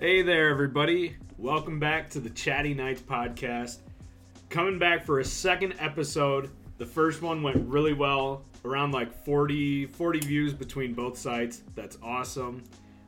Hey 0.00 0.22
there, 0.22 0.48
everybody. 0.48 1.14
Welcome 1.38 1.78
back 1.78 2.10
to 2.10 2.20
the 2.20 2.28
Chatty 2.28 2.74
Nights 2.74 3.00
podcast. 3.00 3.78
Coming 4.50 4.76
back 4.76 5.04
for 5.04 5.20
a 5.20 5.24
second 5.24 5.74
episode. 5.78 6.50
The 6.78 6.84
first 6.84 7.22
one 7.22 7.44
went 7.44 7.64
really 7.68 7.92
well, 7.92 8.44
around 8.64 8.90
like 8.90 9.12
40, 9.24 9.86
40 9.86 10.18
views 10.18 10.52
between 10.52 10.94
both 10.94 11.16
sites. 11.16 11.62
That's 11.76 11.96
awesome. 12.02 12.64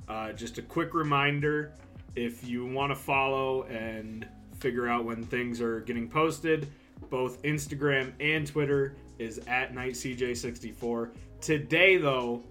Uh, 0.07 0.33
just 0.33 0.59
a 0.59 0.63
quick 0.63 0.95
reminder 0.95 1.73
if 2.15 2.47
you 2.47 2.65
want 2.65 2.93
to 2.93 2.97
follow 2.97 3.65
and 3.65 4.25
figure 4.61 4.87
out 4.89 5.05
when 5.05 5.25
things 5.25 5.61
are 5.61 5.81
getting 5.81 6.09
posted, 6.09 6.69
both 7.11 7.43
Instagram 7.43 8.13
and 8.21 8.47
Twitter 8.47 8.95
is 9.19 9.39
at 9.49 9.75
NightCJ64. 9.75 11.11
Today, 11.41 11.97
though, 11.97 12.45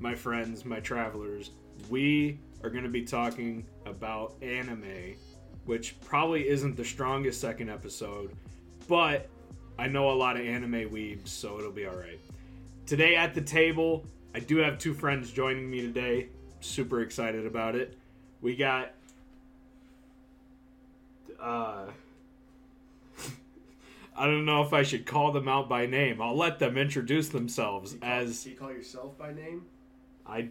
my 0.00 0.16
friends, 0.16 0.64
my 0.64 0.80
travelers, 0.80 1.52
we 1.88 2.40
are 2.62 2.70
going 2.70 2.84
to 2.84 2.90
be 2.90 3.02
talking 3.02 3.64
about 3.86 4.34
anime, 4.42 5.14
which 5.64 5.98
probably 6.00 6.48
isn't 6.48 6.76
the 6.76 6.84
strongest 6.84 7.40
second 7.40 7.70
episode, 7.70 8.34
but 8.88 9.28
I 9.78 9.88
know 9.88 10.10
a 10.10 10.12
lot 10.12 10.36
of 10.36 10.46
anime 10.46 10.90
weebs, 10.90 11.28
so 11.28 11.58
it'll 11.58 11.72
be 11.72 11.86
all 11.86 11.96
right. 11.96 12.20
Today 12.86 13.16
at 13.16 13.34
the 13.34 13.40
table, 13.40 14.04
I 14.34 14.40
do 14.40 14.58
have 14.58 14.78
two 14.78 14.94
friends 14.94 15.30
joining 15.30 15.70
me 15.70 15.80
today. 15.80 16.28
Super 16.60 17.00
excited 17.00 17.46
about 17.46 17.74
it. 17.76 17.96
We 18.42 18.56
got 18.56 18.92
uh 21.40 21.86
I 24.16 24.26
don't 24.26 24.44
know 24.44 24.62
if 24.62 24.72
I 24.72 24.82
should 24.82 25.06
call 25.06 25.32
them 25.32 25.48
out 25.48 25.68
by 25.68 25.86
name. 25.86 26.20
I'll 26.20 26.36
let 26.36 26.58
them 26.58 26.76
introduce 26.76 27.28
themselves 27.28 27.92
Do 27.92 27.96
you 27.96 28.00
call, 28.00 28.10
as 28.10 28.44
do 28.44 28.50
you 28.50 28.56
call 28.56 28.72
yourself 28.72 29.16
by 29.18 29.32
name? 29.32 29.62
I 30.26 30.48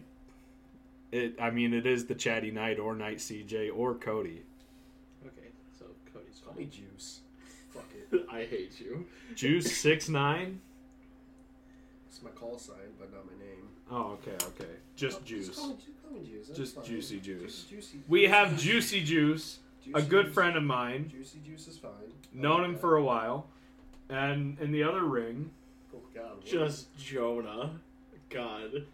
it 1.12 1.36
I 1.42 1.50
mean 1.50 1.74
it 1.74 1.86
is 1.86 2.06
the 2.06 2.16
chatty 2.16 2.52
knight 2.52 2.80
or 2.80 2.96
night 2.96 3.18
CJ 3.18 3.72
or 3.76 3.96
Cody. 3.96 4.44
Okay, 5.26 5.48
so 5.78 5.86
Cody's 6.14 6.42
Call 6.46 6.54
me 6.56 6.66
Juice. 6.66 7.20
Fuck 7.74 7.86
it. 8.12 8.26
I 8.32 8.44
hate 8.46 8.80
you. 8.80 9.06
Juice 9.36 9.76
six 9.78 10.10
nine. 10.10 10.60
It's 12.08 12.22
my 12.24 12.30
call 12.32 12.58
sign, 12.58 12.76
but 13.00 13.12
not 13.14 13.26
my 13.26 13.34
name. 13.44 13.68
Oh 13.92 14.18
okay 14.24 14.34
okay. 14.48 14.72
Just 14.96 15.20
Oh, 15.20 15.26
juice. 15.26 15.50
call 15.58 15.70
me, 15.70 15.76
call 16.04 16.12
me 16.20 16.28
Juice. 16.28 16.50
Just 16.50 16.76
fine. 16.76 16.86
Juicy 16.86 17.20
Juice. 17.20 17.42
Just 17.56 17.70
Juicy. 17.70 18.00
We 18.08 18.24
have 18.26 18.58
Juicy 18.58 19.04
Juice, 19.04 19.60
a 19.94 20.02
good 20.02 20.26
Juice. 20.28 20.34
friend 20.34 20.58
of 20.58 20.64
mine, 20.64 21.10
Juicy 21.10 21.40
Juice 21.46 21.68
is 21.68 21.78
fine. 21.78 21.92
Known 22.34 22.58
like 22.62 22.66
him 22.66 22.74
that. 22.74 22.82
for 22.82 22.96
a 22.98 23.04
while, 23.04 23.48
and 24.10 24.58
in 24.60 24.72
the 24.72 24.84
other 24.84 25.04
ring, 25.04 25.52
Oh 25.96 26.00
God. 26.14 26.36
what- 26.38 26.46
Just 26.46 26.96
Jonah. 26.98 27.80
God. 28.30 28.86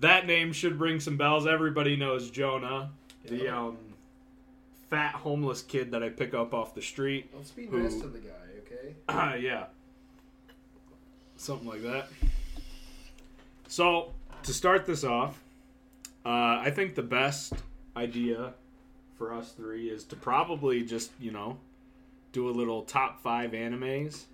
That 0.00 0.26
name 0.26 0.52
should 0.52 0.80
ring 0.80 1.00
some 1.00 1.16
bells. 1.16 1.46
Everybody 1.46 1.96
knows 1.96 2.30
Jonah, 2.30 2.90
the 3.24 3.48
um 3.48 3.76
fat 4.88 5.14
homeless 5.14 5.62
kid 5.62 5.90
that 5.92 6.02
I 6.02 6.08
pick 6.08 6.34
up 6.34 6.54
off 6.54 6.74
the 6.74 6.82
street. 6.82 7.30
Let's 7.34 7.50
be 7.50 7.66
who- 7.66 7.82
nice 7.82 8.00
to 8.00 8.08
the 8.08 8.20
guy, 8.20 8.94
okay? 9.10 9.40
yeah. 9.46 9.66
Something 11.36 11.68
like 11.68 11.82
that. 11.82 12.08
So, 13.68 14.12
to 14.42 14.52
start 14.52 14.86
this 14.86 15.04
off, 15.04 15.40
uh, 16.24 16.28
I 16.60 16.72
think 16.74 16.94
the 16.94 17.02
best 17.02 17.52
idea 17.96 18.54
for 19.16 19.32
us 19.32 19.52
three 19.52 19.88
is 19.90 20.04
to 20.04 20.16
probably 20.16 20.82
just, 20.82 21.10
you 21.20 21.30
know, 21.30 21.58
do 22.32 22.48
a 22.48 22.50
little 22.50 22.82
top 22.82 23.22
five 23.22 23.52
animes 23.52 24.24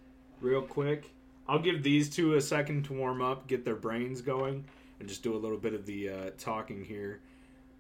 real 0.40 0.62
quick. 0.62 1.10
I'll 1.48 1.58
give 1.58 1.82
these 1.82 2.08
two 2.08 2.34
a 2.34 2.40
second 2.40 2.84
to 2.86 2.94
warm 2.94 3.20
up, 3.20 3.46
get 3.48 3.64
their 3.64 3.74
brains 3.74 4.22
going, 4.22 4.64
and 5.00 5.08
just 5.08 5.22
do 5.22 5.34
a 5.34 5.38
little 5.38 5.58
bit 5.58 5.74
of 5.74 5.86
the 5.86 6.08
uh, 6.08 6.30
talking 6.38 6.84
here. 6.84 7.20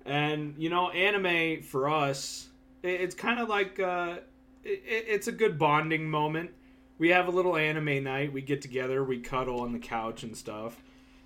And, 0.04 0.54
you 0.58 0.68
know, 0.68 0.90
anime 0.90 1.62
for 1.62 1.88
us, 1.88 2.48
it, 2.82 3.00
it's 3.00 3.14
kind 3.14 3.40
of 3.40 3.48
like 3.48 3.80
uh, 3.80 4.16
it, 4.62 4.82
it's 4.86 5.28
a 5.28 5.32
good 5.32 5.58
bonding 5.58 6.08
moment 6.08 6.50
we 6.98 7.08
have 7.10 7.28
a 7.28 7.30
little 7.30 7.56
anime 7.56 8.04
night. 8.04 8.32
We 8.32 8.42
get 8.42 8.62
together, 8.62 9.02
we 9.04 9.18
cuddle 9.18 9.60
on 9.60 9.72
the 9.72 9.78
couch 9.78 10.22
and 10.22 10.36
stuff, 10.36 10.80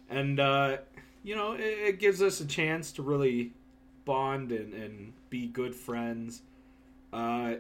and 0.08 0.40
uh, 0.40 0.78
you 1.22 1.34
know 1.34 1.52
it, 1.52 1.60
it 1.60 1.98
gives 1.98 2.22
us 2.22 2.40
a 2.40 2.46
chance 2.46 2.92
to 2.92 3.02
really 3.02 3.52
bond 4.04 4.52
and, 4.52 4.72
and 4.72 5.12
be 5.30 5.46
good 5.46 5.74
friends. 5.74 6.42
Uh, 7.12 7.54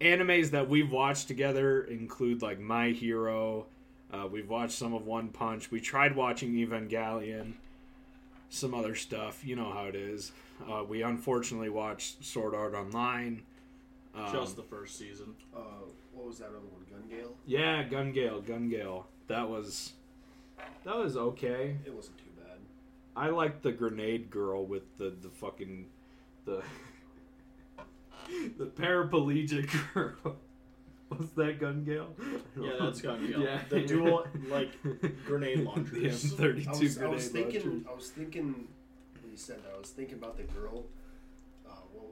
animes 0.00 0.50
that 0.50 0.68
we've 0.68 0.90
watched 0.90 1.28
together 1.28 1.82
include 1.82 2.42
like 2.42 2.60
My 2.60 2.90
Hero. 2.90 3.66
Uh, 4.12 4.26
we've 4.30 4.48
watched 4.48 4.72
some 4.72 4.94
of 4.94 5.04
One 5.04 5.28
Punch. 5.28 5.70
We 5.70 5.80
tried 5.80 6.16
watching 6.16 6.52
Evangelion. 6.54 7.54
Some 8.50 8.74
other 8.74 8.94
stuff, 8.94 9.44
you 9.44 9.56
know 9.56 9.70
how 9.72 9.84
it 9.84 9.94
is. 9.94 10.32
Uh, 10.70 10.82
we 10.88 11.02
unfortunately 11.02 11.68
watched 11.68 12.24
Sword 12.24 12.54
Art 12.54 12.74
Online. 12.74 13.42
Um, 14.14 14.32
Just 14.32 14.56
the 14.56 14.62
first 14.62 14.98
season. 14.98 15.34
Uh, 15.54 15.60
what 16.12 16.26
was 16.26 16.38
that 16.38 16.46
other 16.46 16.58
one? 16.58 16.84
Gun 16.90 17.08
Gale? 17.08 17.36
Yeah, 17.46 17.82
Gun 17.84 18.12
Gale, 18.12 18.40
Gun 18.40 18.68
Gale. 18.68 19.06
That 19.28 19.48
was 19.48 19.92
that 20.84 20.96
was 20.96 21.16
okay. 21.16 21.76
It 21.84 21.94
wasn't 21.94 22.18
too 22.18 22.30
bad. 22.36 22.58
I 23.14 23.28
liked 23.28 23.62
the 23.62 23.72
grenade 23.72 24.30
girl 24.30 24.64
with 24.64 24.96
the 24.96 25.14
the 25.22 25.28
fucking 25.28 25.86
the 26.44 26.62
the 28.58 28.66
paraplegic 28.66 29.70
girl. 29.94 30.36
Was 31.18 31.30
that 31.36 31.58
Gun 31.58 31.84
Gale? 31.84 32.08
Yeah, 32.60 32.72
that's 32.80 33.00
Gun 33.00 33.26
Gale. 33.26 33.40
Yeah. 33.40 33.60
The 33.68 33.80
dual, 33.80 34.26
like, 34.48 34.70
grenade 35.26 35.60
launchers. 35.60 36.22
The 36.34 36.44
M32 36.44 36.66
I 36.68 36.70
was, 36.70 36.96
grenade 36.96 37.02
I 37.02 37.08
was 37.14 37.28
thinking. 37.28 37.62
launchers. 37.64 37.86
I 37.90 37.94
was 37.94 38.10
thinking 38.10 38.68
when 39.22 39.30
you 39.30 39.36
said 39.36 39.64
that. 39.64 39.72
I 39.74 39.78
was 39.78 39.90
thinking 39.90 40.16
about 40.16 40.36
the 40.36 40.42
girl. 40.44 40.84
Uh, 41.66 41.72
well, 41.94 42.10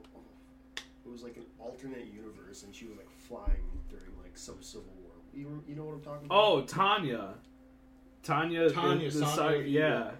it 1.05 1.11
was 1.11 1.23
like 1.23 1.37
an 1.37 1.45
alternate 1.59 2.07
universe, 2.13 2.63
and 2.63 2.73
she 2.75 2.85
was 2.85 2.97
like 2.97 3.09
flying 3.11 3.63
during 3.89 4.11
like 4.23 4.37
some 4.37 4.61
civil 4.61 4.91
war. 5.01 5.11
You, 5.33 5.63
you 5.67 5.75
know 5.75 5.83
what 5.83 5.93
I'm 5.93 6.01
talking 6.01 6.25
about? 6.25 6.43
Oh, 6.43 6.61
Tanya. 6.61 7.35
Tanya. 8.23 8.69
Tanya, 8.71 9.09
the, 9.11 9.19
the 9.19 9.25
Saga 9.27 9.61
yeah. 9.67 10.11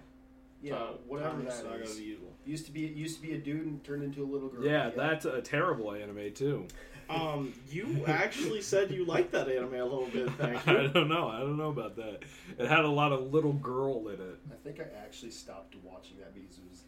yeah, 0.62 0.74
Uh, 0.76 0.86
whatever 1.06 1.30
Tanya 1.30 1.44
that 1.46 1.54
Saga 1.54 1.82
is. 1.82 1.96
of 1.96 2.00
Evil. 2.00 2.28
Used 2.46 2.64
to 2.66 2.72
be 2.72 2.80
used 2.80 3.16
to 3.16 3.22
be 3.22 3.34
a 3.34 3.38
dude 3.38 3.66
and 3.66 3.84
turned 3.84 4.02
into 4.02 4.22
a 4.22 4.28
little 4.28 4.48
girl. 4.48 4.64
Yeah, 4.64 4.90
that's 4.96 5.24
a 5.26 5.42
terrible 5.42 5.92
anime 5.92 6.32
too. 6.32 6.66
Um, 7.10 7.54
you 7.70 8.04
actually 8.06 8.60
said 8.60 8.90
you 8.90 9.04
liked 9.04 9.32
that 9.32 9.48
anime 9.48 9.74
a 9.74 9.84
little 9.84 10.08
bit. 10.12 10.30
Thank 10.32 10.66
you. 10.66 10.78
I 10.78 10.86
don't 10.88 11.08
know. 11.08 11.28
I 11.28 11.40
don't 11.40 11.56
know 11.56 11.70
about 11.70 11.96
that. 11.96 12.20
It 12.58 12.68
had 12.68 12.84
a 12.84 12.88
lot 12.88 13.12
of 13.12 13.32
little 13.32 13.54
girl 13.54 14.08
in 14.08 14.14
it. 14.20 14.38
I 14.52 14.56
think 14.62 14.80
I 14.80 14.84
actually 15.04 15.30
stopped 15.30 15.74
watching 15.82 16.18
that 16.18 16.34
because 16.34 16.58
it 16.58 16.64
was 16.68 16.82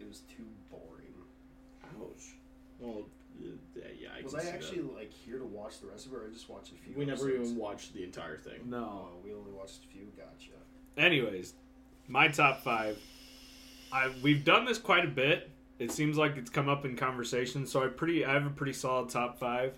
it 0.00 0.08
was 0.08 0.20
too 0.34 0.46
boring. 0.70 1.12
Ouch. 2.00 2.34
Well, 2.78 3.02
uh, 3.42 3.48
yeah, 3.74 3.82
yeah 4.00 4.08
I 4.18 4.22
was 4.22 4.32
can 4.32 4.40
I 4.40 4.44
see 4.44 4.50
actually 4.50 4.80
that. 4.82 4.94
like 4.94 5.12
here 5.12 5.38
to 5.38 5.44
watch 5.44 5.80
the 5.80 5.86
rest 5.88 6.06
of 6.06 6.12
it, 6.12 6.16
or 6.16 6.26
I 6.28 6.32
just 6.32 6.48
watched 6.48 6.72
a 6.72 6.76
few? 6.76 6.94
We 6.96 7.04
never 7.04 7.26
episodes? 7.28 7.50
even 7.50 7.60
watched 7.60 7.92
the 7.94 8.04
entire 8.04 8.38
thing. 8.38 8.60
No. 8.64 9.08
Oh, 9.12 9.18
we 9.24 9.34
only 9.34 9.52
watched 9.52 9.84
a 9.84 9.88
few. 9.88 10.06
Gotcha. 10.16 10.52
anyways, 10.96 11.54
my 12.08 12.28
top 12.28 12.62
five. 12.62 12.98
I 13.92 14.10
we've 14.22 14.44
done 14.44 14.64
this 14.64 14.78
quite 14.78 15.04
a 15.04 15.08
bit. 15.08 15.50
It 15.78 15.90
seems 15.92 16.16
like 16.16 16.36
it's 16.36 16.50
come 16.50 16.68
up 16.68 16.84
in 16.84 16.96
conversation, 16.96 17.66
so 17.66 17.84
I 17.84 17.88
pretty 17.88 18.24
I 18.24 18.32
have 18.32 18.46
a 18.46 18.50
pretty 18.50 18.72
solid 18.72 19.08
top 19.10 19.38
five. 19.38 19.74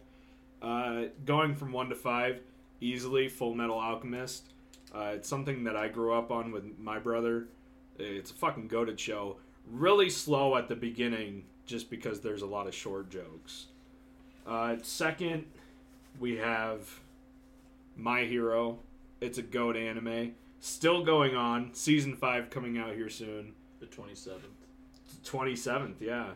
Uh, 0.63 1.05
going 1.25 1.55
from 1.55 1.73
one 1.73 1.89
to 1.89 1.95
five, 1.95 2.41
easily 2.81 3.29
Full 3.29 3.55
Metal 3.55 3.79
Alchemist. 3.79 4.45
Uh, 4.95 5.13
it's 5.15 5.29
something 5.29 5.65
that 5.65 5.77
I 5.77 5.89
grew 5.89 6.13
up 6.13 6.31
on 6.31 6.51
with 6.51 6.79
my 6.79 6.99
brother. 6.99 7.49
It's 7.99 8.31
a 8.31 8.35
fucking 8.35 8.69
goaded 8.69 8.99
show. 8.99 9.37
Really 9.71 10.09
slow 10.09 10.57
at 10.57 10.69
the 10.69 10.77
beginning, 10.77 11.45
just 11.67 11.91
because 11.91 12.21
there's 12.21 12.43
a 12.43 12.47
lot 12.47 12.67
of 12.67 12.75
short 12.75 13.11
jokes. 13.11 13.67
Uh, 14.47 14.77
second, 14.83 15.45
we 16.19 16.37
have 16.37 17.01
My 17.97 18.25
Hero. 18.25 18.79
It's 19.21 19.39
a 19.39 19.43
goat 19.43 19.77
anime 19.77 20.35
still 20.61 21.05
going 21.05 21.37
on. 21.37 21.75
Season 21.75 22.17
five 22.17 22.51
coming 22.51 22.79
out 22.79 22.95
here 22.95 23.11
soon. 23.11 23.55
The 23.81 23.87
27th. 23.87 24.39
Twenty 25.29 25.57
seventh, 25.57 26.01
yeah. 26.01 26.29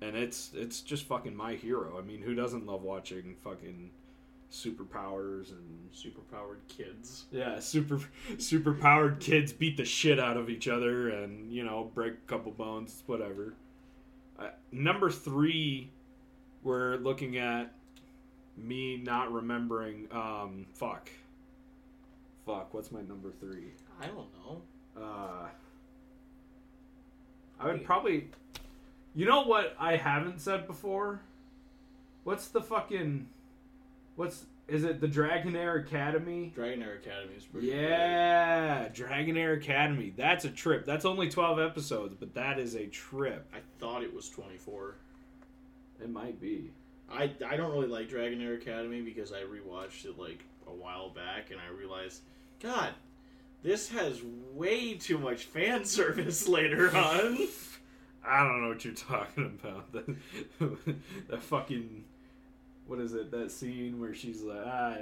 And 0.00 0.16
it's 0.16 0.52
it's 0.54 0.80
just 0.80 1.04
fucking 1.04 1.36
my 1.36 1.54
hero. 1.54 1.98
I 1.98 2.02
mean, 2.02 2.22
who 2.22 2.34
doesn't 2.34 2.64
love 2.64 2.82
watching 2.82 3.36
fucking 3.44 3.90
superpowers 4.50 5.50
and 5.50 5.90
Superpowered 5.92 6.60
kids. 6.68 7.26
yeah, 7.30 7.58
super 7.60 8.00
super 8.38 8.72
powered 8.72 9.20
kids 9.20 9.52
beat 9.52 9.76
the 9.76 9.84
shit 9.84 10.18
out 10.18 10.38
of 10.38 10.48
each 10.48 10.68
other 10.68 11.10
and 11.10 11.52
you 11.52 11.64
know 11.64 11.90
break 11.94 12.14
a 12.14 12.28
couple 12.30 12.50
bones, 12.52 13.02
whatever. 13.06 13.52
Uh, 14.38 14.48
number 14.72 15.10
three, 15.10 15.90
we're 16.62 16.96
looking 16.96 17.36
at 17.36 17.72
me 18.56 18.96
not 18.96 19.30
remembering. 19.32 20.08
Um, 20.12 20.64
fuck, 20.72 21.10
fuck. 22.46 22.72
What's 22.72 22.90
my 22.90 23.02
number 23.02 23.32
three? 23.38 23.72
I 24.00 24.06
don't 24.06 24.28
know. 24.46 24.62
Uh, 24.96 25.48
I 27.60 27.66
would 27.66 27.84
probably. 27.84 28.28
You 29.14 29.26
know 29.26 29.42
what 29.42 29.74
I 29.78 29.96
haven't 29.96 30.40
said 30.40 30.66
before? 30.66 31.20
What's 32.24 32.48
the 32.48 32.60
fucking. 32.60 33.26
What's 34.16 34.44
is 34.68 34.84
it 34.84 35.00
the 35.00 35.08
Dragonar 35.08 35.80
Academy? 35.80 36.52
Dragonar 36.54 36.96
Academy 36.96 37.34
is 37.36 37.44
pretty. 37.44 37.68
Yeah, 37.68 38.88
Dragonar 38.88 39.56
Academy. 39.56 40.12
That's 40.14 40.44
a 40.44 40.50
trip. 40.50 40.84
That's 40.84 41.06
only 41.06 41.30
12 41.30 41.58
episodes, 41.58 42.14
but 42.20 42.34
that 42.34 42.58
is 42.58 42.74
a 42.74 42.86
trip. 42.86 43.46
I 43.54 43.60
thought 43.80 44.02
it 44.02 44.14
was 44.14 44.28
24. 44.28 44.94
It 46.02 46.10
might 46.10 46.38
be. 46.38 46.70
I, 47.10 47.32
I 47.46 47.56
don't 47.56 47.72
really 47.72 47.88
like 47.88 48.10
Dragonar 48.10 48.56
Academy 48.56 49.00
because 49.00 49.32
I 49.32 49.40
rewatched 49.40 50.04
it 50.04 50.18
like 50.18 50.44
a 50.66 50.72
while 50.72 51.08
back 51.08 51.50
and 51.50 51.58
I 51.58 51.74
realized, 51.74 52.20
God, 52.62 52.90
this 53.62 53.88
has 53.90 54.20
way 54.54 54.94
too 54.94 55.18
much 55.18 55.44
fan 55.44 55.84
service 55.84 56.48
later 56.48 56.88
on. 56.96 57.38
I 58.26 58.40
don't 58.44 58.62
know 58.62 58.68
what 58.68 58.84
you're 58.84 58.94
talking 58.94 59.58
about. 59.62 59.86
That, 60.58 60.76
that 61.28 61.42
fucking. 61.42 62.04
What 62.86 62.98
is 63.00 63.14
it? 63.14 63.30
That 63.30 63.50
scene 63.50 64.00
where 64.00 64.14
she's 64.14 64.42
like, 64.42 64.64
ah, 64.66 64.96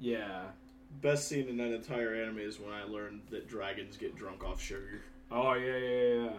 yeah. 0.00 0.42
Best 1.00 1.28
scene 1.28 1.48
in 1.48 1.56
that 1.58 1.72
entire 1.72 2.14
anime 2.14 2.38
is 2.40 2.60
when 2.60 2.72
I 2.72 2.84
learned 2.84 3.22
that 3.30 3.48
dragons 3.48 3.96
get 3.96 4.14
drunk 4.16 4.44
off 4.44 4.60
sugar. 4.60 5.00
Oh, 5.30 5.54
yeah, 5.54 5.76
yeah, 5.76 6.14
yeah. 6.24 6.30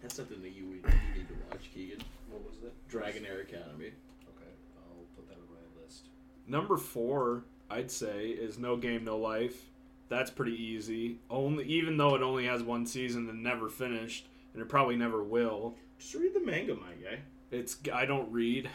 That's 0.00 0.14
something 0.14 0.40
that 0.42 0.50
you, 0.52 0.66
would- 0.66 0.92
you 0.92 1.18
need 1.20 1.28
to 1.28 1.34
watch, 1.50 1.70
Keegan. 1.74 1.98
What 2.30 2.42
was 2.44 2.56
it? 2.64 2.72
Dragonar 2.90 3.42
Academy. 3.42 3.86
Okay, 3.86 4.52
I'll 4.78 5.04
put 5.14 5.28
that 5.28 5.34
on 5.36 5.46
my 5.50 5.82
list. 5.84 6.06
Number 6.48 6.76
four, 6.76 7.44
I'd 7.72 7.90
say, 7.90 8.28
is 8.28 8.58
No 8.58 8.76
Game 8.76 9.04
No 9.04 9.16
Life. 9.16 9.64
That's 10.08 10.30
pretty 10.30 10.62
easy. 10.62 11.16
Only, 11.30 11.64
even 11.64 11.96
though 11.96 12.14
it 12.14 12.22
only 12.22 12.44
has 12.44 12.62
one 12.62 12.84
season 12.84 13.28
and 13.30 13.42
never 13.42 13.70
finished, 13.70 14.26
and 14.52 14.62
it 14.62 14.68
probably 14.68 14.96
never 14.96 15.22
will. 15.22 15.74
Just 15.98 16.14
read 16.14 16.34
the 16.34 16.40
manga, 16.40 16.74
my 16.74 16.92
guy. 17.02 17.20
It's 17.50 17.78
I 17.92 18.04
don't 18.04 18.30
read. 18.30 18.68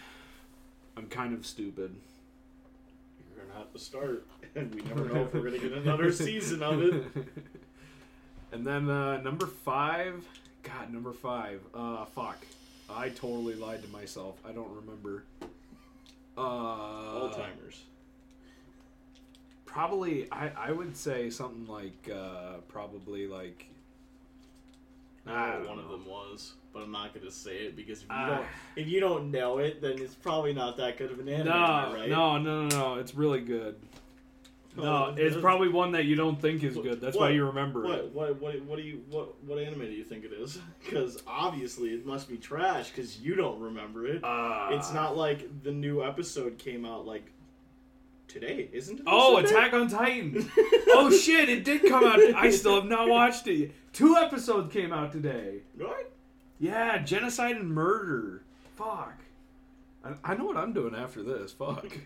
I'm 0.96 1.08
kind 1.08 1.34
of 1.34 1.46
stupid. 1.46 1.96
You're 3.36 3.46
gonna 3.46 3.60
have 3.60 3.72
to 3.72 3.80
start, 3.80 4.26
and 4.56 4.74
we 4.74 4.82
never 4.82 5.06
know 5.06 5.26
if 5.26 5.34
we're 5.34 5.42
gonna 5.44 5.60
get 5.60 5.74
another 5.74 6.12
season 6.26 6.64
of 6.64 6.82
it. 6.82 7.06
And 8.50 8.66
then 8.66 8.90
uh, 8.90 9.22
number 9.22 9.46
five, 9.46 10.26
God, 10.64 10.94
number 10.94 11.12
five. 11.12 11.60
Uh, 11.74 12.06
fuck, 12.06 12.38
I 12.90 13.10
totally 13.10 13.56
lied 13.56 13.84
to 13.84 13.90
myself. 13.90 14.38
I 14.48 14.54
don't 14.54 14.72
remember. 14.74 15.26
Uh, 16.38 16.42
Alzheimer's. 16.42 17.84
Probably, 19.78 20.28
I 20.32 20.50
I 20.58 20.72
would 20.72 20.98
say 20.98 21.30
something 21.30 21.68
like 21.68 22.10
uh, 22.12 22.54
probably 22.68 23.28
like. 23.28 23.68
I 25.28 25.52
don't 25.52 25.60
what 25.60 25.70
one 25.70 25.80
of 25.80 25.90
them 25.90 26.06
was, 26.08 26.54
but 26.74 26.82
I'm 26.82 26.92
not 26.92 27.14
gonna 27.14 27.30
say 27.30 27.58
it 27.58 27.76
because 27.76 28.00
if 28.00 28.06
you 28.06 28.16
Ah. 28.16 28.28
don't 28.38 28.46
if 28.76 28.88
you 28.88 29.00
don't 29.00 29.30
know 29.30 29.60
it, 29.60 29.80
then 29.80 30.00
it's 30.00 30.16
probably 30.16 30.52
not 30.54 30.78
that 30.78 30.98
good 30.98 31.12
of 31.12 31.20
an 31.20 31.30
anime, 31.30 31.46
No, 31.50 31.94
right? 31.94 32.10
no, 32.10 32.40
no, 32.40 32.64
no, 32.64 32.70
no. 32.70 32.96
It's 32.96 33.14
really 33.14 33.42
good. 33.42 33.76
No, 34.76 34.84
Oh, 34.84 35.14
it's 35.16 35.36
probably 35.38 35.70
one 35.70 35.92
that 35.92 36.06
you 36.06 36.16
don't 36.16 36.42
think 36.42 36.64
is 36.64 36.76
good. 36.76 37.00
That's 37.00 37.16
why 37.18 37.30
you 37.30 37.46
remember 37.46 37.84
What 37.84 38.00
it. 38.00 38.12
what 38.14 38.42
what 38.42 38.60
what 38.64 38.78
do 38.78 38.82
you 38.84 39.04
what 39.12 39.36
what 39.44 39.60
anime 39.60 39.82
do 39.82 39.92
you 39.92 40.04
think 40.04 40.24
it 40.26 40.32
is? 40.34 40.60
Because 40.84 41.22
obviously 41.28 41.90
it 41.90 42.04
must 42.04 42.28
be 42.28 42.38
trash 42.38 42.90
because 42.90 43.20
you 43.22 43.36
don't 43.36 43.60
remember 43.60 44.08
it. 44.08 44.24
Uh, 44.24 44.70
it's 44.72 44.92
not 44.92 45.16
like 45.16 45.62
the 45.62 45.72
new 45.72 46.04
episode 46.04 46.58
came 46.58 46.84
out 46.84 47.06
like 47.06 47.26
today, 48.28 48.70
isn't 48.72 49.00
it? 49.00 49.06
Oh, 49.08 49.36
Sunday? 49.36 49.50
Attack 49.50 49.74
on 49.74 49.88
Titan. 49.88 50.52
oh 50.90 51.12
shit! 51.12 51.50
It 51.50 51.64
did 51.64 51.88
come 51.88 52.04
out. 52.04 52.20
I 52.36 52.52
still 52.52 52.76
have 52.76 52.86
not 52.86 53.08
watched 53.10 53.48
it. 53.48 53.72
Two 53.94 54.16
episodes 54.16 54.72
came 54.72 54.94
out 54.94 55.12
today. 55.12 55.60
What? 55.78 56.12
Yeah, 56.60 56.98
genocide 57.00 57.56
and 57.56 57.70
murder. 57.70 58.44
Fuck. 58.76 59.18
I, 60.04 60.14
I 60.24 60.36
know 60.36 60.46
what 60.46 60.58
I'm 60.58 60.74
doing 60.74 60.96
after 60.96 61.24
this. 61.24 61.52
Fuck. 61.52 61.98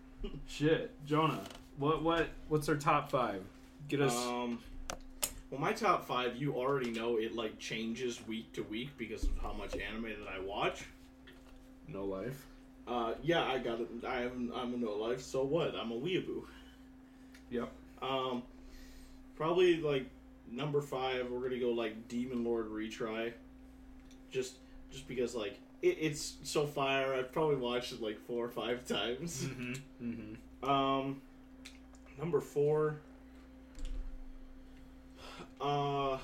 shit, 0.48 0.92
Jonah. 1.06 1.40
What 1.78 2.02
what 2.02 2.28
what's 2.48 2.68
our 2.68 2.76
top 2.76 3.10
five? 3.10 3.42
Get 3.88 4.00
us. 4.00 4.16
Um, 4.16 4.58
well, 5.50 5.60
my 5.60 5.72
top 5.72 6.06
five, 6.06 6.36
you 6.36 6.54
already 6.54 6.90
know 6.90 7.18
it 7.18 7.36
like 7.36 7.58
changes 7.58 8.20
week 8.26 8.52
to 8.54 8.64
week 8.64 8.90
because 8.98 9.22
of 9.24 9.30
how 9.40 9.52
much 9.52 9.76
anime 9.76 10.08
that 10.18 10.28
I 10.28 10.40
watch. 10.40 10.84
no 11.86 12.04
life. 12.04 12.46
Uh, 12.86 13.14
yeah, 13.22 13.44
I 13.44 13.58
got 13.58 13.80
it. 13.80 13.88
I'm 14.06 14.52
a 14.52 14.76
no 14.76 14.92
life. 14.92 15.20
So 15.20 15.42
what? 15.42 15.74
I'm 15.74 15.90
a 15.90 15.96
weeaboo. 15.96 16.44
Yep. 17.50 17.70
Um, 18.02 18.42
probably 19.36 19.80
like 19.80 20.06
number 20.50 20.80
five. 20.80 21.30
We're 21.30 21.40
gonna 21.40 21.58
go 21.58 21.70
like 21.70 22.08
Demon 22.08 22.44
Lord 22.44 22.70
retry. 22.70 23.32
Just, 24.30 24.54
just 24.90 25.08
because 25.08 25.34
like 25.34 25.58
it, 25.82 25.98
it's 26.00 26.34
so 26.42 26.66
fire. 26.66 27.14
I've 27.14 27.32
probably 27.32 27.56
watched 27.56 27.92
it 27.92 28.00
like 28.00 28.18
four 28.26 28.44
or 28.44 28.48
five 28.48 28.86
times. 28.86 29.44
Mm-hmm. 29.44 29.72
Mm-hmm. 30.10 30.68
Um, 30.68 31.20
number 32.18 32.40
four. 32.40 32.96
Uh, 35.60 36.18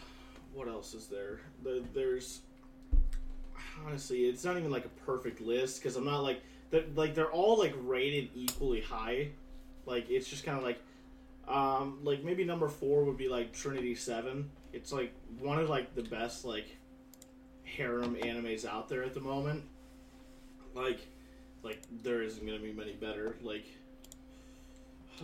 what 0.54 0.68
else 0.68 0.94
is 0.94 1.06
there? 1.06 1.40
The, 1.64 1.82
there's 1.94 2.40
honestly, 3.86 4.24
it's 4.24 4.44
not 4.44 4.56
even 4.56 4.70
like 4.70 4.84
a 4.84 5.04
perfect 5.04 5.40
list 5.40 5.80
because 5.82 5.96
I'm 5.96 6.04
not 6.04 6.22
like 6.22 6.42
they're, 6.70 6.84
like 6.94 7.14
they're 7.14 7.30
all 7.30 7.58
like 7.58 7.74
rated 7.82 8.30
equally 8.34 8.80
high. 8.80 9.28
Like 9.86 10.10
it's 10.10 10.28
just 10.28 10.44
kind 10.44 10.58
of 10.58 10.64
like, 10.64 10.80
um, 11.48 11.98
like 12.02 12.24
maybe 12.24 12.44
number 12.44 12.68
four 12.68 13.04
would 13.04 13.16
be 13.16 13.28
like 13.28 13.52
Trinity 13.52 13.94
Seven. 13.94 14.50
It's 14.72 14.92
like 14.92 15.12
one 15.38 15.58
of 15.58 15.68
like 15.68 15.94
the 15.94 16.02
best 16.02 16.44
like 16.44 16.76
harem 17.64 18.16
animes 18.16 18.66
out 18.66 18.88
there 18.88 19.02
at 19.02 19.14
the 19.14 19.20
moment. 19.20 19.62
Like, 20.74 21.00
like 21.62 21.80
there 22.02 22.22
isn't 22.22 22.44
gonna 22.44 22.58
be 22.58 22.72
many 22.72 22.92
better. 22.92 23.36
Like, 23.42 23.66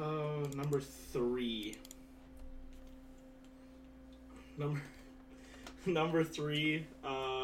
uh, 0.01 0.47
number 0.55 0.81
three. 0.81 1.77
Number 4.57 4.83
number 5.87 6.25
three. 6.25 6.85
Uh, 7.05 7.38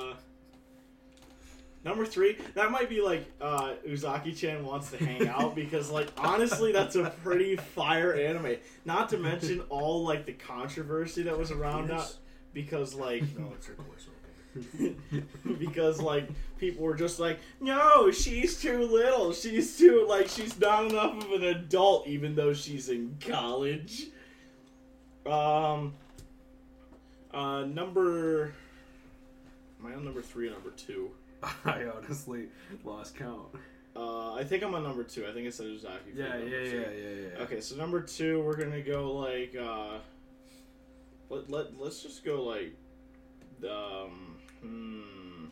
number 1.84 2.04
three. 2.06 2.38
That 2.54 2.70
might 2.70 2.88
be 2.88 3.00
like 3.00 3.30
uh, 3.40 3.74
Uzaki-chan 3.86 4.64
wants 4.64 4.90
to 4.90 4.96
hang 4.96 5.28
out 5.28 5.54
because, 5.56 5.90
like, 5.90 6.08
honestly, 6.16 6.72
that's 6.72 6.96
a 6.96 7.10
pretty 7.22 7.56
fire 7.56 8.14
anime. 8.14 8.56
Not 8.84 9.08
to 9.10 9.18
mention 9.18 9.60
all 9.68 10.04
like 10.04 10.26
the 10.26 10.32
controversy 10.32 11.22
that 11.24 11.38
was 11.38 11.50
around 11.50 11.88
that 11.88 12.14
because 12.52 12.94
like 12.94 13.22
No, 13.38 13.52
it's 13.54 13.66
her 13.66 13.74
course. 13.74 14.06
Because 15.58 16.00
like 16.00 16.28
people 16.58 16.84
were 16.84 16.94
just 16.94 17.18
like, 17.18 17.40
no, 17.60 18.10
she's 18.12 18.60
too 18.60 18.84
little. 18.86 19.32
She's 19.32 19.76
too 19.76 20.06
like 20.08 20.28
she's 20.28 20.58
not 20.60 20.86
enough 20.90 21.24
of 21.24 21.32
an 21.32 21.44
adult, 21.44 22.06
even 22.06 22.34
though 22.34 22.52
she's 22.52 22.88
in 22.88 23.16
college. 23.20 24.04
Um. 25.26 25.94
Uh, 27.32 27.62
number. 27.64 28.54
Am 29.80 29.86
I 29.86 29.94
on 29.94 30.04
number 30.04 30.22
three 30.22 30.46
or 30.48 30.52
number 30.52 30.70
two? 30.70 31.10
I 31.64 31.84
honestly 31.96 32.48
lost 32.84 33.16
count. 33.16 33.48
Uh, 33.96 34.34
I 34.34 34.44
think 34.44 34.62
I'm 34.64 34.74
on 34.74 34.82
number 34.82 35.04
two. 35.04 35.24
I 35.26 35.32
think 35.32 35.46
it's 35.46 35.56
said 35.56 35.66
Uzaki. 35.66 36.12
for 36.12 36.18
Yeah, 36.18 36.36
yeah, 36.36 36.58
yeah, 36.58 36.72
yeah, 36.72 37.28
yeah. 37.36 37.42
Okay, 37.42 37.60
so 37.60 37.76
number 37.76 38.00
two, 38.00 38.42
we're 38.42 38.56
gonna 38.56 38.80
go 38.82 39.14
like 39.14 39.54
uh, 39.56 39.98
let 41.28 41.48
let 41.50 41.80
let's 41.80 42.02
just 42.02 42.24
go 42.24 42.42
like, 42.42 42.74
um, 43.62 44.36
hmm. 44.60 45.44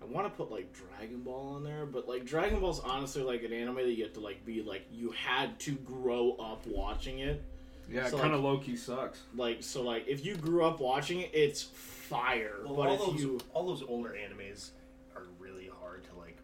I 0.00 0.04
want 0.06 0.26
to 0.26 0.30
put 0.30 0.50
like 0.50 0.72
Dragon 0.72 1.20
Ball 1.20 1.54
on 1.56 1.64
there, 1.64 1.86
but 1.86 2.08
like 2.08 2.24
Dragon 2.24 2.60
Ball's 2.60 2.80
honestly 2.80 3.22
like 3.22 3.42
an 3.42 3.52
anime 3.52 3.76
that 3.76 3.92
you 3.92 4.04
have 4.04 4.14
to 4.14 4.20
like 4.20 4.44
be 4.44 4.62
like 4.62 4.86
you 4.90 5.10
had 5.10 5.58
to 5.60 5.72
grow 5.72 6.32
up 6.40 6.66
watching 6.66 7.20
it. 7.20 7.42
Yeah, 7.90 8.06
it 8.06 8.10
So, 8.10 8.18
kind 8.18 8.34
of 8.34 8.40
like- 8.40 8.52
low 8.52 8.58
key 8.58 8.76
sucks. 8.76 9.20
Like 9.34 9.62
so, 9.62 9.82
like 9.82 10.06
if 10.08 10.24
you 10.24 10.36
grew 10.36 10.64
up 10.64 10.80
watching 10.80 11.20
it, 11.20 11.30
it's 11.32 11.62
fire. 11.62 12.56
Well, 12.64 12.74
but 12.74 12.88
all 12.88 12.94
if 12.94 13.00
those 13.00 13.20
you 13.20 13.40
all 13.52 13.66
those 13.66 13.82
older 13.82 14.10
animes 14.10 14.70
are 15.14 15.24
really 15.38 15.70
hard 15.80 16.04
to 16.04 16.18
like. 16.18 16.36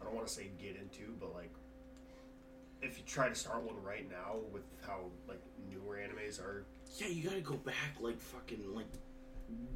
don't 0.11 0.17
want 0.17 0.27
to 0.27 0.33
say 0.33 0.49
get 0.61 0.75
into, 0.75 1.13
but 1.19 1.33
like, 1.33 1.51
if 2.81 2.97
you 2.97 3.03
try 3.05 3.29
to 3.29 3.35
start 3.35 3.63
one 3.63 3.81
right 3.83 4.09
now 4.09 4.35
with 4.51 4.63
how 4.85 4.99
like 5.27 5.41
newer 5.69 5.97
animes 5.97 6.39
are, 6.41 6.65
yeah, 6.97 7.07
you 7.07 7.23
gotta 7.27 7.41
go 7.41 7.55
back 7.55 7.95
like 7.99 8.19
fucking 8.19 8.73
like. 8.73 8.85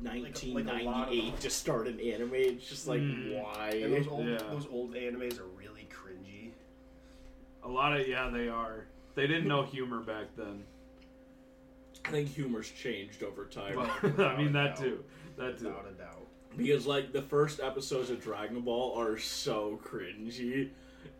like 0.03 0.15
a 0.15 0.19
1998 0.19 0.85
lot 0.85 1.13
of- 1.13 1.39
to 1.39 1.49
start 1.49 1.87
an 1.87 1.99
anime. 1.99 2.33
It's 2.33 2.67
just 2.67 2.87
like 2.87 3.01
Mm. 3.01 3.41
why? 3.41 3.69
and 3.69 3.93
those 3.93 4.07
old 4.07 4.25
Yeah. 4.27 4.37
those 4.49 4.67
old 4.67 4.93
animes 4.95 5.39
are 5.39 5.47
really 5.47 5.87
cringy. 5.91 6.51
A 7.63 7.67
lot 7.69 7.99
of 7.99 8.07
yeah, 8.07 8.29
they 8.29 8.47
are. 8.49 8.85
They 9.15 9.27
didn't 9.27 9.47
know 9.47 9.63
humor 9.75 10.01
back 10.01 10.27
then. 10.35 10.63
I 12.05 12.11
think 12.11 12.29
humor's 12.29 12.69
changed 12.69 13.23
over 13.23 13.45
time. 13.45 13.75
Well, 13.77 13.91
I 14.27 14.37
mean 14.37 14.51
that 14.53 14.75
doubt. 14.75 14.77
too. 14.77 15.03
That 15.37 15.57
too. 15.57 15.65
Without 15.65 15.87
a 15.89 15.93
doubt. 15.93 16.27
Because 16.57 16.85
like 16.87 17.11
the 17.13 17.21
first 17.21 17.59
episodes 17.59 18.09
of 18.09 18.21
Dragon 18.21 18.61
Ball 18.61 18.97
are 18.99 19.17
so 19.17 19.79
cringy. 19.85 20.69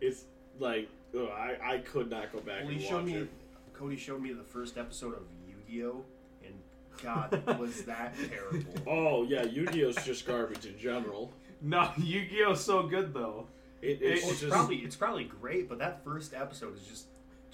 It's 0.00 0.24
like 0.58 0.88
ugh, 1.18 1.28
I 1.30 1.56
I 1.74 1.78
could 1.78 2.10
not 2.10 2.32
go 2.32 2.38
back 2.40 2.62
Well, 2.62 2.70
and 2.70 2.80
he 2.80 2.84
watch 2.84 2.88
showed 2.88 3.04
me. 3.04 3.14
it. 3.14 3.28
Cody 3.74 3.96
showed 3.96 4.22
me 4.22 4.32
the 4.32 4.42
first 4.42 4.78
episode 4.78 5.14
of 5.14 5.22
Yu-Gi-Oh, 5.46 6.02
and 6.44 6.54
God, 7.02 7.58
was 7.58 7.82
that 7.84 8.14
terrible? 8.30 8.72
Oh 8.86 9.22
yeah, 9.24 9.42
Yu-Gi-Oh's 9.44 9.96
just 10.04 10.26
garbage 10.26 10.64
in 10.64 10.78
general. 10.78 11.30
No, 11.60 11.90
Yu-Gi-Oh's 11.98 12.60
so 12.64 12.84
good 12.84 13.12
though. 13.12 13.46
It, 13.82 13.98
It's 14.00 14.02
it's 14.02 14.22
Well, 14.22 14.30
it's 14.32 14.40
just, 14.40 14.52
probably 14.52 14.76
it's 14.78 14.96
probably 14.96 15.24
great, 15.24 15.68
but 15.68 15.78
that 15.78 16.02
first 16.04 16.32
episode 16.32 16.74
is 16.76 16.82
just 16.84 17.06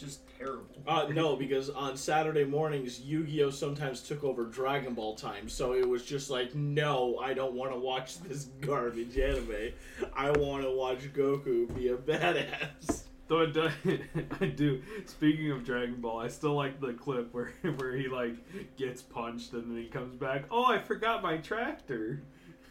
just 0.03 0.21
terrible. 0.39 0.67
Uh, 0.87 1.07
no, 1.15 1.37
because 1.37 1.71
on 1.71 1.97
Saturday 1.97 2.45
mornings, 2.45 3.01
Yu 3.01 3.25
Gi 3.25 3.45
Oh! 3.45 3.51
sometimes 3.51 4.03
took 4.03 4.25
over 4.25 4.45
Dragon 4.45 4.93
Ball 4.95 5.15
time, 5.15 5.49
so 5.49 5.73
it 5.73 5.89
was 5.89 6.05
just 6.05 6.29
like, 6.31 6.55
no, 6.55 7.19
I 7.19 7.33
don't 7.33 7.55
want 7.55 7.73
to 7.73 7.79
watch 7.79 8.19
this 8.29 8.45
garbage 8.61 9.17
anime. 9.17 9.73
I 10.15 10.31
want 10.33 10.65
to 10.65 10.71
watch 10.71 10.99
Goku 11.15 11.75
be 11.75 11.89
a 11.89 11.97
badass. 11.97 13.05
Though 13.29 13.43
it 13.43 13.53
does, 13.55 13.73
I 14.41 14.47
do. 14.47 14.83
Speaking 15.07 15.53
of 15.53 15.65
Dragon 15.65 16.01
Ball, 16.01 16.19
I 16.21 16.29
still 16.29 16.55
like 16.55 16.81
the 16.81 16.93
clip 16.93 17.33
where 17.33 17.53
where 17.77 17.97
he 17.97 18.09
like 18.09 18.35
gets 18.77 19.01
punched 19.01 19.53
and 19.55 19.71
then 19.71 19.83
he 19.83 19.89
comes 19.89 20.15
back. 20.17 20.45
Oh, 20.51 20.65
I 20.67 20.79
forgot 20.79 21.23
my 21.23 21.39
tractor. 21.39 22.21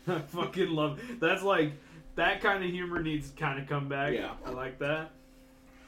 I 0.07 0.19
fucking 0.19 0.69
love. 0.69 1.01
That's 1.19 1.41
like 1.41 1.71
that 2.15 2.41
kind 2.41 2.63
of 2.63 2.69
humor 2.69 3.01
needs 3.01 3.31
to 3.31 3.35
kind 3.37 3.59
of 3.59 3.67
come 3.67 3.87
back. 3.87 4.13
Yeah. 4.13 4.33
I 4.45 4.49
like 4.51 4.77
that. 4.79 5.11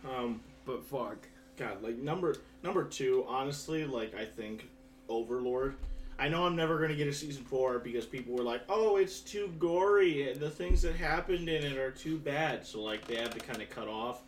Um, 0.06 0.40
But 0.66 0.84
fuck. 0.86 1.18
God, 1.58 1.82
like 1.84 1.98
number 1.98 2.36
number 2.64 2.84
two, 2.84 3.26
honestly, 3.28 3.86
like 3.86 4.16
I 4.16 4.26
think 4.26 4.68
Overlord. 5.10 5.76
I 6.20 6.30
know 6.30 6.46
I'm 6.46 6.56
never 6.56 6.80
gonna 6.80 6.96
get 6.96 7.08
a 7.08 7.14
season 7.14 7.44
four 7.44 7.80
because 7.80 8.06
people 8.06 8.36
were 8.36 8.44
like, 8.44 8.62
"Oh, 8.70 8.98
it's 8.98 9.20
too 9.20 9.52
gory, 9.60 10.30
and 10.30 10.40
the 10.40 10.50
things 10.50 10.82
that 10.84 10.96
happened 10.96 11.50
in 11.50 11.64
it 11.64 11.78
are 11.78 11.92
too 11.92 12.18
bad." 12.18 12.66
So 12.66 12.82
like 12.82 13.06
they 13.08 13.16
had 13.16 13.32
to 13.32 13.40
kind 13.40 13.62
of 13.62 13.70
cut 13.70 13.88
off. 13.88 14.22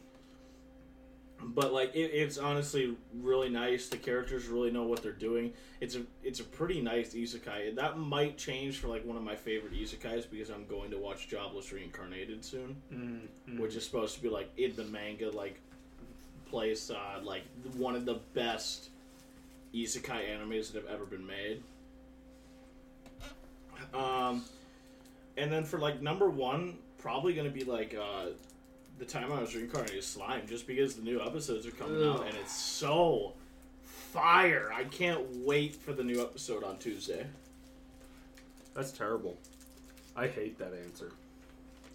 But 1.43 1.73
like 1.73 1.93
it, 1.93 2.11
it's 2.11 2.37
honestly 2.37 2.95
really 3.13 3.49
nice. 3.49 3.87
The 3.89 3.97
characters 3.97 4.47
really 4.47 4.71
know 4.71 4.83
what 4.83 5.03
they're 5.03 5.11
doing. 5.11 5.53
It's 5.79 5.95
a 5.95 6.03
it's 6.23 6.39
a 6.39 6.43
pretty 6.43 6.81
nice 6.81 7.13
isekai. 7.13 7.75
That 7.75 7.97
might 7.99 8.37
change 8.37 8.79
for 8.79 8.87
like 8.87 9.05
one 9.05 9.17
of 9.17 9.23
my 9.23 9.35
favorite 9.35 9.73
isekais 9.73 10.29
because 10.29 10.49
I'm 10.49 10.65
going 10.65 10.91
to 10.91 10.97
watch 10.97 11.27
Jobless 11.27 11.71
Reincarnated 11.71 12.43
soon 12.43 12.77
Mm, 12.91 13.59
which 13.59 13.75
is 13.75 13.85
supposed 13.85 14.15
to 14.15 14.21
be 14.21 14.29
like 14.29 14.49
in 14.57 14.75
the 14.75 14.85
manga 14.85 15.29
like 15.29 15.59
place 16.55 16.89
uh, 16.89 17.19
like 17.23 17.43
one 17.75 17.95
of 17.95 18.05
the 18.05 18.19
best 18.33 18.89
isekai 19.73 20.21
animes 20.29 20.71
that 20.71 20.81
have 20.81 20.91
ever 20.91 21.05
been 21.05 21.27
made 21.27 21.61
um 23.93 24.41
and 25.37 25.51
then 25.51 25.65
for 25.65 25.79
like 25.79 26.01
number 26.01 26.29
one 26.29 26.77
probably 26.97 27.33
gonna 27.33 27.49
be 27.49 27.65
like 27.65 27.93
uh 27.93 28.27
the 28.99 29.05
time 29.05 29.33
i 29.33 29.41
was 29.41 29.53
reincarnated 29.53 29.97
as 29.97 30.05
slime 30.05 30.43
just 30.47 30.65
because 30.65 30.95
the 30.95 31.03
new 31.03 31.19
episodes 31.21 31.67
are 31.67 31.71
coming 31.71 32.01
out 32.07 32.25
and 32.25 32.35
it's 32.37 32.55
so 32.55 33.33
fire 33.83 34.71
i 34.73 34.85
can't 34.85 35.21
wait 35.45 35.75
for 35.75 35.91
the 35.91 36.03
new 36.03 36.21
episode 36.21 36.63
on 36.63 36.77
tuesday 36.77 37.25
That's 38.73 38.91
terrible. 38.91 39.35
I 40.15 40.27
hate 40.27 40.57
that 40.59 40.73
answer. 40.85 41.11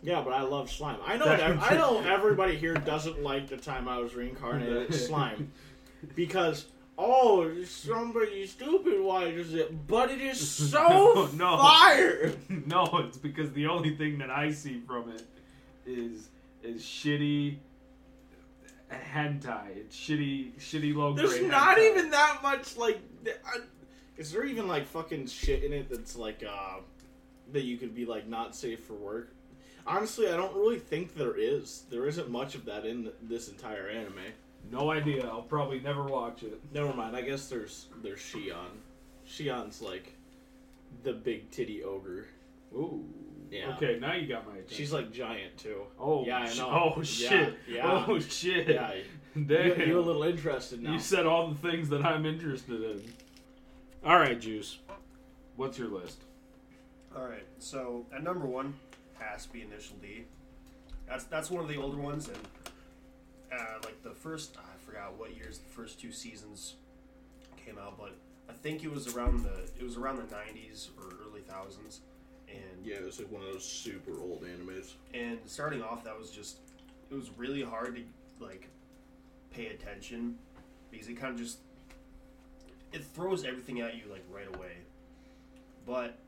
Yeah, 0.02 0.22
but 0.22 0.32
I 0.32 0.42
love 0.42 0.70
slime. 0.70 0.98
I 1.04 1.16
know 1.16 1.26
That- 1.26 1.62
I 1.70 1.74
know 1.76 2.00
everybody 2.00 2.56
here 2.56 2.74
doesn't 2.74 3.22
like 3.22 3.48
the 3.48 3.56
time 3.56 3.86
I 3.88 3.98
was 3.98 4.14
reincarnated 4.14 4.94
slime 5.06 5.52
because 6.14 6.66
oh 6.96 7.62
somebody 7.64 8.46
stupid 8.46 9.00
watches 9.00 9.54
it, 9.54 9.86
but 9.86 10.10
it 10.10 10.20
is 10.20 10.40
so 10.70 11.28
No. 11.34 11.56
fire. 11.58 12.32
no, 12.48 12.84
it's 13.06 13.18
because 13.18 13.52
the 13.52 13.66
only 13.66 13.94
thing 13.96 14.18
that 14.18 14.30
I 14.30 14.52
see 14.52 14.80
from 14.86 15.10
it 15.10 15.22
is 15.86 16.28
is 16.62 16.82
shitty 16.82 17.56
hentai. 18.90 19.76
It's 19.76 19.96
shitty, 19.96 20.52
shitty 20.58 20.94
low 20.94 21.14
grade. 21.14 21.28
There's 21.28 21.42
not 21.42 21.76
hentai. 21.78 21.90
even 21.90 22.10
that 22.10 22.40
much 22.42 22.76
like. 22.76 22.98
I- 23.26 23.60
Is 24.16 24.32
there 24.32 24.44
even 24.44 24.66
like 24.68 24.86
fucking 24.86 25.26
shit 25.26 25.62
in 25.64 25.72
it 25.72 25.88
that's 25.90 26.16
like 26.16 26.42
uh 26.46 26.78
that 27.52 27.62
you 27.64 27.76
could 27.78 27.94
be 27.94 28.04
like 28.06 28.26
not 28.28 28.54
safe 28.56 28.80
for 28.84 28.94
work? 28.94 29.32
Honestly, 29.86 30.28
I 30.28 30.36
don't 30.36 30.54
really 30.54 30.78
think 30.78 31.14
there 31.14 31.36
is. 31.36 31.84
There 31.90 32.06
isn't 32.06 32.30
much 32.30 32.54
of 32.54 32.64
that 32.66 32.84
in 32.84 33.10
this 33.22 33.48
entire 33.48 33.88
anime. 33.88 34.18
No 34.70 34.90
idea. 34.90 35.26
I'll 35.26 35.42
probably 35.42 35.80
never 35.80 36.04
watch 36.04 36.42
it. 36.42 36.60
Never 36.72 36.92
mind. 36.92 37.16
I 37.16 37.22
guess 37.22 37.48
there's 37.48 37.86
there's 38.02 38.20
Shion. 38.20 38.70
Shion's 39.28 39.80
like 39.80 40.12
the 41.02 41.12
big 41.12 41.50
titty 41.50 41.82
ogre. 41.82 42.26
Ooh. 42.74 43.04
Yeah. 43.50 43.74
Okay, 43.76 43.98
now 44.00 44.14
you 44.14 44.28
got 44.28 44.46
my 44.46 44.54
attention. 44.54 44.76
She's 44.76 44.92
like 44.92 45.12
giant 45.12 45.56
too. 45.56 45.82
oh 45.98 46.24
yeah, 46.24 46.38
I 46.38 46.54
know. 46.54 46.92
Oh 46.96 47.02
shit. 47.02 47.56
yeah. 47.68 48.04
Oh 48.06 48.18
shit. 48.20 48.68
Yeah, 48.68 48.92
Damn. 49.34 49.80
you, 49.80 49.86
you 49.86 49.98
a 49.98 50.00
little 50.00 50.22
interested 50.22 50.82
now. 50.82 50.92
You 50.92 51.00
said 51.00 51.26
all 51.26 51.48
the 51.48 51.68
things 51.68 51.88
that 51.88 52.04
I'm 52.04 52.26
interested 52.26 52.80
in. 52.82 53.02
All 54.04 54.18
right, 54.18 54.40
Juice. 54.40 54.78
What's 55.56 55.78
your 55.78 55.88
list? 55.88 56.22
All 57.16 57.26
right, 57.26 57.44
so 57.58 58.06
at 58.14 58.22
number 58.22 58.46
one 58.46 58.74
has 59.20 59.46
to 59.46 59.60
Initial 59.60 59.96
D. 60.02 60.24
That's 61.08 61.24
that's 61.24 61.50
one 61.50 61.62
of 61.62 61.68
the 61.68 61.76
older 61.76 61.96
ones, 61.98 62.28
and 62.28 62.38
uh, 63.52 63.78
like 63.84 64.02
the 64.02 64.10
first 64.10 64.56
I 64.56 64.78
forgot 64.84 65.18
what 65.18 65.36
years 65.36 65.58
the 65.58 65.68
first 65.72 66.00
two 66.00 66.12
seasons 66.12 66.74
came 67.64 67.78
out, 67.78 67.98
but 67.98 68.12
I 68.48 68.52
think 68.52 68.84
it 68.84 68.90
was 68.90 69.14
around 69.14 69.42
the 69.44 69.70
it 69.78 69.82
was 69.82 69.96
around 69.96 70.16
the 70.16 70.34
'90s 70.34 70.88
or 70.98 71.14
early 71.26 71.40
thousands, 71.42 72.00
and 72.48 72.84
yeah, 72.84 72.96
it 72.96 73.04
was 73.04 73.18
like 73.18 73.30
one 73.30 73.42
of 73.42 73.52
those 73.52 73.64
super 73.64 74.12
old 74.20 74.42
animes. 74.42 74.92
and 75.14 75.38
starting 75.46 75.82
off 75.82 76.04
that 76.04 76.18
was 76.18 76.30
just 76.30 76.58
it 77.10 77.14
was 77.14 77.30
really 77.36 77.62
hard 77.62 77.96
to 77.96 78.44
like 78.44 78.68
pay 79.52 79.66
attention 79.66 80.36
because 80.90 81.08
it 81.08 81.14
kind 81.14 81.32
of 81.32 81.38
just 81.38 81.58
it 82.92 83.04
throws 83.04 83.44
everything 83.44 83.80
at 83.80 83.94
you 83.94 84.02
like 84.10 84.24
right 84.32 84.46
away 84.56 84.72
but 85.86 86.18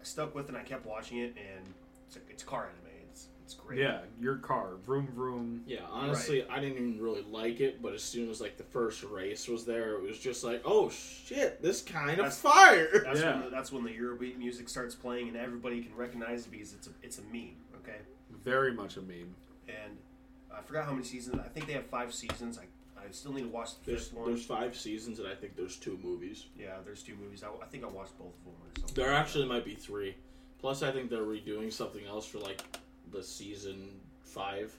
i 0.00 0.04
stuck 0.04 0.34
with 0.34 0.44
it 0.46 0.48
and 0.50 0.58
i 0.58 0.62
kept 0.62 0.86
watching 0.86 1.18
it 1.18 1.34
and 1.36 1.64
it's 2.08 2.16
a, 2.16 2.20
it's 2.28 2.42
car 2.42 2.64
anime 2.64 2.92
it's, 3.10 3.28
it's 3.44 3.54
great 3.54 3.78
Yeah, 3.78 4.00
your 4.20 4.36
car. 4.36 4.72
Vroom 4.84 5.06
vroom. 5.14 5.62
Yeah, 5.66 5.80
honestly, 5.90 6.44
I 6.48 6.58
didn't 6.60 6.76
even 6.78 7.00
really 7.00 7.22
like 7.30 7.60
it, 7.60 7.80
but 7.82 7.94
as 7.94 8.02
soon 8.02 8.28
as 8.30 8.40
like 8.40 8.56
the 8.56 8.64
first 8.64 9.02
race 9.04 9.46
was 9.48 9.64
there, 9.64 9.94
it 9.94 10.02
was 10.02 10.18
just 10.18 10.42
like, 10.44 10.62
oh 10.64 10.88
shit, 10.90 11.62
this 11.62 11.82
kind 11.82 12.18
of 12.20 12.34
fire. 12.34 13.02
that's, 13.04 13.20
Yeah. 13.20 13.34
when 13.36 13.44
the, 13.44 13.50
that's 13.50 13.70
when 13.72 13.84
the 13.84 13.90
Eurobeat 13.90 14.36
music 14.38 14.68
starts 14.68 14.94
playing 14.94 15.28
and 15.28 15.36
everybody 15.36 15.82
can 15.82 15.94
recognize 15.96 16.46
it 16.46 16.50
because 16.50 16.72
it's 16.74 16.86
a, 16.88 16.90
it's 17.02 17.18
a 17.18 17.22
meme 17.32 17.56
okay 17.76 17.98
Very 18.44 18.72
much 18.72 18.96
a 18.96 19.02
meme. 19.02 19.34
and 19.68 19.96
i 20.54 20.60
forgot 20.62 20.84
how 20.86 20.92
many 20.92 21.04
seasons 21.04 21.38
i 21.44 21.48
think 21.48 21.66
they 21.66 21.72
have 21.74 21.86
five 21.86 22.12
seasons 22.12 22.58
i, 22.58 22.62
I 23.00 23.10
still 23.10 23.32
need 23.32 23.42
to 23.42 23.48
watch 23.48 23.70
the 23.78 23.90
There's 23.92 24.08
first 24.08 24.14
one 24.14 24.26
there's 24.26 24.44
five 24.44 24.76
seasons, 24.76 25.18
and 25.20 25.28
I 25.28 25.34
think 25.34 25.54
there's 25.56 25.76
two 25.76 25.98
movies. 26.02 26.46
yeah 26.58 26.76
there's 26.84 27.02
two 27.02 27.14
movies 27.22 27.42
i, 27.44 27.48
I 27.62 27.66
think 27.66 27.84
i 27.84 27.86
watched 27.86 28.18
both 28.18 28.34
of 28.38 28.44
them 28.44 28.54
or 28.60 28.80
something 28.80 28.94
There 28.94 29.12
actually 29.14 29.46
might 29.46 29.64
be 29.64 29.74
three. 29.74 30.14
Plus, 30.60 30.82
I 30.82 30.90
think 30.90 31.08
they're 31.10 31.20
redoing 31.22 31.72
something 31.72 32.04
else 32.06 32.26
for 32.26 32.38
like 32.38 32.60
the 33.12 33.22
season 33.22 33.88
five. 34.22 34.74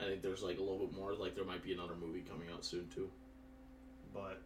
I 0.00 0.04
think 0.04 0.22
there's 0.22 0.42
like 0.42 0.58
a 0.58 0.62
little 0.62 0.86
bit 0.86 0.96
more. 0.96 1.14
Like 1.14 1.34
there 1.34 1.44
might 1.44 1.62
be 1.62 1.72
another 1.72 1.94
movie 2.00 2.24
coming 2.28 2.48
out 2.52 2.64
soon 2.64 2.88
too. 2.94 3.10
but 4.12 4.40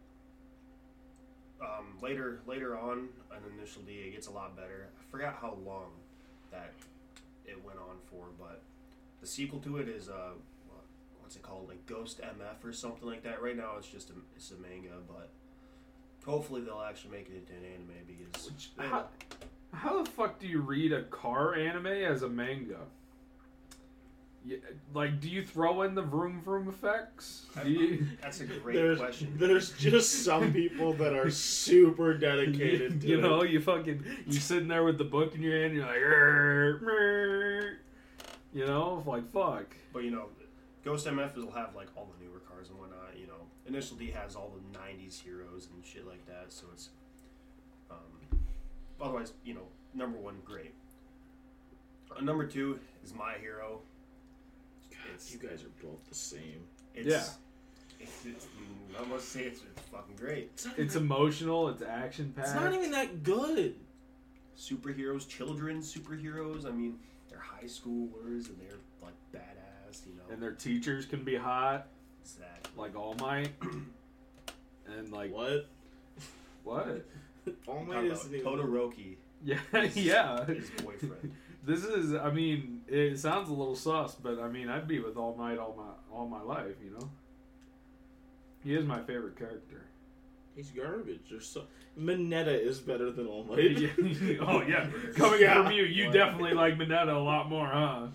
um, 1.61 1.97
later 2.01 2.39
later 2.47 2.77
on 2.77 3.09
on 3.31 3.39
initial 3.57 3.81
D 3.83 3.93
it 4.07 4.11
gets 4.11 4.27
a 4.27 4.31
lot 4.31 4.55
better. 4.55 4.87
I 4.99 5.11
forgot 5.11 5.37
how 5.41 5.57
long 5.65 5.91
that 6.51 6.73
it 7.45 7.63
went 7.65 7.77
on 7.79 7.97
for, 8.09 8.25
but 8.39 8.61
the 9.21 9.27
sequel 9.27 9.59
to 9.59 9.77
it 9.77 9.87
is 9.89 10.09
uh 10.09 10.31
what's 11.19 11.35
it 11.35 11.43
called 11.43 11.67
like 11.67 11.85
Ghost 11.85 12.21
MF 12.21 12.67
or 12.67 12.73
something 12.73 13.07
like 13.07 13.23
that. 13.23 13.41
Right 13.41 13.57
now 13.57 13.73
it's 13.77 13.87
just 13.87 14.09
a 14.09 14.13
it's 14.35 14.51
a 14.51 14.55
manga, 14.55 14.95
but 15.07 15.29
hopefully 16.25 16.61
they'll 16.61 16.81
actually 16.87 17.11
make 17.11 17.29
it 17.29 17.35
into 17.35 17.53
an 17.53 17.73
anime 17.73 18.05
because 18.07 18.51
How, 18.77 19.07
how 19.73 20.03
the 20.03 20.09
fuck 20.09 20.39
do 20.39 20.47
you 20.47 20.61
read 20.61 20.91
a 20.91 21.03
car 21.03 21.55
anime 21.55 21.87
as 21.87 22.23
a 22.23 22.29
manga? 22.29 22.79
Yeah, 24.45 24.57
like, 24.93 25.19
do 25.19 25.29
you 25.29 25.43
throw 25.43 25.81
in 25.81 25.95
the 25.95 26.01
vroom 26.01 26.41
vroom 26.41 26.69
effects? 26.69 27.45
Do 27.61 27.69
you, 27.69 28.07
that's 28.21 28.39
a 28.39 28.45
great 28.45 28.75
there's 28.75 28.97
question. 28.97 29.33
there's 29.37 29.71
just 29.73 30.23
some 30.23 30.53
people 30.53 30.93
that 30.93 31.13
are 31.13 31.29
super 31.29 32.13
dedicated 32.13 33.01
to 33.01 33.07
you 33.07 33.19
know, 33.19 33.41
it. 33.41 33.51
you 33.51 33.59
fucking 33.59 34.03
you 34.25 34.39
sitting 34.39 34.69
there 34.69 34.85
with 34.85 34.97
the 34.97 35.03
book 35.03 35.35
in 35.35 35.41
your 35.41 35.61
hand, 35.61 35.75
you're 35.75 35.85
like, 35.85 35.97
"Err, 35.97 36.79
mer." 36.81 37.77
you 38.53 38.65
know, 38.65 39.03
like 39.05 39.29
fuck. 39.31 39.75
But 39.93 40.03
you 40.03 40.11
know, 40.11 40.27
Ghost 40.83 41.05
MF 41.05 41.35
will 41.35 41.51
have 41.51 41.75
like 41.75 41.87
all 41.95 42.07
the 42.17 42.23
newer 42.23 42.39
cars 42.39 42.69
and 42.69 42.79
whatnot. 42.79 43.17
You 43.19 43.27
know, 43.27 43.47
Initial 43.67 43.97
D 43.97 44.11
has 44.11 44.35
all 44.35 44.53
the 44.55 44.79
'90s 44.79 45.21
heroes 45.21 45.67
and 45.73 45.85
shit 45.85 46.07
like 46.07 46.25
that. 46.27 46.45
So 46.49 46.65
it's, 46.73 46.89
otherwise, 49.01 49.33
you 49.43 49.53
know, 49.53 49.67
number 49.93 50.17
one, 50.17 50.35
great. 50.45 50.73
Uh, 52.15 52.21
number 52.21 52.45
two 52.45 52.79
is 53.03 53.13
My 53.13 53.33
Hero. 53.39 53.81
God, 54.91 54.99
you 55.27 55.37
guys 55.37 55.63
are 55.63 55.85
both 55.85 56.07
the 56.09 56.15
same. 56.15 56.61
It's, 56.95 57.07
Yeah. 57.07 57.23
It's, 58.01 58.25
it's, 58.25 58.47
I 58.99 59.05
must 59.09 59.29
say 59.29 59.41
it's, 59.41 59.61
it's 59.61 59.81
fucking 59.89 60.15
great. 60.15 60.51
It's 60.53 60.65
It's 60.77 60.95
even, 60.95 61.03
emotional. 61.07 61.67
It's 61.69 61.81
action 61.81 62.31
packed. 62.35 62.47
it's 62.47 62.55
not 62.55 62.73
even 62.73 62.91
that 62.91 63.23
good. 63.23 63.75
Superheroes, 64.57 65.27
children 65.27 65.79
superheroes. 65.81 66.65
I 66.65 66.71
mean, 66.71 66.97
they're 67.29 67.39
high 67.39 67.65
schoolers 67.65 68.47
and 68.47 68.57
they're 68.59 68.79
like 69.01 69.13
badass. 69.33 70.05
You 70.07 70.13
know, 70.15 70.23
and 70.33 70.41
their 70.41 70.53
teachers 70.53 71.05
can 71.05 71.23
be 71.23 71.35
hot, 71.35 71.87
exactly. 72.21 72.71
like 72.77 72.95
All 72.95 73.15
Might. 73.15 73.51
and 74.87 75.11
like 75.11 75.33
What? 75.33 75.67
what? 76.63 77.05
All 77.67 77.79
I'm 77.79 77.87
Might 77.87 77.93
talking 77.95 78.11
isn't 78.11 78.35
about 78.41 78.53
even. 78.59 78.67
Todoroki, 78.67 79.15
Yeah, 79.43 79.57
his, 79.81 79.97
yeah. 79.97 80.45
his 80.45 80.69
boyfriend. 80.83 81.31
This 81.61 81.83
is, 81.83 82.13
I 82.15 82.31
mean, 82.31 82.81
it 82.87 83.19
sounds 83.19 83.49
a 83.49 83.53
little 83.53 83.75
sus, 83.75 84.15
but 84.15 84.39
I 84.39 84.47
mean, 84.47 84.69
I'd 84.69 84.87
be 84.87 84.99
with 84.99 85.17
All 85.17 85.35
Might 85.35 85.57
all 85.59 85.75
my 85.77 86.15
all 86.17 86.25
my 86.27 86.41
life, 86.41 86.75
you 86.83 86.91
know. 86.91 87.09
He 88.63 88.73
is 88.75 88.85
my 88.85 89.01
favorite 89.01 89.37
character. 89.37 89.83
He's 90.55 90.71
garbage. 90.71 91.19
There's 91.29 91.45
so 91.47 91.63
Mineta 91.99 92.47
is 92.57 92.79
better 92.79 93.11
than 93.11 93.27
All 93.27 93.43
Might. 93.43 93.59
oh 94.41 94.61
yeah, 94.67 94.87
coming 95.15 95.41
Yeah. 95.41 95.61
from 95.63 95.73
you, 95.73 95.83
you 95.83 96.09
definitely 96.11 96.53
like 96.53 96.77
Mineta 96.77 97.13
a 97.13 97.19
lot 97.19 97.49
more, 97.49 97.67
huh? 97.67 98.07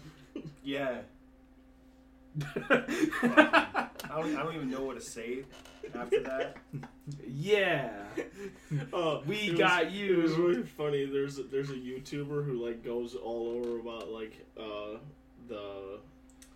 Yeah. 0.64 1.02
I 2.70 3.88
don't, 4.20 4.36
I 4.36 4.42
don't 4.42 4.54
even 4.54 4.70
know 4.70 4.82
what 4.82 4.96
to 4.96 5.02
say 5.02 5.44
after 5.94 6.20
that. 6.20 6.56
yeah, 7.26 7.90
Uh, 8.92 9.20
We 9.26 9.50
was- 9.50 9.58
got 9.58 9.90
you. 9.90 10.18
It 10.20 10.22
was 10.22 10.32
really 10.32 10.62
funny. 10.62 11.06
There's 11.06 11.38
a, 11.38 11.42
there's 11.44 11.70
a 11.70 11.74
YouTuber 11.74 12.44
who 12.44 12.64
like 12.64 12.84
goes 12.84 13.14
all 13.14 13.48
over 13.56 13.78
about 13.78 14.10
like 14.10 14.44
uh 14.58 14.98
the 15.48 15.98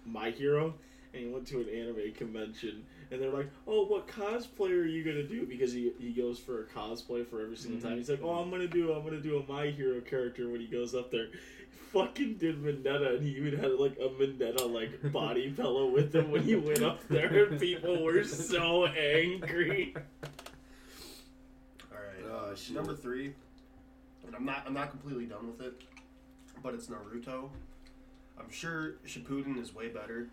My 0.07 0.31
Hero, 0.31 0.75
and 1.13 1.23
he 1.25 1.29
went 1.29 1.47
to 1.49 1.61
an 1.61 1.69
anime 1.69 2.13
convention, 2.15 2.85
and 3.11 3.21
they're 3.21 3.31
like, 3.33 3.51
"Oh, 3.67 3.85
what 3.85 4.09
cosplay 4.09 4.71
are 4.71 4.87
you 4.87 5.05
gonna 5.05 5.25
do?" 5.25 5.47
Because 5.47 5.73
he 5.73 5.93
he 5.99 6.13
goes 6.13 6.39
for 6.39 6.63
a 6.63 6.65
cosplay 6.67 7.27
for 7.27 7.43
every 7.43 7.57
single 7.57 7.81
time. 7.81 7.99
He's 7.99 8.09
like, 8.11 8.21
"Oh, 8.23 8.31
I'm 8.39 8.51
gonna 8.51 8.67
do 8.69 8.93
I'm 8.93 9.05
gonna 9.05 9.21
do 9.21 9.39
a 9.39 9.47
My 9.53 9.67
Hero 9.67 10.01
character 10.01 10.49
when 10.49 10.61
he 10.61 10.67
goes 10.67 10.95
up 10.95 11.11
there." 11.11 11.27
Fucking 11.93 12.35
did 12.35 12.63
Mineta, 12.63 13.17
and 13.17 13.23
he 13.23 13.31
even 13.37 13.59
had 13.59 13.73
like 13.73 13.97
a 13.99 14.09
Mineta 14.09 14.71
like 14.71 15.11
body 15.13 15.51
pillow 15.57 15.87
with 15.87 16.15
him 16.15 16.31
when 16.31 16.43
he 16.43 16.55
went 16.55 16.83
up 16.83 17.01
there, 17.09 17.45
and 17.45 17.59
people 17.59 18.03
were 18.03 18.25
so 18.25 18.87
angry. 18.87 19.95
All 21.91 21.99
right. 21.99 22.31
Oh, 22.31 22.51
uh, 22.51 22.55
shit. 22.55 22.77
number 22.77 22.95
three, 22.95 23.33
and 24.27 24.37
I'm 24.37 24.45
not 24.45 24.65
I'm 24.67 24.75
not 24.75 24.91
completely 24.91 25.25
done 25.25 25.47
with 25.47 25.63
it, 25.63 25.81
but 26.63 26.75
it's 26.75 26.89
Naruto. 26.89 27.49
I'm 28.39 28.51
sure 28.51 28.97
Shippuden 29.07 29.59
is 29.61 29.75
way 29.75 29.89
better, 29.89 30.29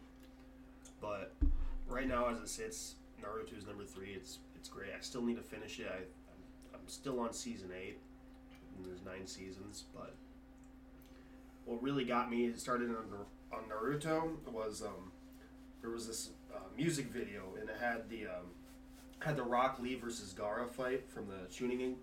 but 1.00 1.34
right 1.88 2.08
now 2.08 2.28
as 2.28 2.40
it 2.40 2.50
sits, 2.50 2.96
Naruto 3.24 3.58
is 3.58 3.66
number 3.66 3.86
three. 3.86 4.12
It's 4.14 4.40
it's 4.56 4.68
great. 4.68 4.90
I 4.96 5.02
still 5.02 5.22
need 5.22 5.38
to 5.38 5.44
finish 5.44 5.80
it. 5.80 5.88
I 5.90 6.00
I'm, 6.00 6.82
I'm 6.82 6.88
still 6.88 7.20
on 7.22 7.32
season 7.32 7.70
eight, 7.74 7.98
and 8.76 8.86
there's 8.86 9.04
nine 9.06 9.26
seasons. 9.26 9.86
But 9.96 10.14
what 11.66 11.82
really 11.82 12.06
got 12.06 12.30
me 12.30 12.52
started 12.56 12.90
on 12.90 13.06
on 13.52 13.64
Naruto 13.70 14.38
was 14.52 14.82
um 14.82 15.12
there 15.82 15.92
was 15.92 16.08
this 16.08 16.30
uh, 16.54 16.60
music 16.76 17.08
video 17.08 17.44
and 17.60 17.70
it 17.70 17.76
had 17.80 18.10
the 18.10 18.26
um, 18.26 18.46
had 19.20 19.36
the 19.36 19.44
Rock 19.44 19.80
Lee 19.80 19.96
versus 19.96 20.34
Gaara 20.38 20.70
fight 20.70 21.10
from 21.10 21.28
the 21.28 21.54
tuning 21.54 21.98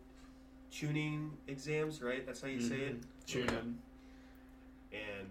tuning 0.71 1.33
exams, 1.49 2.01
right? 2.03 2.25
That's 2.27 2.41
how 2.41 2.49
you 2.49 2.61
say 2.61 2.77
it. 2.77 2.97
Tune 3.27 3.49
in. 3.49 3.79
And 4.93 5.29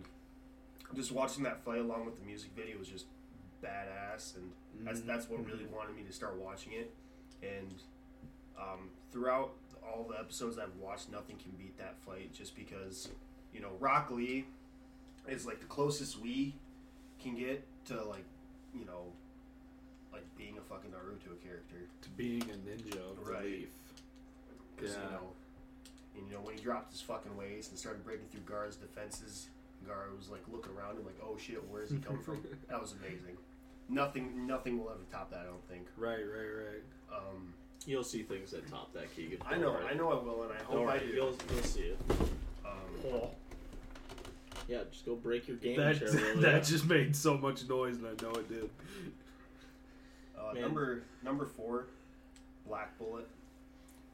just 0.96 1.12
watching 1.12 1.44
that 1.44 1.64
fight 1.64 1.80
along 1.80 2.06
with 2.06 2.20
the 2.20 2.26
music 2.26 2.52
video 2.56 2.78
was 2.78 2.88
just 2.88 3.06
badass, 3.64 4.36
and 4.36 4.52
that's 4.86 5.02
that's 5.02 5.30
what 5.30 5.46
really 5.46 5.66
wanted 5.74 5.96
me 5.96 6.04
to 6.04 6.14
start 6.14 6.36
watching 6.38 6.74
it. 6.74 6.92
And 7.42 7.74
um, 8.60 8.90
throughout 9.12 9.52
all 9.84 10.08
the 10.10 10.20
episodes 10.20 10.58
I've 10.58 10.76
watched, 10.80 11.12
nothing 11.12 11.38
can 11.38 11.52
beat 11.58 11.78
that 11.78 11.96
fight, 12.06 12.34
just 12.34 12.56
because 12.56 13.10
you 13.54 13.62
know 13.62 13.72
Rock 13.80 14.12
Lee 14.12 14.46
is 15.28 15.46
like 15.46 15.60
the 15.60 15.66
closest 15.66 16.20
we 16.20 16.56
can 17.22 17.36
get 17.36 17.64
to 17.86 18.04
like 18.04 18.26
you 18.78 18.86
know 18.86 19.06
like 20.12 20.24
being 20.38 20.58
a 20.58 20.62
fucking 20.62 20.92
Naruto 20.92 21.42
character. 21.44 21.88
To 22.02 22.10
being 22.12 22.42
a 22.44 22.70
ninja 22.70 22.98
of 23.12 23.26
Right. 23.28 23.44
relief. 23.44 23.70
Because 24.76 24.96
Yeah. 24.96 25.04
you 25.06 25.12
know, 25.12 25.32
and, 26.18 26.28
you 26.28 26.34
know 26.34 26.42
when 26.42 26.58
he 26.58 26.62
dropped 26.64 26.92
his 26.92 27.02
fucking 27.02 27.36
waist 27.38 27.70
and 27.70 27.80
started 27.80 28.04
breaking 28.04 28.28
through 28.30 28.42
Gaara's 28.42 28.76
defenses, 28.76 29.48
Gar 29.88 30.08
was 30.18 30.30
like 30.30 30.42
looking 30.52 30.74
around 30.76 30.98
him 30.98 31.06
like, 31.06 31.18
"Oh 31.24 31.38
shit, 31.38 31.64
where's 31.70 31.92
he 31.92 31.98
coming 31.98 32.22
from?" 32.22 32.44
That 32.70 32.82
was 32.82 32.92
amazing. 32.94 33.38
Nothing, 33.90 34.46
nothing 34.48 34.78
will 34.80 34.90
ever 34.90 35.04
top 35.12 35.32
that. 35.32 35.40
I 35.42 35.44
don't 35.46 35.68
think. 35.68 35.88
Right, 35.98 36.20
right, 36.24 36.50
right. 36.72 37.18
Um, 37.18 37.54
You'll 37.86 38.04
see 38.04 38.22
things 38.24 38.52
that 38.52 38.68
top 38.68 38.94
that, 38.94 39.14
Keegan. 39.16 39.40
I 39.46 39.58
know, 39.58 39.76
I 39.76 39.94
know, 39.96 40.12
I 40.12 40.24
will, 40.24 40.44
and 40.44 40.54
I 40.54 40.58
Don't 40.60 40.68
hope 40.86 40.88
I 40.90 41.00
do. 41.00 41.08
you'll, 41.08 41.36
you'll 41.52 41.64
see 41.64 41.82
it. 41.82 41.98
Um, 42.66 43.22
Yeah, 44.68 44.80
just 44.92 45.06
go 45.06 45.16
break 45.16 45.48
your 45.48 45.58
game 45.58 45.78
That 45.78 46.00
chair. 46.00 46.08
over 46.10 46.18
that 46.36 46.42
there. 46.42 46.62
just 46.62 46.86
made 46.86 47.16
so 47.16 47.38
much 47.38 47.68
noise, 47.68 47.98
and 47.98 48.08
I 48.08 48.12
know 48.24 48.32
it 48.32 48.48
did. 48.50 48.70
uh, 50.38 50.54
number 50.54 51.04
number 51.24 51.46
four, 51.46 51.88
Black 52.68 52.98
Bullet. 52.98 53.28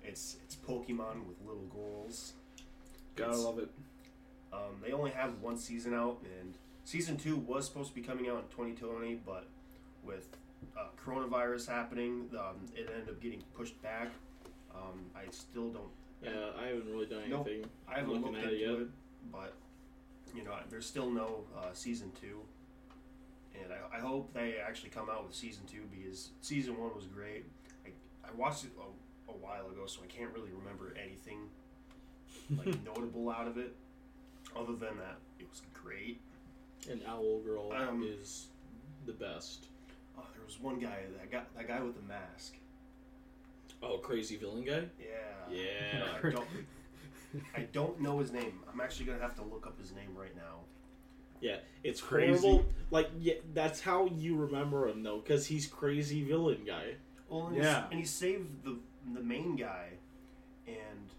It's 0.03 0.37
it's 0.43 0.55
Pokemon 0.55 1.25
with 1.27 1.37
little 1.45 1.67
goals. 1.73 2.33
Gotta 3.15 3.31
It's- 3.31 3.43
love 3.45 3.59
it. 3.59 3.69
Um, 4.53 4.81
they 4.83 4.93
only 4.93 5.11
have 5.11 5.41
one 5.41 5.57
season 5.57 5.93
out, 5.93 6.19
and 6.39 6.53
season 6.85 7.17
two 7.17 7.35
was 7.35 7.65
supposed 7.65 7.89
to 7.89 7.95
be 7.95 8.01
coming 8.01 8.29
out 8.29 8.37
in 8.37 8.47
2020, 8.49 9.15
but 9.25 9.45
with 10.05 10.29
uh, 10.77 10.85
coronavirus 11.05 11.67
happening, 11.67 12.29
um, 12.39 12.55
it 12.73 12.89
ended 12.91 13.09
up 13.09 13.19
getting 13.21 13.43
pushed 13.55 13.79
back. 13.81 14.07
Um, 14.73 15.01
I 15.15 15.29
still 15.31 15.69
don't. 15.69 15.89
Yeah, 16.23 16.31
I 16.59 16.67
haven't 16.67 16.91
really 16.91 17.05
done 17.05 17.23
Nope. 17.29 17.47
anything. 17.47 17.69
I 17.87 17.99
haven't 17.99 18.21
looked 18.21 18.37
at 18.37 18.43
it 18.45 18.53
into 18.53 18.55
yet. 18.57 18.79
it, 18.81 18.87
but 19.31 19.53
you 20.35 20.43
know, 20.43 20.51
there's 20.69 20.85
still 20.85 21.09
no 21.09 21.43
uh, 21.57 21.73
season 21.73 22.11
two, 22.19 22.39
and 23.55 23.71
I, 23.71 23.97
I 23.97 23.99
hope 23.99 24.33
they 24.33 24.55
actually 24.65 24.89
come 24.89 25.09
out 25.09 25.25
with 25.25 25.35
season 25.35 25.63
two 25.71 25.83
because 25.95 26.29
season 26.41 26.77
one 26.77 26.91
was 26.95 27.05
great. 27.05 27.45
I, 27.85 27.89
I 28.27 28.31
watched 28.35 28.65
it 28.65 28.71
a, 28.79 29.31
a 29.31 29.35
while 29.35 29.67
ago, 29.69 29.85
so 29.85 30.01
I 30.03 30.07
can't 30.07 30.31
really 30.33 30.51
remember 30.51 30.93
anything 31.01 31.49
like 32.57 32.83
notable 32.85 33.29
out 33.29 33.47
of 33.47 33.57
it. 33.57 33.75
Other 34.55 34.73
than 34.73 34.97
that, 34.97 35.17
it 35.39 35.47
was 35.49 35.61
great. 35.73 36.19
And 36.89 37.01
Owl 37.07 37.39
Girl 37.45 37.71
Um, 37.73 38.03
is 38.07 38.47
the 39.05 39.11
best. 39.13 39.65
Oh, 40.17 40.23
there 40.33 40.43
was 40.45 40.59
one 40.59 40.79
guy 40.79 40.99
that 41.19 41.31
got 41.31 41.53
that 41.55 41.67
guy 41.67 41.79
with 41.81 41.95
the 41.95 42.01
mask. 42.07 42.55
Oh, 43.83 43.97
crazy 43.99 44.37
villain 44.37 44.63
guy. 44.63 44.83
Yeah. 44.99 45.55
Yeah. 45.55 46.03
I 46.23 46.29
don't, 46.31 46.47
I 47.55 47.59
don't 47.73 48.01
know 48.01 48.19
his 48.19 48.31
name. 48.31 48.59
I'm 48.71 48.81
actually 48.81 49.05
gonna 49.05 49.21
have 49.21 49.35
to 49.35 49.43
look 49.43 49.65
up 49.67 49.79
his 49.79 49.93
name 49.93 50.15
right 50.15 50.35
now. 50.35 50.59
Yeah, 51.39 51.57
it's 51.83 52.01
Crazy. 52.01 52.41
horrible. 52.41 52.65
Like, 52.89 53.09
yeah, 53.19 53.35
that's 53.53 53.79
how 53.79 54.07
you 54.07 54.35
remember 54.35 54.87
him 54.87 55.03
though, 55.03 55.19
because 55.19 55.45
he's 55.45 55.67
crazy 55.67 56.23
villain 56.23 56.61
guy. 56.65 56.95
Well, 57.29 57.47
and, 57.47 57.57
Yeah. 57.57 57.81
he, 57.81 57.91
and 57.91 57.99
he 57.99 58.05
saved 58.05 58.63
the 58.63 58.77
the 59.13 59.21
main 59.21 59.55
guy, 59.55 59.89
and 60.67 61.09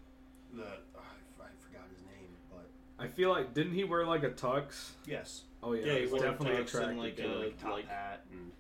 the 0.53 0.65
oh, 0.65 0.99
I, 0.99 1.45
I 1.45 1.47
forgot 1.65 1.87
his 1.95 2.05
name, 2.05 2.29
but 2.51 2.69
I 2.99 3.07
feel 3.07 3.31
like 3.31 3.55
didn't 3.55 3.75
he 3.75 3.85
wear 3.85 4.05
like 4.07 4.25
a 4.25 4.31
tux? 4.31 4.91
yes, 5.07 5.43
Oh 5.63 5.73
yeah, 5.75 5.87
Yeah, 5.87 5.93
he 5.95 6.01
he's 6.01 6.11
wore 6.11 6.25
a 6.25 6.31
definitely 6.33 6.65
tux 6.65 6.89
and, 6.89 6.99
like, 6.99 7.17
to 7.17 7.23
a- 7.25 7.39
like 7.45 7.59
top 7.63 7.71
like- 7.73 7.89
hat 7.89 8.25
and 8.33 8.51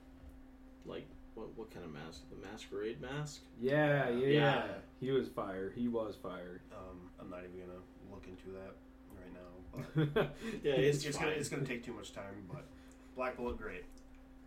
Like, 0.86 1.06
what 1.38 1.56
what 1.56 1.70
kind 1.70 1.84
of 1.84 1.92
mask? 1.92 2.22
The 2.30 2.48
masquerade 2.48 3.00
mask. 3.00 3.40
Yeah, 3.60 4.08
yeah, 4.10 4.26
yeah, 4.26 4.26
Yeah. 4.28 4.62
He 5.00 5.10
was 5.10 5.28
fired. 5.28 5.72
He 5.74 5.88
was 5.88 6.16
fired. 6.20 6.60
um, 6.72 6.98
I'm 7.20 7.30
not 7.30 7.40
even 7.40 7.66
gonna 7.66 7.80
look 8.10 8.24
into 8.26 8.50
that 8.58 8.74
right 9.16 9.32
now. 9.32 10.14
But 10.14 10.34
Yeah, 10.62 10.72
it's, 10.72 10.98
it's, 10.98 11.06
it's 11.06 11.18
gonna 11.18 11.30
it's 11.30 11.48
gonna 11.48 11.64
take 11.64 11.84
too 11.84 11.92
much 11.92 12.12
time. 12.12 12.34
But 12.50 12.64
Black 13.16 13.36
Bullet, 13.36 13.58
great. 13.58 13.84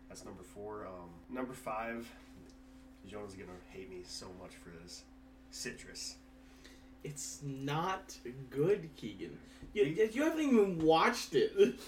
That's 0.09 0.25
number 0.25 0.43
four. 0.43 0.85
Um, 0.85 1.09
number 1.33 1.53
five. 1.53 2.09
Jonah's 3.07 3.33
gonna 3.33 3.51
hate 3.69 3.89
me 3.89 4.01
so 4.05 4.27
much 4.41 4.55
for 4.55 4.69
this. 4.83 5.03
Citrus. 5.49 6.17
It's 7.03 7.39
not 7.43 8.15
good, 8.51 8.89
Keegan. 8.95 9.37
You, 9.73 10.07
you 10.13 10.23
haven't 10.23 10.41
even 10.41 10.79
watched 10.79 11.33
it. 11.33 11.51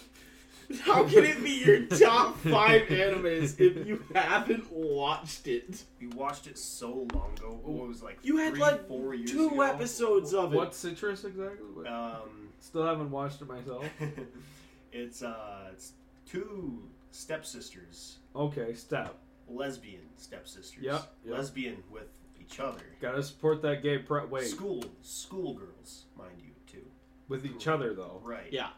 How 0.82 1.04
can 1.08 1.24
it 1.26 1.44
be 1.44 1.52
your 1.66 1.86
top 1.86 2.38
five 2.40 2.84
animes 2.84 3.60
if 3.60 3.86
you 3.88 4.04
haven't 4.14 4.72
watched 4.72 5.48
it? 5.48 5.84
We 6.00 6.08
watched 6.08 6.48
it 6.48 6.58
so 6.58 7.08
long 7.14 7.34
ago. 7.38 7.60
What 7.64 7.88
was 7.88 8.02
like 8.04 8.20
You 8.24 8.38
had 8.38 8.58
like 8.58 8.88
four 8.88 9.14
years 9.14 9.32
two 9.32 9.48
ago? 9.48 9.62
episodes 9.62 10.34
of 10.34 10.54
it. 10.54 10.58
what 10.58 10.74
citrus 10.76 11.24
exactly? 11.24 11.68
What- 11.74 11.88
Um, 11.88 12.50
Still 12.60 12.86
haven't 12.86 13.12
watched 13.12 13.42
it 13.42 13.48
myself. 13.48 13.86
it's 14.92 15.22
uh, 15.22 15.70
it's 15.72 15.94
two 16.26 16.82
stepsisters, 17.12 18.18
Okay, 18.36 18.74
step. 18.74 19.16
lesbian 19.50 20.02
stepsisters. 20.18 20.84
Yep, 20.84 21.14
yep. 21.26 21.38
Lesbian 21.38 21.84
with 21.92 22.08
each 22.40 22.60
other. 22.60 22.82
Gotta 23.02 23.22
support 23.24 23.62
that 23.64 23.84
gay 23.84 23.98
pre- 24.00 24.26
wait 24.26 24.48
School 24.48 24.84
schoolgirls, 25.02 26.06
mind 26.18 26.42
you, 26.42 26.52
too. 26.72 26.86
with 27.28 27.46
each 27.46 27.68
other 27.68 27.94
though. 27.94 28.22
Right. 28.24 28.48
Yeah. 28.52 28.70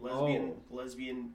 Lesbian, 0.00 0.52
Oh. 0.72 0.76
lesbian 0.76 1.32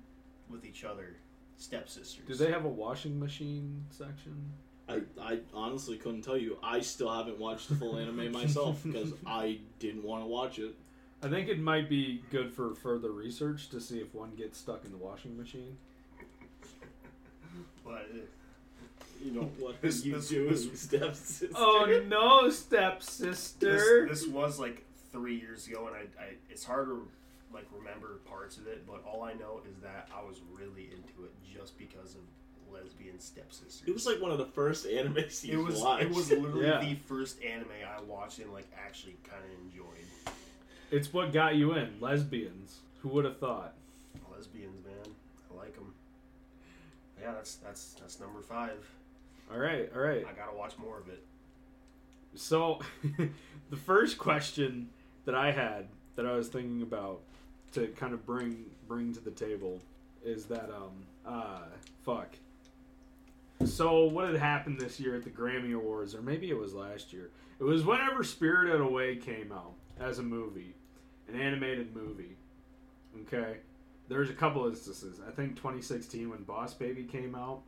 with 0.49 0.65
each 0.65 0.83
other, 0.83 1.15
stepsisters. 1.57 2.25
Do 2.27 2.35
they 2.35 2.51
have 2.51 2.65
a 2.65 2.69
washing 2.69 3.19
machine 3.19 3.85
section? 3.89 4.51
I, 4.87 5.01
I 5.19 5.39
honestly 5.53 5.97
couldn't 5.97 6.21
tell 6.21 6.37
you. 6.37 6.57
I 6.61 6.81
still 6.81 7.11
haven't 7.11 7.39
watched 7.39 7.69
the 7.69 7.75
full 7.75 7.97
anime 7.99 8.31
myself 8.31 8.81
because 8.83 9.13
I 9.25 9.59
didn't 9.79 10.03
want 10.03 10.23
to 10.23 10.27
watch 10.27 10.59
it. 10.59 10.75
I 11.23 11.29
think 11.29 11.47
it 11.49 11.59
might 11.59 11.89
be 11.89 12.21
good 12.29 12.53
for 12.53 12.75
further 12.75 13.11
research 13.11 13.69
to 13.69 13.79
see 13.81 13.99
if 13.99 14.13
one 14.13 14.31
gets 14.35 14.59
stuck 14.59 14.85
in 14.85 14.91
the 14.91 14.97
washing 14.97 15.35
machine. 15.37 15.77
But 17.83 18.09
uh, 18.13 18.17
You 19.23 19.31
know 19.31 19.41
what 19.59 19.81
This- 19.81 20.03
you 20.05 20.15
this- 20.15 20.29
do, 20.29 20.49
this- 20.49 20.81
stepsister. 20.81 21.49
Oh 21.55 22.03
no, 22.07 22.45
this, 22.45 22.59
stepsister! 22.59 24.07
this 24.07 24.27
was 24.27 24.59
like 24.59 24.83
three 25.11 25.39
years 25.39 25.67
ago, 25.67 25.87
and 25.87 25.95
I, 25.95 26.21
I 26.23 26.27
it's 26.49 26.63
hard 26.63 26.87
to 26.89 27.07
like 27.55 27.65
remember 27.75 28.19
parts 28.29 28.57
of 28.57 28.67
it, 28.67 28.85
but 28.85 29.03
all 29.05 29.23
I 29.23 29.33
know 29.33 29.61
is 29.69 29.77
that 29.81 30.09
I 30.15 30.23
was 30.23 30.41
really 30.53 30.89
into 30.91 31.23
it 31.25 31.31
just 31.57 31.77
because 31.77 32.15
of 32.15 32.21
lesbian 32.73 33.19
stepsisters. 33.19 33.81
It 33.87 33.93
was 33.93 34.05
like 34.05 34.21
one 34.21 34.31
of 34.31 34.37
the 34.37 34.45
first 34.45 34.85
animes 34.85 35.43
it 35.43 35.49
you 35.51 35.63
was 35.63 35.79
watched. 35.81 36.03
it 36.03 36.09
was 36.11 36.29
literally 36.31 36.67
Yeah. 36.67 36.79
the 36.81 36.95
first 36.95 37.41
anime 37.43 37.69
I 37.87 38.01
watched 38.03 38.39
and 38.39 38.51
like 38.53 38.67
actually 38.85 39.15
kind 39.23 39.41
of 39.43 39.49
enjoyed. 39.65 40.35
It's 40.91 41.11
what 41.13 41.31
got 41.33 41.55
you 41.55 41.73
in. 41.73 41.95
Lesbians. 41.99 42.79
Who 42.99 43.09
would 43.09 43.25
have 43.25 43.37
thought? 43.39 43.73
Lesbians, 44.35 44.83
man, 44.85 45.13
I 45.51 45.57
like 45.57 45.75
them. 45.75 45.93
Yeah, 47.21 47.31
that's 47.33 47.55
that's 47.55 47.93
that's 47.99 48.19
number 48.19 48.41
five. 48.41 48.85
All 49.51 49.59
right, 49.59 49.89
all 49.95 50.01
right. 50.01 50.25
I 50.29 50.33
gotta 50.33 50.55
watch 50.55 50.73
more 50.77 50.99
of 50.99 51.07
it. 51.07 51.23
So, 52.35 52.81
the 53.69 53.77
first 53.77 54.17
question 54.17 54.89
that 55.25 55.35
I 55.35 55.51
had 55.51 55.87
that 56.15 56.25
I 56.25 56.33
was 56.33 56.49
thinking 56.49 56.81
about 56.81 57.21
to 57.75 57.87
kind 57.87 58.13
of 58.13 58.25
bring 58.25 58.65
bring 58.87 59.13
to 59.13 59.19
the 59.19 59.31
table 59.31 59.79
is 60.23 60.45
that 60.45 60.69
um 60.69 61.05
uh 61.25 61.59
fuck. 62.03 62.29
So 63.65 64.03
what 64.05 64.27
had 64.27 64.37
happened 64.37 64.79
this 64.79 64.99
year 64.99 65.15
at 65.15 65.23
the 65.23 65.29
Grammy 65.29 65.73
Awards, 65.75 66.13
or 66.13 66.21
maybe 66.21 66.49
it 66.49 66.57
was 66.57 66.73
last 66.73 67.13
year? 67.13 67.29
It 67.59 67.63
was 67.63 67.85
whenever 67.85 68.23
Spirited 68.23 68.81
Away 68.81 69.15
came 69.15 69.51
out 69.51 69.73
as 69.99 70.19
a 70.19 70.23
movie, 70.23 70.73
an 71.29 71.39
animated 71.39 71.95
movie. 71.95 72.35
Okay, 73.21 73.57
there's 74.09 74.29
a 74.29 74.33
couple 74.33 74.65
instances. 74.67 75.21
I 75.25 75.31
think 75.31 75.55
2016 75.55 76.29
when 76.29 76.43
Boss 76.43 76.73
Baby 76.73 77.03
came 77.03 77.33
out, 77.33 77.61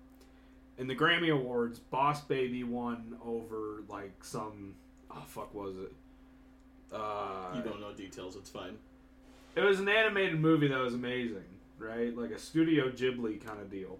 in 0.78 0.88
the 0.88 0.96
Grammy 0.96 1.32
Awards, 1.34 1.80
Boss 1.80 2.22
Baby 2.22 2.64
won 2.66 3.16
over 3.26 3.84
like 3.88 4.24
some 4.24 4.76
oh 5.10 5.24
fuck 5.26 5.54
was 5.54 5.78
it? 5.78 5.94
Uh, 6.94 7.54
You 7.56 7.62
don't 7.62 7.80
know 7.82 7.94
details. 7.94 8.36
It's 8.36 8.50
fine. 8.50 8.78
It 9.58 9.64
was 9.64 9.80
an 9.80 9.90
animated 9.90 10.40
movie 10.40 10.68
that 10.68 10.80
was 10.80 10.94
amazing, 10.94 11.44
right? 11.80 12.16
Like 12.16 12.30
a 12.30 12.38
Studio 12.38 12.90
Ghibli 12.90 13.44
kind 13.44 13.60
of 13.60 13.72
deal. 13.72 13.98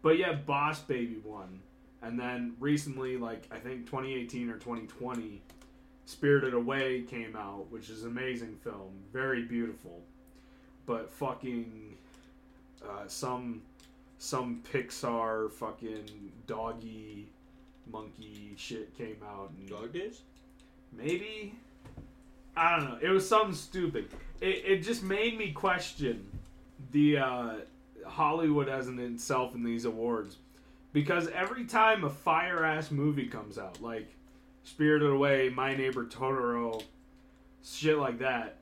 But 0.00 0.18
yeah, 0.18 0.32
Boss 0.32 0.80
Baby 0.80 1.18
won, 1.22 1.60
and 2.00 2.18
then 2.18 2.54
recently, 2.58 3.18
like 3.18 3.46
I 3.50 3.58
think 3.58 3.84
2018 3.86 4.48
or 4.48 4.54
2020, 4.54 5.42
Spirited 6.06 6.54
Away 6.54 7.02
came 7.02 7.36
out, 7.36 7.66
which 7.70 7.90
is 7.90 8.04
an 8.04 8.12
amazing 8.12 8.56
film, 8.64 8.92
very 9.12 9.42
beautiful, 9.42 10.00
but 10.86 11.10
fucking 11.10 11.96
uh, 12.82 13.06
some 13.06 13.60
some 14.18 14.62
Pixar 14.72 15.52
fucking 15.52 16.32
doggy 16.46 17.28
monkey 17.92 18.54
shit 18.56 18.96
came 18.96 19.16
out 19.22 19.50
and 19.58 19.68
Dog 19.68 19.92
days. 19.92 20.22
maybe 20.92 21.54
I 22.58 22.76
don't 22.76 22.90
know. 22.90 22.98
It 23.00 23.10
was 23.10 23.28
something 23.28 23.54
stupid. 23.54 24.08
It, 24.40 24.64
it 24.66 24.82
just 24.82 25.02
made 25.02 25.38
me 25.38 25.52
question 25.52 26.26
the 26.90 27.18
uh, 27.18 27.52
Hollywood 28.06 28.68
as 28.68 28.88
in 28.88 28.98
itself 28.98 29.54
in 29.54 29.62
these 29.62 29.84
awards 29.84 30.36
because 30.92 31.28
every 31.28 31.64
time 31.64 32.04
a 32.04 32.10
fire 32.10 32.64
ass 32.64 32.90
movie 32.90 33.26
comes 33.26 33.58
out, 33.58 33.80
like 33.82 34.08
Spirited 34.64 35.10
Away, 35.10 35.48
My 35.48 35.76
Neighbor 35.76 36.04
Totoro, 36.04 36.82
shit 37.64 37.98
like 37.98 38.18
that, 38.18 38.56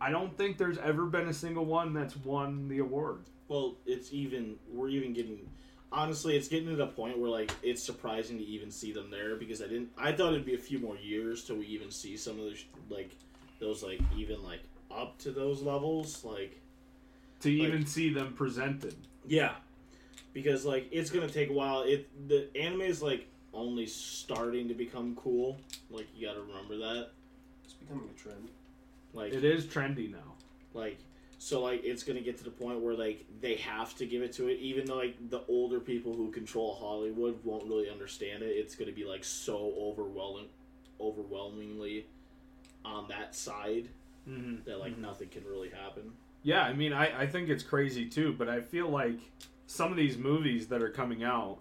I 0.00 0.10
don't 0.10 0.36
think 0.36 0.56
there's 0.56 0.78
ever 0.78 1.06
been 1.06 1.28
a 1.28 1.34
single 1.34 1.64
one 1.64 1.92
that's 1.92 2.16
won 2.16 2.68
the 2.68 2.78
award. 2.78 3.20
Well, 3.48 3.74
it's 3.84 4.12
even. 4.12 4.56
We're 4.72 4.88
even 4.88 5.12
getting. 5.12 5.40
Honestly, 5.92 6.36
it's 6.36 6.46
getting 6.48 6.68
to 6.68 6.76
the 6.76 6.86
point 6.86 7.18
where 7.18 7.30
like 7.30 7.50
it's 7.62 7.82
surprising 7.82 8.38
to 8.38 8.44
even 8.44 8.70
see 8.70 8.92
them 8.92 9.10
there 9.10 9.34
because 9.36 9.60
I 9.60 9.66
didn't. 9.66 9.90
I 9.98 10.12
thought 10.12 10.32
it'd 10.34 10.46
be 10.46 10.54
a 10.54 10.58
few 10.58 10.78
more 10.78 10.96
years 10.96 11.44
till 11.44 11.56
we 11.56 11.66
even 11.66 11.90
see 11.90 12.16
some 12.16 12.38
of 12.38 12.44
those 12.44 12.64
like 12.88 13.10
those 13.58 13.82
like 13.82 14.00
even 14.16 14.42
like 14.44 14.60
up 14.90 15.18
to 15.18 15.30
those 15.32 15.62
levels 15.62 16.24
like 16.24 16.60
To 17.40 17.48
Like- 17.50 17.68
even 17.68 17.86
see 17.86 18.10
them 18.12 18.32
presented. 18.34 18.94
yeah 19.26 19.56
because 20.32 20.64
like 20.64 20.86
it's 20.92 21.10
gonna 21.10 21.28
take 21.28 21.50
a 21.50 21.52
while. 21.52 21.82
It 21.82 22.08
the 22.28 22.48
anime 22.56 22.82
is 22.82 23.02
like 23.02 23.26
only 23.52 23.86
starting 23.86 24.68
to 24.68 24.74
become 24.74 25.16
cool. 25.16 25.58
Like 25.90 26.06
you 26.16 26.24
got 26.26 26.34
to 26.34 26.40
remember 26.42 26.76
that. 26.78 27.10
It's 27.64 27.74
becoming 27.74 28.08
a 28.08 28.18
trend. 28.18 28.48
Like 29.12 29.32
It 29.32 29.42
is 29.44 29.64
trendy 29.66 30.08
now. 30.10 30.34
Like, 30.72 30.98
so 31.42 31.62
like 31.62 31.82
it's 31.84 32.02
gonna 32.02 32.20
get 32.20 32.36
to 32.36 32.44
the 32.44 32.50
point 32.50 32.80
where 32.80 32.94
like 32.94 33.24
they 33.40 33.54
have 33.56 33.96
to 33.96 34.04
give 34.04 34.20
it 34.22 34.32
to 34.34 34.48
it, 34.48 34.58
even 34.58 34.84
though 34.84 34.98
like 34.98 35.16
the 35.30 35.40
older 35.48 35.80
people 35.80 36.14
who 36.14 36.30
control 36.30 36.76
Hollywood 36.78 37.42
won't 37.44 37.64
really 37.64 37.88
understand 37.88 38.42
it. 38.42 38.48
It's 38.48 38.74
gonna 38.74 38.92
be 38.92 39.04
like 39.04 39.24
so 39.24 39.72
overwhelming, 39.80 40.48
overwhelmingly 41.00 42.06
on 42.84 43.08
that 43.08 43.34
side 43.34 43.88
Mm-hmm. 44.28 44.68
that 44.68 44.78
like 44.78 44.98
nothing 44.98 45.28
can 45.28 45.44
really 45.44 45.70
happen. 45.70 46.12
Yeah, 46.42 46.62
I 46.62 46.74
mean, 46.74 46.92
I, 46.92 47.22
I 47.22 47.26
think 47.26 47.48
it's 47.48 47.62
crazy 47.62 48.04
too, 48.06 48.34
but 48.36 48.50
I 48.50 48.60
feel 48.60 48.88
like 48.88 49.18
some 49.66 49.90
of 49.90 49.96
these 49.96 50.18
movies 50.18 50.68
that 50.68 50.82
are 50.82 50.90
coming 50.90 51.24
out 51.24 51.56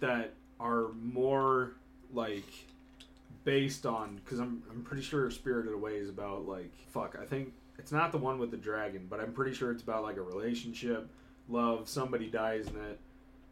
that 0.00 0.34
are 0.58 0.88
more 1.00 1.74
like 2.12 2.44
based 3.44 3.86
on 3.86 4.16
because 4.16 4.40
I'm 4.40 4.64
I'm 4.68 4.82
pretty 4.82 5.02
sure 5.02 5.30
Spirited 5.30 5.72
Away 5.72 5.92
is 5.92 6.08
about 6.08 6.48
like 6.48 6.72
fuck 6.88 7.16
I 7.20 7.24
think 7.24 7.52
it's 7.78 7.92
not 7.92 8.12
the 8.12 8.18
one 8.18 8.38
with 8.38 8.50
the 8.50 8.56
dragon, 8.56 9.06
but 9.08 9.20
I'm 9.20 9.32
pretty 9.32 9.54
sure 9.54 9.70
it's 9.70 9.82
about 9.82 10.02
like 10.02 10.16
a 10.16 10.22
relationship, 10.22 11.08
love, 11.48 11.88
somebody 11.88 12.26
dies 12.28 12.66
in 12.68 12.76
it. 12.76 12.98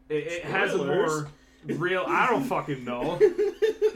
It, 0.08 0.26
it 0.32 0.44
has 0.44 0.72
a 0.72 0.76
Spoilers. 0.78 1.22
more 1.22 1.76
real. 1.78 2.04
I 2.06 2.28
don't 2.28 2.44
fucking 2.56 2.84
know. 2.84 3.18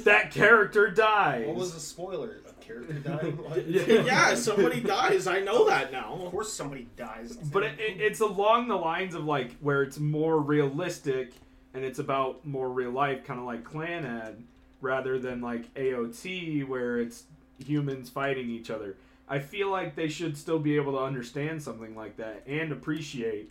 that 0.01 0.31
character 0.31 0.91
dies. 0.91 1.47
What 1.47 1.57
was 1.57 1.75
the 1.75 1.81
spoiler? 1.81 2.37
A 2.49 2.65
character 2.65 2.95
dying? 2.95 3.39
Yeah. 3.67 4.03
yeah, 4.03 4.35
somebody 4.35 4.81
dies. 4.81 5.27
I 5.27 5.41
know 5.41 5.67
that 5.69 5.93
now. 5.93 6.15
Of 6.23 6.31
course, 6.31 6.53
somebody 6.53 6.89
dies. 6.97 7.37
but 7.37 7.63
it, 7.65 7.79
it, 7.79 8.01
it's 8.01 8.21
along 8.21 8.69
the 8.69 8.77
lines 8.77 9.15
of 9.15 9.25
like 9.25 9.57
where 9.59 9.83
it's 9.83 9.99
more 9.99 10.39
realistic 10.41 11.33
and 11.75 11.85
it's 11.85 11.99
about 11.99 12.47
more 12.47 12.71
real 12.71 12.91
life, 12.91 13.25
kind 13.25 13.39
of 13.39 13.45
like 13.45 13.63
Clannad, 13.65 14.37
rather 14.81 15.19
than 15.19 15.41
like 15.43 15.73
AOT 15.75 16.67
where 16.67 16.99
it's 16.99 17.25
humans 17.59 18.09
fighting 18.09 18.49
each 18.49 18.71
other. 18.71 18.97
I 19.29 19.39
feel 19.39 19.71
like 19.71 19.95
they 19.95 20.09
should 20.09 20.37
still 20.37 20.59
be 20.59 20.77
able 20.77 20.93
to 20.93 20.99
understand 20.99 21.63
something 21.63 21.95
like 21.95 22.17
that 22.17 22.43
and 22.47 22.73
appreciate 22.73 23.51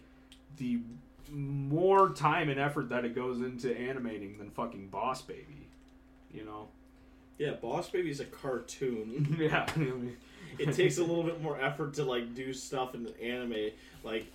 the 0.58 0.80
more 1.32 2.10
time 2.10 2.50
and 2.50 2.60
effort 2.60 2.90
that 2.90 3.06
it 3.06 3.14
goes 3.14 3.42
into 3.42 3.76
animating 3.78 4.38
than 4.38 4.50
fucking 4.50 4.88
Boss 4.88 5.22
Baby. 5.22 5.68
You 6.34 6.46
know? 6.46 6.68
Yeah, 7.38 7.52
Boss 7.52 7.90
Baby's 7.90 8.20
a 8.20 8.26
cartoon. 8.26 9.36
yeah. 9.40 9.68
I 9.76 9.80
mean- 9.80 10.18
it 10.58 10.74
takes 10.74 10.98
a 10.98 11.02
little 11.04 11.24
bit 11.24 11.42
more 11.42 11.60
effort 11.62 11.94
to 11.96 12.04
like 12.04 12.34
do 12.34 12.52
stuff 12.54 12.96
in 12.96 13.08
anime, 13.22 13.70
like 14.04 14.26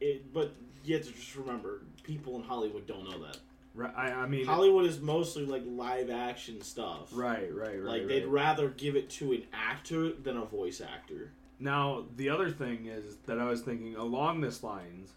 it. 0.00 0.32
But 0.32 0.52
you 0.84 0.94
have 0.96 1.04
to 1.04 1.12
just 1.12 1.34
remember, 1.34 1.80
people 2.04 2.36
in 2.36 2.42
Hollywood 2.42 2.86
don't 2.86 3.04
know 3.04 3.18
that. 3.24 3.38
Right, 3.74 3.92
I, 3.96 4.10
I 4.12 4.26
mean, 4.26 4.46
Hollywood 4.46 4.86
is 4.86 5.00
mostly 5.00 5.46
like 5.46 5.62
live 5.66 6.10
action 6.10 6.60
stuff. 6.60 7.08
right, 7.12 7.54
right, 7.54 7.74
right. 7.74 7.82
Like 7.82 8.00
right. 8.00 8.08
they'd 8.08 8.26
rather 8.26 8.68
give 8.68 8.96
it 8.96 9.08
to 9.10 9.32
an 9.32 9.44
actor 9.52 10.12
than 10.12 10.36
a 10.36 10.44
voice 10.44 10.80
actor. 10.80 11.30
Now, 11.60 12.04
the 12.16 12.30
other 12.30 12.50
thing 12.50 12.86
is 12.86 13.16
that 13.26 13.38
I 13.38 13.44
was 13.44 13.60
thinking 13.60 13.94
along 13.94 14.40
this 14.40 14.62
lines, 14.62 15.12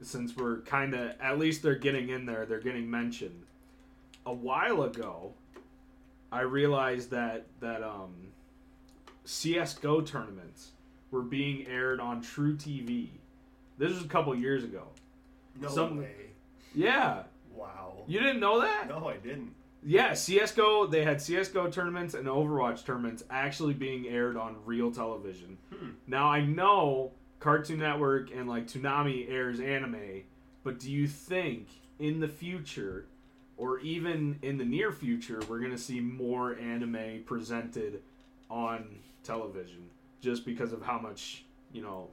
since 0.00 0.36
we're 0.36 0.60
kind 0.60 0.94
of, 0.94 1.20
at 1.20 1.38
least 1.38 1.62
they're 1.62 1.74
getting 1.74 2.08
in 2.08 2.24
there, 2.24 2.46
they're 2.46 2.60
getting 2.60 2.90
mentioned. 2.90 3.42
A 4.24 4.32
while 4.32 4.82
ago, 4.82 5.32
I 6.32 6.40
realized 6.40 7.10
that 7.10 7.46
that 7.60 7.82
um, 7.82 8.12
CS:GO 9.24 10.00
tournaments 10.02 10.70
were 11.10 11.22
being 11.22 11.66
aired 11.66 12.00
on 12.00 12.22
truTV. 12.22 13.08
This 13.78 13.92
was 13.92 14.04
a 14.04 14.08
couple 14.08 14.34
years 14.34 14.64
ago. 14.64 14.88
No 15.60 15.68
Some- 15.68 15.98
way. 15.98 16.14
Yeah, 16.74 17.22
Wow. 17.56 18.04
you 18.06 18.20
didn't 18.20 18.40
know 18.40 18.60
that? 18.60 18.88
No, 18.88 19.08
I 19.08 19.16
didn't. 19.16 19.54
Yeah, 19.82 20.14
CS:GO. 20.14 20.86
They 20.86 21.04
had 21.04 21.20
CS:GO 21.20 21.70
tournaments 21.70 22.14
and 22.14 22.26
Overwatch 22.26 22.84
tournaments 22.84 23.22
actually 23.30 23.74
being 23.74 24.08
aired 24.08 24.36
on 24.36 24.56
real 24.64 24.90
television. 24.90 25.58
Hmm. 25.72 25.90
Now 26.06 26.28
I 26.28 26.40
know 26.44 27.12
Cartoon 27.38 27.78
Network 27.78 28.30
and 28.34 28.48
like 28.48 28.66
Toonami 28.66 29.30
airs 29.30 29.60
anime, 29.60 30.22
but 30.64 30.80
do 30.80 30.90
you 30.90 31.06
think 31.06 31.68
in 31.98 32.18
the 32.20 32.28
future, 32.28 33.06
or 33.56 33.78
even 33.80 34.38
in 34.42 34.58
the 34.58 34.64
near 34.64 34.90
future, 34.90 35.40
we're 35.48 35.60
gonna 35.60 35.78
see 35.78 36.00
more 36.00 36.56
anime 36.56 37.22
presented 37.24 38.02
on 38.50 38.98
television 39.22 39.88
just 40.20 40.44
because 40.44 40.72
of 40.72 40.82
how 40.82 40.98
much 40.98 41.44
you 41.72 41.82
know 41.82 42.08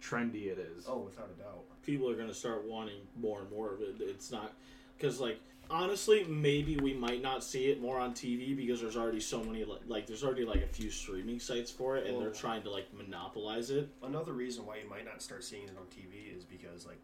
trendy 0.00 0.46
it 0.46 0.58
is? 0.58 0.86
Oh, 0.88 0.98
without 1.00 1.28
a 1.36 1.42
doubt. 1.42 1.64
People 1.82 2.08
are 2.08 2.14
gonna 2.16 2.32
start 2.32 2.64
wanting 2.66 3.00
more 3.20 3.40
and 3.40 3.50
more 3.50 3.74
of 3.74 3.82
it. 3.82 3.96
It's 4.00 4.30
not 4.30 4.54
because 5.00 5.20
like 5.20 5.40
honestly, 5.70 6.24
maybe 6.24 6.76
we 6.76 6.92
might 6.92 7.22
not 7.22 7.44
see 7.44 7.70
it 7.70 7.80
more 7.80 7.98
on 7.98 8.12
TV 8.12 8.56
because 8.56 8.80
there's 8.80 8.96
already 8.96 9.20
so 9.20 9.42
many 9.42 9.64
like, 9.64 9.80
like 9.86 10.06
there's 10.06 10.24
already 10.24 10.44
like 10.44 10.62
a 10.62 10.66
few 10.66 10.90
streaming 10.90 11.40
sites 11.40 11.70
for 11.70 11.96
it, 11.96 12.06
and 12.06 12.20
they're 12.20 12.30
trying 12.30 12.62
to 12.62 12.70
like 12.70 12.86
monopolize 12.92 13.70
it. 13.70 13.88
Another 14.02 14.32
reason 14.32 14.66
why 14.66 14.76
you 14.82 14.88
might 14.88 15.04
not 15.04 15.22
start 15.22 15.44
seeing 15.44 15.64
it 15.64 15.76
on 15.78 15.86
TV 15.86 16.36
is 16.36 16.44
because 16.44 16.86
like, 16.86 17.00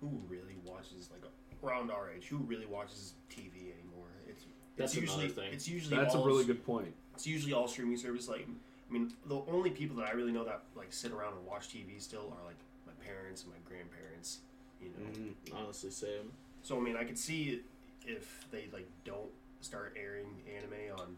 who 0.00 0.20
really 0.28 0.56
watches 0.64 1.08
like 1.12 1.22
around 1.62 1.90
our 1.90 2.10
age? 2.10 2.26
Who 2.26 2.38
really 2.38 2.66
watches 2.66 3.14
TV 3.30 3.72
anymore? 3.72 4.08
It's 4.28 4.44
That's 4.76 4.92
it's 4.92 5.00
usually 5.00 5.24
another 5.26 5.42
thing. 5.42 5.52
it's 5.52 5.68
usually 5.68 5.96
That's 5.96 6.14
a 6.14 6.18
really 6.18 6.44
good 6.44 6.64
point. 6.64 6.92
It's 7.14 7.26
usually 7.26 7.52
all 7.52 7.68
streaming 7.68 7.96
service 7.96 8.28
like 8.28 8.46
I 8.90 8.92
mean, 8.92 9.12
the 9.26 9.40
only 9.48 9.70
people 9.70 9.96
that 9.96 10.08
I 10.08 10.12
really 10.12 10.32
know 10.32 10.44
that 10.44 10.62
like 10.76 10.92
sit 10.92 11.12
around 11.12 11.34
and 11.36 11.46
watch 11.46 11.68
TV 11.68 12.00
still 12.00 12.36
are 12.38 12.46
like 12.46 12.58
my 12.86 12.92
parents 13.04 13.44
and 13.44 13.52
my 13.52 13.58
grandparents. 13.66 14.40
You 14.80 14.88
know. 14.90 15.10
Mm-hmm. 15.10 15.56
Honestly, 15.56 15.90
same. 15.90 16.32
So 16.64 16.78
I 16.78 16.80
mean, 16.80 16.96
I 16.96 17.04
could 17.04 17.18
see 17.18 17.60
if 18.06 18.46
they 18.50 18.64
like 18.72 18.88
don't 19.04 19.30
start 19.60 19.94
airing 20.00 20.26
anime 20.56 20.98
on 20.98 21.16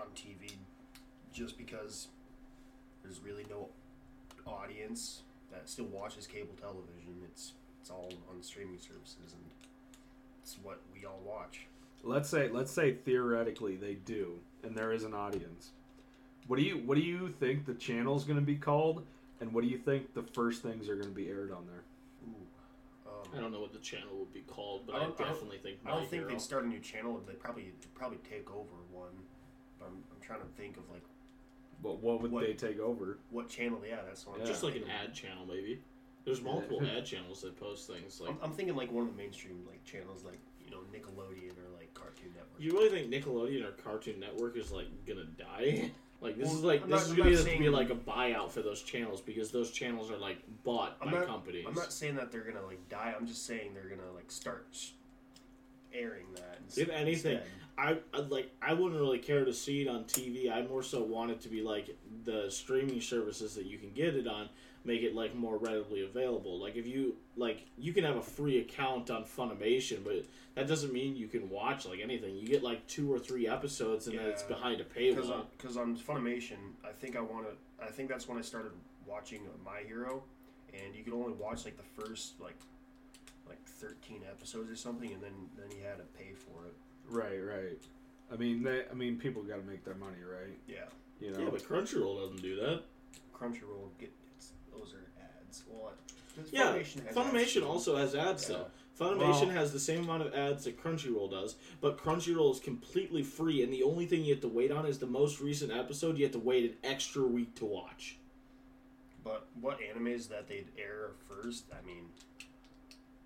on 0.00 0.06
TV 0.14 0.52
just 1.32 1.58
because 1.58 2.06
there's 3.02 3.20
really 3.20 3.44
no 3.50 3.68
audience 4.46 5.22
that 5.50 5.68
still 5.68 5.86
watches 5.86 6.28
cable 6.28 6.54
television. 6.60 7.20
It's 7.24 7.54
it's 7.80 7.90
all 7.90 8.12
on 8.30 8.42
streaming 8.42 8.78
services 8.78 9.32
and 9.32 9.42
it's 10.40 10.56
what 10.62 10.80
we 10.94 11.04
all 11.04 11.20
watch. 11.26 11.66
Let's 12.04 12.28
say 12.28 12.48
let's 12.48 12.70
say 12.70 12.92
theoretically 12.92 13.74
they 13.74 13.94
do, 13.94 14.38
and 14.62 14.76
there 14.76 14.92
is 14.92 15.02
an 15.02 15.14
audience. 15.14 15.70
What 16.46 16.60
do 16.60 16.62
you 16.62 16.78
what 16.86 16.94
do 16.94 17.02
you 17.02 17.34
think 17.40 17.66
the 17.66 17.74
channel's 17.74 18.22
going 18.22 18.38
to 18.38 18.46
be 18.46 18.54
called, 18.54 19.04
and 19.40 19.52
what 19.52 19.64
do 19.64 19.68
you 19.68 19.78
think 19.78 20.14
the 20.14 20.22
first 20.22 20.62
things 20.62 20.88
are 20.88 20.94
going 20.94 21.08
to 21.08 21.14
be 21.14 21.28
aired 21.28 21.50
on 21.50 21.66
there? 21.66 21.82
Ooh. 23.26 23.34
I 23.34 23.36
Um, 23.38 23.42
don't 23.44 23.52
know 23.52 23.60
what 23.60 23.72
the 23.72 23.78
channel 23.78 24.16
would 24.18 24.32
be 24.32 24.42
called, 24.42 24.86
but 24.86 24.94
I 24.94 24.98
I, 24.98 25.00
don't- 25.02 25.20
I 25.20 25.24
don't- 25.24 25.32
definitely 25.32 25.58
think 25.58 25.78
I 25.84 25.90
don't 25.90 26.00
My 26.00 26.06
think 26.06 26.20
Hero. 26.22 26.30
they'd 26.30 26.40
start 26.40 26.64
a 26.64 26.68
new 26.68 26.80
channel. 26.80 27.20
They 27.26 27.34
probably 27.34 27.72
they'd 27.80 27.94
probably 27.94 28.18
take 28.18 28.50
over 28.50 28.76
one. 28.92 29.12
But 29.78 29.86
I'm, 29.86 30.04
I'm 30.14 30.20
trying 30.20 30.40
to 30.40 30.46
think 30.56 30.76
of 30.76 30.88
like 30.90 31.02
What 31.82 31.98
what 31.98 32.22
would 32.22 32.32
What- 32.32 32.46
they 32.46 32.54
take 32.54 32.78
over? 32.78 33.18
what 33.30 33.48
channel. 33.48 33.80
Yeah, 33.86 34.02
that's 34.06 34.26
what 34.26 34.34
I'm 34.36 34.40
Yeah. 34.40 34.46
just 34.46 34.62
like 34.62 34.76
an 34.76 34.84
ad 34.88 35.12
channel, 35.14 35.44
maybe. 35.46 35.82
There's 36.24 36.40
multiple 36.42 36.80
ad 36.96 37.04
channels 37.04 37.42
that 37.42 37.56
post 37.60 37.86
things. 37.86 38.20
Like, 38.20 38.30
I'm, 38.30 38.38
I'm 38.42 38.52
thinking 38.52 38.74
like 38.74 38.90
one 38.90 39.06
of 39.06 39.10
the 39.10 39.16
mainstream 39.16 39.64
like 39.66 39.84
channels 39.84 40.24
like 40.24 40.38
you 40.64 40.70
know 40.70 40.80
Nickelodeon 40.92 41.52
or 41.58 41.68
like 41.76 41.92
Cartoon 41.94 42.32
Network. 42.34 42.58
you 42.60 42.72
really 42.72 42.88
think 42.88 43.10
Nickelodeon 43.12 43.64
or 43.64 43.72
Cartoon 43.72 44.18
Network 44.18 44.56
is 44.56 44.72
like 44.72 44.86
gonna 45.06 45.24
die? 45.26 45.90
Like 46.20 46.36
this 46.38 46.48
Well, 46.48 46.56
is 46.56 46.64
like 46.64 46.82
I'm 46.82 46.90
this 46.90 47.00
not- 47.02 47.10
is 47.10 47.14
gonna 47.14 47.30
have 47.36 47.44
to 47.44 47.58
be 47.58 47.68
like 47.68 47.90
a 47.90 47.94
buyout 47.94 48.50
for 48.50 48.62
those 48.62 48.82
channels 48.82 49.20
because 49.20 49.50
those 49.50 49.70
channels 49.70 50.10
are 50.10 50.16
like 50.16 50.38
bought 50.64 50.96
I'm 51.00 51.10
by 51.10 51.18
not- 51.18 51.26
companies. 51.26 51.64
I'm 51.68 51.74
not 51.74 51.92
saying 51.92 52.16
that 52.16 52.32
they're 52.32 52.40
gonna 52.42 52.64
like 52.66 52.88
die. 52.88 53.14
I'm 53.18 53.26
just 53.26 53.44
saying 53.46 53.74
they're 53.74 53.88
gonna 53.94 54.10
like 54.14 54.30
start 54.30 54.66
airing 55.92 56.26
that. 56.34 56.58
If 56.76 56.88
anything, 56.88 57.34
instead. 57.36 57.42
I 57.78 57.98
I'd 58.14 58.30
like 58.30 58.50
I 58.62 58.72
wouldn't 58.72 59.00
really 59.00 59.18
care 59.18 59.44
to 59.44 59.52
see 59.52 59.82
it 59.82 59.88
on 59.88 60.04
TV. 60.04 60.50
I 60.50 60.62
more 60.66 60.82
so 60.82 61.02
want 61.02 61.30
it 61.30 61.40
to 61.42 61.48
be 61.48 61.60
like 61.62 61.94
the 62.24 62.50
streaming 62.50 63.00
services 63.00 63.54
that 63.54 63.66
you 63.66 63.76
can 63.78 63.90
get 63.92 64.16
it 64.16 64.26
on 64.26 64.48
make 64.86 65.02
it 65.02 65.14
like 65.14 65.34
more 65.34 65.58
readily 65.58 66.04
available. 66.04 66.58
Like 66.58 66.76
if 66.76 66.86
you 66.86 67.16
like 67.36 67.66
you 67.76 67.92
can 67.92 68.04
have 68.04 68.16
a 68.16 68.22
free 68.22 68.60
account 68.60 69.10
on 69.10 69.24
Funimation, 69.24 70.04
but 70.04 70.24
that 70.54 70.68
doesn't 70.68 70.92
mean 70.92 71.16
you 71.16 71.26
can 71.26 71.50
watch 71.50 71.86
like 71.86 72.00
anything. 72.00 72.36
You 72.36 72.46
get 72.46 72.62
like 72.62 72.86
two 72.86 73.12
or 73.12 73.18
three 73.18 73.48
episodes 73.48 74.06
and 74.06 74.18
then 74.18 74.26
it's 74.26 74.42
behind 74.42 74.80
a 74.80 74.84
paywall. 74.84 75.44
Because 75.56 75.76
on 75.76 75.96
Funimation, 75.96 76.56
I 76.84 76.92
think 76.92 77.16
I 77.16 77.20
want 77.20 77.46
to. 77.46 77.84
I 77.84 77.90
think 77.90 78.08
that's 78.08 78.28
when 78.28 78.38
I 78.38 78.42
started 78.42 78.72
watching 79.06 79.42
My 79.64 79.80
Hero, 79.86 80.22
and 80.72 80.94
you 80.94 81.04
could 81.04 81.12
only 81.12 81.32
watch 81.32 81.64
like 81.64 81.76
the 81.76 82.04
first 82.04 82.40
like 82.40 82.56
like 83.48 83.62
13 83.64 84.22
episodes 84.28 84.70
or 84.70 84.76
something, 84.76 85.12
and 85.12 85.22
then 85.22 85.34
then 85.56 85.76
you 85.76 85.84
had 85.84 85.98
to 85.98 86.04
pay 86.18 86.32
for 86.32 86.66
it. 86.66 86.74
Right, 87.08 87.38
right. 87.38 87.82
I 88.32 88.36
mean, 88.36 88.64
they, 88.64 88.82
I 88.90 88.94
mean, 88.94 89.18
people 89.18 89.42
got 89.42 89.56
to 89.56 89.62
make 89.62 89.84
their 89.84 89.94
money, 89.94 90.18
right? 90.28 90.58
Yeah, 90.66 90.78
You 91.20 91.32
know. 91.32 91.44
Yeah, 91.44 91.50
but 91.50 91.62
Crunchyroll 91.62 92.20
doesn't 92.20 92.42
do 92.42 92.56
that. 92.56 92.82
Crunchyroll 93.32 93.90
get 94.00 94.10
it's, 94.10 94.16
those 94.18 94.25
are 95.62 95.90
ads. 95.90 95.94
Well, 96.36 96.44
does 96.44 96.52
Yeah, 96.52 96.72
has 96.76 97.14
Funimation 97.16 97.60
too? 97.60 97.66
also 97.66 97.96
has 97.96 98.14
ads 98.14 98.48
Yeah. 98.48 98.56
though. 98.56 98.66
Funimation 98.98 99.18
Well- 99.48 99.50
has 99.50 99.72
the 99.72 99.80
same 99.80 100.04
amount 100.04 100.22
of 100.22 100.34
ads 100.34 100.64
that 100.64 100.82
Crunchyroll 100.82 101.30
does, 101.30 101.56
but 101.82 101.98
Crunchyroll 101.98 102.52
is 102.52 102.60
completely 102.60 103.22
free, 103.22 103.62
and 103.62 103.72
the 103.72 103.82
only 103.82 104.06
thing 104.06 104.24
you 104.24 104.32
have 104.34 104.40
to 104.42 104.48
wait 104.48 104.70
on 104.72 104.86
is 104.86 104.98
the 104.98 105.06
most 105.06 105.40
recent 105.40 105.70
episode. 105.70 106.16
You 106.16 106.24
have 106.24 106.32
to 106.32 106.38
wait 106.38 106.64
an 106.70 106.76
extra 106.82 107.22
week 107.22 107.54
to 107.56 107.66
watch. 107.66 108.16
But 109.22 109.48
what 109.60 109.80
animes 109.80 110.28
that 110.28 110.46
they'd 110.48 110.68
air 110.78 111.10
first? 111.28 111.64
I 111.72 111.84
mean, 111.86 112.08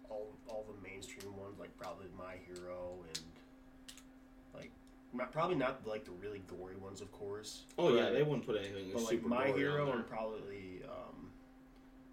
all 0.09 0.33
all 0.49 0.65
the 0.67 0.89
mainstream 0.89 1.37
ones 1.37 1.59
like 1.59 1.77
probably 1.79 2.07
My 2.19 2.35
Hero 2.49 3.05
and 3.07 3.21
like 4.55 4.73
not, 5.13 5.31
probably 5.31 5.57
not 5.57 5.87
like 5.87 6.05
the 6.05 6.11
really 6.13 6.43
gory 6.49 6.77
ones, 6.77 7.01
of 7.01 7.13
course. 7.13 7.63
Oh 7.79 7.95
yeah, 7.95 8.11
they 8.11 8.23
wouldn't 8.23 8.45
put 8.47 8.57
anything 8.57 8.91
But 8.93 9.03
like 9.03 9.23
My 9.23 9.49
gory 9.49 9.61
Hero 9.61 9.91
on 9.91 9.99
and 9.99 10.07
probably 10.09 10.83
um, 10.91 11.30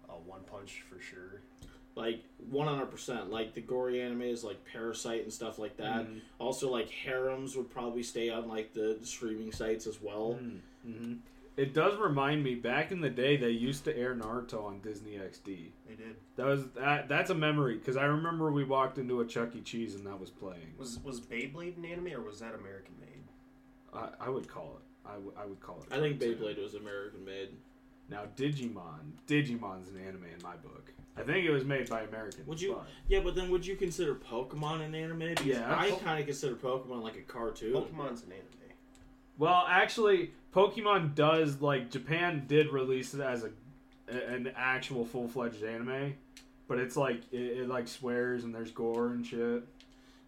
uh, 0.08 0.12
One 0.26 0.40
Punch 0.50 0.82
for 0.88 1.00
sure. 1.00 1.40
like 1.94 2.22
one 2.50 2.68
hundred 2.68 2.86
percent. 2.90 3.30
Like 3.30 3.54
the 3.54 3.60
gory 3.60 3.94
animes, 3.96 4.44
like 4.44 4.64
Parasite 4.72 5.22
and 5.22 5.32
stuff 5.32 5.58
like 5.58 5.76
that. 5.78 6.06
Mhm. 6.08 6.20
Also, 6.38 6.70
like 6.70 6.90
harems 6.90 7.56
would 7.56 7.70
probably 7.70 8.02
stay 8.02 8.28
on 8.30 8.48
like 8.48 8.72
the 8.72 8.98
streaming 9.02 9.50
sites 9.52 9.86
as 9.86 10.00
well. 10.00 10.38
Mm-hmm. 10.86 11.14
It 11.56 11.74
does 11.74 11.98
remind 11.98 12.44
me 12.44 12.54
back 12.54 12.92
in 12.92 13.00
the 13.00 13.10
day 13.10 13.36
they 13.36 13.50
used 13.50 13.82
to 13.86 13.96
air 13.98 14.14
Naruto 14.14 14.64
on 14.64 14.78
Disney 14.80 15.14
XD. 15.14 15.44
They 15.88 15.94
did. 15.96 16.14
That 16.36 16.46
was 16.46 16.66
that. 16.76 17.08
That's 17.08 17.30
a 17.30 17.34
memory 17.34 17.78
because 17.78 17.96
I 17.96 18.04
remember 18.04 18.52
we 18.52 18.62
walked 18.62 18.98
into 18.98 19.20
a 19.20 19.26
Chuck 19.26 19.56
E. 19.56 19.60
Cheese 19.62 19.96
and 19.96 20.06
that 20.06 20.20
was 20.20 20.30
playing. 20.30 20.74
Was 20.78 21.00
was 21.02 21.20
Beyblade 21.20 21.76
an 21.78 21.84
anime 21.84 22.12
or 22.14 22.20
was 22.20 22.38
that 22.38 22.54
American 22.54 22.94
made? 23.00 23.24
I, 23.92 24.10
I 24.26 24.28
would 24.28 24.46
call 24.46 24.78
it. 24.78 25.08
I, 25.08 25.14
w- 25.14 25.32
I 25.36 25.46
would 25.46 25.58
call 25.60 25.82
it. 25.82 25.92
I 25.92 25.98
think 25.98 26.20
cartoon. 26.20 26.38
Beyblade 26.38 26.62
was 26.62 26.74
American 26.74 27.24
made. 27.24 27.48
Now 28.08 28.22
Digimon. 28.36 29.12
Digimon's 29.26 29.88
an 29.88 30.00
anime 30.06 30.24
in 30.24 30.42
my 30.42 30.56
book. 30.56 30.92
I 31.16 31.22
think 31.22 31.44
it 31.44 31.50
was 31.50 31.64
made 31.64 31.88
by 31.90 32.02
Americans. 32.02 32.46
Would 32.46 32.60
you- 32.60 32.74
but- 32.74 32.86
Yeah, 33.08 33.20
but 33.20 33.34
then 33.34 33.50
would 33.50 33.66
you 33.66 33.76
consider 33.76 34.14
Pokemon 34.14 34.82
an 34.82 34.94
anime? 34.94 35.18
Because 35.30 35.46
Yeah. 35.46 35.76
I 35.78 35.90
kind 35.90 36.20
of 36.20 36.26
consider 36.26 36.54
Pokemon 36.54 37.02
like 37.02 37.16
a 37.16 37.22
cartoon. 37.22 37.72
Pokemon's 37.72 38.22
an 38.24 38.32
anime. 38.32 38.44
Well, 39.36 39.64
actually, 39.68 40.32
Pokemon 40.54 41.14
does 41.14 41.60
like 41.60 41.90
Japan 41.90 42.44
did 42.46 42.72
release 42.72 43.14
it 43.14 43.20
as 43.20 43.44
a 43.44 43.50
an 44.10 44.50
actual 44.56 45.04
full 45.04 45.28
fledged 45.28 45.62
anime, 45.62 46.14
but 46.66 46.78
it's 46.78 46.96
like 46.96 47.20
it, 47.30 47.40
it 47.58 47.68
like 47.68 47.86
swears 47.86 48.42
and 48.44 48.54
there's 48.54 48.70
gore 48.70 49.08
and 49.08 49.26
shit. 49.26 49.64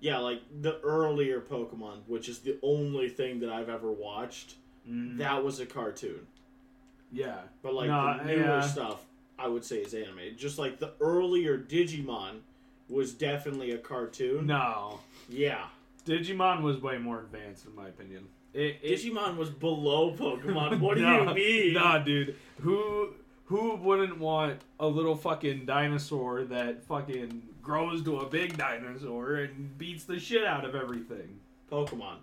Yeah, 0.01 0.19
like 0.19 0.43
the 0.61 0.79
earlier 0.81 1.41
Pokemon, 1.41 2.01
which 2.07 2.29
is 2.29 2.41
the 2.41 2.59
only 2.63 3.09
thing 3.09 3.41
that 3.41 3.49
I've 3.51 3.69
ever 3.71 3.91
watched. 3.91 4.57
Mm, 4.89 5.17
That 5.19 5.43
was 5.45 5.61
a 5.61 5.67
cartoon. 5.67 6.27
Yeah, 7.13 7.39
But 7.63 7.75
like 7.75 7.89
No, 7.89 8.19
the 8.19 8.25
newer 8.25 8.41
yeah. 8.41 8.61
stuff, 8.61 9.05
I 9.39 9.49
would 9.49 9.65
say 9.65 9.79
is 9.79 9.95
anime. 9.95 10.37
Just 10.37 10.59
like 10.59 10.79
the 10.79 10.93
earlier 11.01 11.59
Digimon 11.59 12.41
was 12.89 13.13
definitely 13.13 13.71
a 13.73 13.79
cartoon. 13.79 14.47
no, 14.47 15.01
Yeah, 15.29 15.67
Digimon 16.07 16.63
was 16.63 16.81
way 16.81 16.99
more 16.99 17.21
advanced 17.21 17.67
in 17.67 17.75
my 17.75 17.89
opinion. 17.89 18.27
It, 18.53 18.79
it, 18.83 18.99
Digimon 18.99 19.37
was 19.37 19.51
below 19.51 20.13
Pokemon. 20.13 20.81
What 20.81 20.97
do 20.97 21.03
you 21.03 21.35
mean? 21.35 21.75
Nah, 21.75 21.99
dude, 21.99 22.35
who 22.61 23.11
who 23.45 23.77
wouldn't 23.77 24.19
want 24.19 24.61
a 24.79 24.87
little 24.87 25.17
fucking 25.17 25.67
dinosaur 25.67 26.45
that 26.45 26.85
fucking 26.85 27.43
grows 27.63 28.03
to 28.05 28.19
a 28.21 28.27
big 28.27 28.57
dinosaur 28.57 29.37
and 29.37 29.77
beats 29.79 30.05
the 30.05 30.19
shit 30.19 30.45
out 30.45 30.65
of 30.65 30.75
everything? 30.75 31.39
Pokemon. 31.71 32.17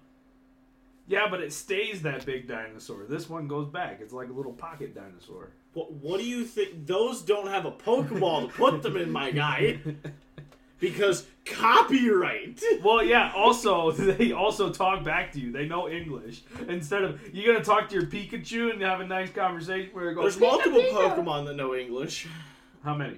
Yeah, 1.08 1.28
but 1.30 1.40
it 1.42 1.54
stays 1.54 2.02
that 2.02 2.26
big 2.26 2.48
dinosaur. 2.48 3.06
This 3.08 3.30
one 3.30 3.48
goes 3.48 3.68
back. 3.70 4.00
It's 4.02 4.12
like 4.14 4.30
a 4.30 4.34
little 4.34 4.52
pocket 4.54 4.94
dinosaur. 4.94 5.52
What, 5.74 5.92
what 5.94 6.20
do 6.20 6.26
you 6.26 6.44
think? 6.44 6.86
Those 6.86 7.22
don't 7.22 7.48
have 7.48 7.66
a 7.66 7.72
Pokeball 7.72 8.48
to 8.48 8.54
put 8.54 8.84
them 8.84 8.98
in, 8.98 9.10
my 9.12 9.32
guy. 9.32 9.80
Because 10.80 11.26
copyright. 11.46 12.62
well, 12.84 13.04
yeah. 13.04 13.32
Also, 13.36 13.92
they 13.92 14.32
also 14.32 14.70
talk 14.72 15.04
back 15.04 15.32
to 15.32 15.40
you. 15.40 15.52
They 15.52 15.66
know 15.68 15.90
English. 15.90 16.44
Instead 16.68 17.04
of 17.04 17.20
you 17.34 17.46
gonna 17.52 17.64
talk 17.64 17.90
to 17.90 17.96
your 17.96 18.06
Pikachu 18.06 18.72
and 18.72 18.82
have 18.82 19.00
a 19.02 19.08
nice 19.08 19.32
conversation 19.32 19.90
where 19.94 20.12
it 20.12 20.16
goes. 20.16 20.38
There's 20.38 20.40
multiple 20.40 20.80
"Pika, 20.82 20.92
Pika." 20.92 21.16
Pokemon 21.18 21.46
that 21.48 21.56
know 21.56 21.74
English. 21.74 22.28
How 22.84 22.94
many? 22.96 23.18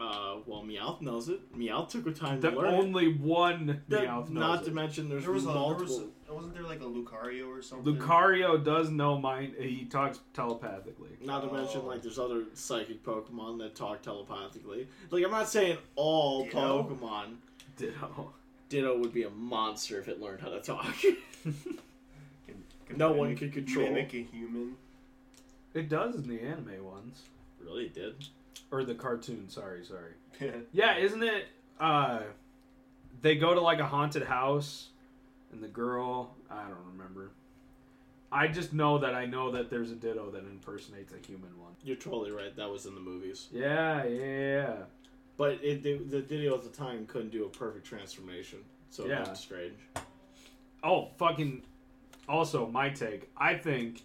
Uh, 0.00 0.36
well, 0.46 0.62
Meowth 0.62 1.02
knows 1.02 1.28
it. 1.28 1.40
Meowth 1.56 1.90
took 1.90 2.04
her 2.06 2.10
time 2.10 2.40
The 2.40 2.50
to 2.50 2.56
learn. 2.58 2.74
only 2.74 3.12
one 3.14 3.82
That- 3.88 4.04
Meowth 4.08 4.30
knows 4.30 4.30
not 4.30 4.62
it. 4.62 4.64
to 4.66 4.70
mention, 4.72 5.08
there's 5.08 5.22
There 5.24 5.32
was 5.32 5.44
a, 5.44 5.46
there 5.48 5.54
multiple. 5.56 5.98
was 5.98 6.04
a, 6.23 6.23
wasn't 6.34 6.54
there 6.54 6.62
like 6.64 6.80
a 6.80 6.84
Lucario 6.84 7.48
or 7.48 7.62
something? 7.62 7.94
Lucario 7.96 8.62
does 8.62 8.90
know 8.90 9.18
mind. 9.18 9.54
He 9.58 9.84
talks 9.84 10.20
telepathically. 10.32 11.10
Not 11.22 11.40
to 11.48 11.52
mention, 11.52 11.86
like, 11.86 12.02
there's 12.02 12.18
other 12.18 12.44
psychic 12.54 13.04
Pokemon 13.04 13.58
that 13.58 13.74
talk 13.74 14.02
telepathically. 14.02 14.88
Like, 15.10 15.24
I'm 15.24 15.30
not 15.30 15.48
saying 15.48 15.78
all 15.96 16.44
Ditto? 16.44 16.82
Pokemon. 16.84 17.36
Ditto. 17.76 18.32
Ditto 18.68 18.98
would 18.98 19.12
be 19.12 19.22
a 19.24 19.30
monster 19.30 19.98
if 20.00 20.08
it 20.08 20.20
learned 20.20 20.40
how 20.40 20.48
to 20.50 20.60
talk. 20.60 20.94
Can- 21.02 21.56
can 22.86 22.96
No 22.98 23.12
one 23.12 23.28
mimic- 23.34 23.38
can 23.38 23.50
control. 23.52 23.86
Mimic 23.86 24.14
a 24.14 24.22
human. 24.22 24.76
It 25.74 25.88
does 25.88 26.14
in 26.16 26.28
the 26.28 26.40
anime 26.40 26.84
ones 26.84 27.22
really 27.60 27.86
it 27.86 27.94
did. 27.94 28.14
or 28.70 28.84
the 28.84 28.94
cartoon. 28.94 29.48
Sorry, 29.48 29.84
sorry. 29.84 30.12
Yeah, 30.72 30.96
isn't 30.98 31.22
it? 31.22 31.46
Uh, 31.80 32.20
they 33.22 33.36
go 33.36 33.54
to 33.54 33.60
like 33.60 33.78
a 33.80 33.86
haunted 33.86 34.22
house, 34.24 34.88
and 35.54 35.62
the 35.62 35.68
girl. 35.68 36.34
I 36.50 36.62
don't 36.64 36.84
remember. 36.92 37.30
I 38.30 38.48
just 38.48 38.72
know 38.72 38.98
that 38.98 39.14
I 39.14 39.26
know 39.26 39.50
that 39.52 39.70
there's 39.70 39.92
a 39.92 39.94
Ditto 39.94 40.30
that 40.32 40.40
impersonates 40.44 41.12
a 41.14 41.24
human 41.26 41.56
one. 41.58 41.72
You're 41.84 41.96
totally 41.96 42.32
right. 42.32 42.54
That 42.56 42.68
was 42.68 42.84
in 42.84 42.94
the 42.94 43.00
movies. 43.00 43.46
Yeah, 43.52 44.04
yeah. 44.04 44.74
But 45.36 45.60
it, 45.62 45.82
the, 45.82 45.98
the 45.98 46.20
Ditto 46.20 46.54
at 46.54 46.62
the 46.62 46.68
time 46.68 47.06
couldn't 47.06 47.30
do 47.30 47.44
a 47.44 47.48
perfect 47.48 47.86
transformation. 47.86 48.58
So 48.90 49.06
Yeah. 49.06 49.20
it 49.22 49.26
looked 49.26 49.36
strange. 49.38 49.78
Oh, 50.82 51.08
fucking. 51.16 51.62
Also, 52.28 52.66
my 52.66 52.90
take. 52.90 53.30
I 53.36 53.54
think 53.54 54.02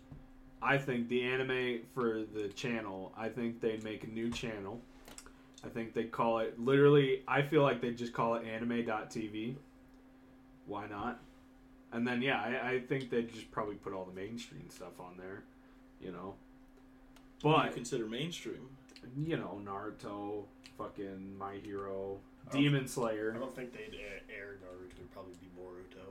I 0.61 0.77
think 0.77 1.07
the 1.07 1.23
anime 1.23 1.79
for 1.93 2.23
the 2.33 2.49
channel, 2.49 3.13
I 3.17 3.29
think 3.29 3.61
they'd 3.61 3.83
make 3.83 4.03
a 4.03 4.07
new 4.07 4.29
channel. 4.29 4.79
I 5.63 5.69
think 5.69 5.93
they 5.93 6.03
call 6.05 6.39
it 6.39 6.59
literally. 6.59 7.23
I 7.27 7.41
feel 7.41 7.63
like 7.63 7.81
they 7.81 7.91
just 7.91 8.13
call 8.13 8.35
it 8.35 8.45
anime.tv. 8.45 9.55
Why 10.67 10.87
not? 10.87 11.19
And 11.91 12.07
then 12.07 12.21
yeah, 12.21 12.39
I, 12.41 12.69
I 12.73 12.79
think 12.79 13.09
they'd 13.09 13.31
just 13.33 13.49
probably 13.51 13.75
put 13.75 13.93
all 13.93 14.05
the 14.05 14.13
mainstream 14.13 14.69
stuff 14.69 14.99
on 14.99 15.15
there. 15.17 15.43
You 16.01 16.11
know. 16.11 16.35
What 17.41 17.51
do 17.51 17.57
you 17.61 17.63
But 17.67 17.73
consider 17.75 18.05
mainstream? 18.05 18.67
you 19.17 19.37
know, 19.37 19.61
Naruto, 19.63 20.43
fucking 20.77 21.37
My 21.37 21.55
Hero, 21.63 22.17
Oh. 22.47 22.51
Demon 22.51 22.83
I 22.83 22.87
Slayer. 22.87 23.31
don't 23.31 23.55
think 23.55 23.73
they'd 23.73 23.95
air 24.29 24.57
Naruto. 24.63 24.91
It'd 24.97 25.11
probably 25.11 25.33
be 25.41 25.47
Boruto. 25.59 26.05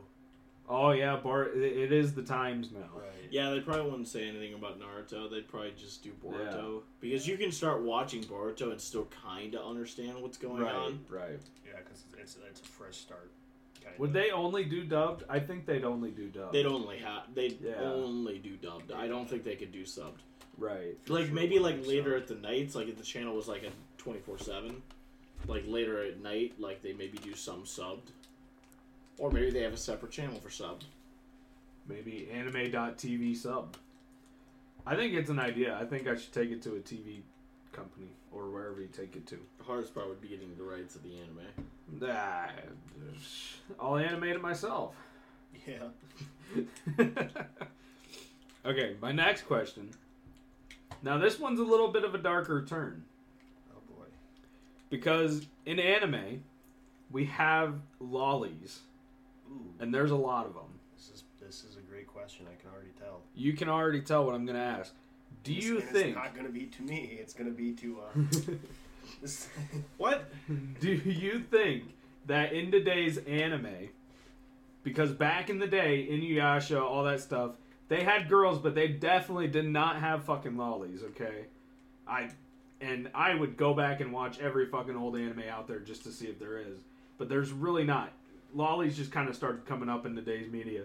Oh 0.68 0.90
yeah, 0.90 1.16
Bar. 1.16 1.46
It, 1.48 1.62
it 1.62 1.92
is 1.92 2.14
the 2.14 2.22
times 2.22 2.70
now. 2.72 2.80
Right. 2.94 3.08
Yeah, 3.30 3.50
they 3.50 3.60
probably 3.60 3.90
wouldn't 3.90 4.08
say 4.08 4.28
anything 4.28 4.54
about 4.54 4.78
Naruto. 4.78 5.30
They'd 5.30 5.48
probably 5.48 5.72
just 5.78 6.02
do 6.02 6.12
Boruto 6.24 6.82
because 7.00 7.26
you 7.26 7.36
can 7.38 7.50
start 7.52 7.82
watching 7.82 8.22
Boruto 8.24 8.70
and 8.70 8.80
still 8.80 9.08
kind 9.24 9.54
of 9.54 9.66
understand 9.66 10.20
what's 10.20 10.36
going 10.38 10.62
Right, 10.62 10.74
on. 10.74 11.00
right. 11.08 11.40
Yeah, 11.66 11.78
because 11.84 12.04
it's 12.18 12.36
it's 12.50 12.60
a 12.60 12.64
fresh 12.64 12.96
start. 12.96 13.30
Kind 13.88 13.98
Would 14.00 14.12
they 14.12 14.30
only 14.30 14.64
do 14.64 14.84
dubbed? 14.84 15.24
I 15.28 15.38
think 15.40 15.66
they'd 15.66 15.84
only 15.84 16.10
do 16.10 16.28
dubbed. 16.28 16.52
They'd 16.54 16.66
only 16.66 16.98
have 16.98 17.22
they 17.34 17.48
would 17.48 17.58
Yeah. 17.60 17.80
only 17.82 18.38
do 18.38 18.56
dubbed. 18.56 18.92
I 18.92 19.08
don't 19.08 19.28
think 19.28 19.44
they 19.44 19.56
could 19.56 19.72
do 19.72 19.82
subbed. 19.82 20.20
Right. 20.56 20.96
Like 21.08 21.26
sure 21.26 21.34
maybe 21.34 21.58
like 21.58 21.86
later 21.86 22.10
subbed. 22.12 22.22
at 22.22 22.26
the 22.28 22.34
nights, 22.36 22.74
like 22.74 22.88
if 22.88 22.96
the 22.96 23.04
channel 23.04 23.34
was 23.34 23.48
like 23.48 23.62
a 23.62 23.70
twenty 23.96 24.20
four 24.20 24.38
seven, 24.38 24.82
like 25.46 25.64
later 25.66 26.02
at 26.04 26.20
night, 26.20 26.54
like 26.58 26.82
they 26.82 26.92
maybe 26.92 27.18
do 27.18 27.34
some 27.34 27.62
subbed, 27.64 28.10
or 29.18 29.30
maybe 29.30 29.50
they 29.50 29.62
have 29.62 29.72
a 29.72 29.76
separate 29.78 30.12
channel 30.12 30.40
for 30.40 30.48
subbed. 30.48 30.82
Maybe 31.86 32.28
anime.tv 32.30 33.36
sub. 33.36 33.76
I 34.86 34.94
think 34.96 35.14
it's 35.14 35.30
an 35.30 35.38
idea. 35.38 35.76
I 35.78 35.84
think 35.84 36.06
I 36.06 36.16
should 36.16 36.32
take 36.32 36.50
it 36.50 36.62
to 36.62 36.74
a 36.76 36.80
TV 36.80 37.22
company 37.72 38.08
or 38.32 38.48
wherever 38.50 38.80
you 38.80 38.88
take 38.88 39.16
it 39.16 39.26
to. 39.28 39.38
The 39.58 39.64
hardest 39.64 39.94
part 39.94 40.08
would 40.08 40.20
be 40.20 40.28
getting 40.28 40.54
the 40.56 40.64
rights 40.64 40.94
of 40.96 41.02
the 41.02 41.10
anime. 41.18 42.10
Ah, 42.10 42.50
I'll 43.80 43.96
animate 43.96 44.36
it 44.36 44.42
myself. 44.42 44.94
Yeah. 45.66 45.88
okay, 48.66 48.96
my 49.00 49.12
next 49.12 49.42
question. 49.42 49.90
Now 51.02 51.18
this 51.18 51.38
one's 51.38 51.60
a 51.60 51.64
little 51.64 51.88
bit 51.88 52.04
of 52.04 52.14
a 52.14 52.18
darker 52.18 52.64
turn 52.64 53.04
Oh 53.72 53.80
boy. 53.94 54.06
because 54.90 55.46
in 55.64 55.78
anime 55.78 56.42
we 57.10 57.24
have 57.26 57.74
lollies 58.00 58.80
Ooh. 59.50 59.72
and 59.80 59.94
there's 59.94 60.10
a 60.10 60.16
lot 60.16 60.46
of 60.46 60.54
them. 60.54 60.64
This 60.96 61.10
is 61.14 61.24
this 61.40 61.64
is 61.64 61.76
a 61.76 61.80
great 61.80 62.06
question. 62.06 62.46
I 62.50 62.60
can 62.60 62.70
already 62.70 62.90
tell. 62.98 63.20
You 63.34 63.52
can 63.54 63.68
already 63.68 64.00
tell 64.00 64.24
what 64.26 64.34
I'm 64.34 64.44
going 64.44 64.58
to 64.58 64.62
ask. 64.62 64.92
Do 65.44 65.52
you 65.52 65.80
think 65.80 66.08
it's 66.08 66.16
not 66.16 66.34
going 66.34 66.46
to 66.46 66.52
be 66.52 66.66
to 66.66 66.82
me? 66.82 67.18
It's 67.20 67.32
going 67.32 67.48
to 67.48 67.56
be 67.56 67.72
to 67.74 68.00
uh. 68.00 69.26
What? 69.96 70.30
Do 70.80 70.92
you 70.92 71.40
think 71.40 71.84
that 72.26 72.52
in 72.52 72.70
today's 72.70 73.18
anime, 73.18 73.88
because 74.82 75.12
back 75.12 75.50
in 75.50 75.58
the 75.58 75.66
day, 75.66 76.06
Inuyasha, 76.10 76.80
all 76.80 77.04
that 77.04 77.20
stuff, 77.20 77.52
they 77.88 78.04
had 78.04 78.28
girls, 78.28 78.58
but 78.58 78.74
they 78.74 78.88
definitely 78.88 79.48
did 79.48 79.66
not 79.66 79.96
have 79.96 80.24
fucking 80.24 80.56
lollies. 80.56 81.02
Okay, 81.02 81.46
I 82.06 82.28
and 82.80 83.08
I 83.14 83.34
would 83.34 83.56
go 83.56 83.74
back 83.74 84.00
and 84.00 84.12
watch 84.12 84.38
every 84.40 84.66
fucking 84.66 84.96
old 84.96 85.16
anime 85.16 85.44
out 85.50 85.66
there 85.66 85.80
just 85.80 86.04
to 86.04 86.12
see 86.12 86.26
if 86.26 86.38
there 86.38 86.58
is, 86.58 86.78
but 87.16 87.28
there's 87.28 87.50
really 87.50 87.84
not. 87.84 88.12
Lollies 88.54 88.96
just 88.96 89.10
kind 89.10 89.28
of 89.28 89.34
started 89.36 89.66
coming 89.66 89.88
up 89.88 90.06
in 90.06 90.14
today's 90.14 90.50
media. 90.50 90.82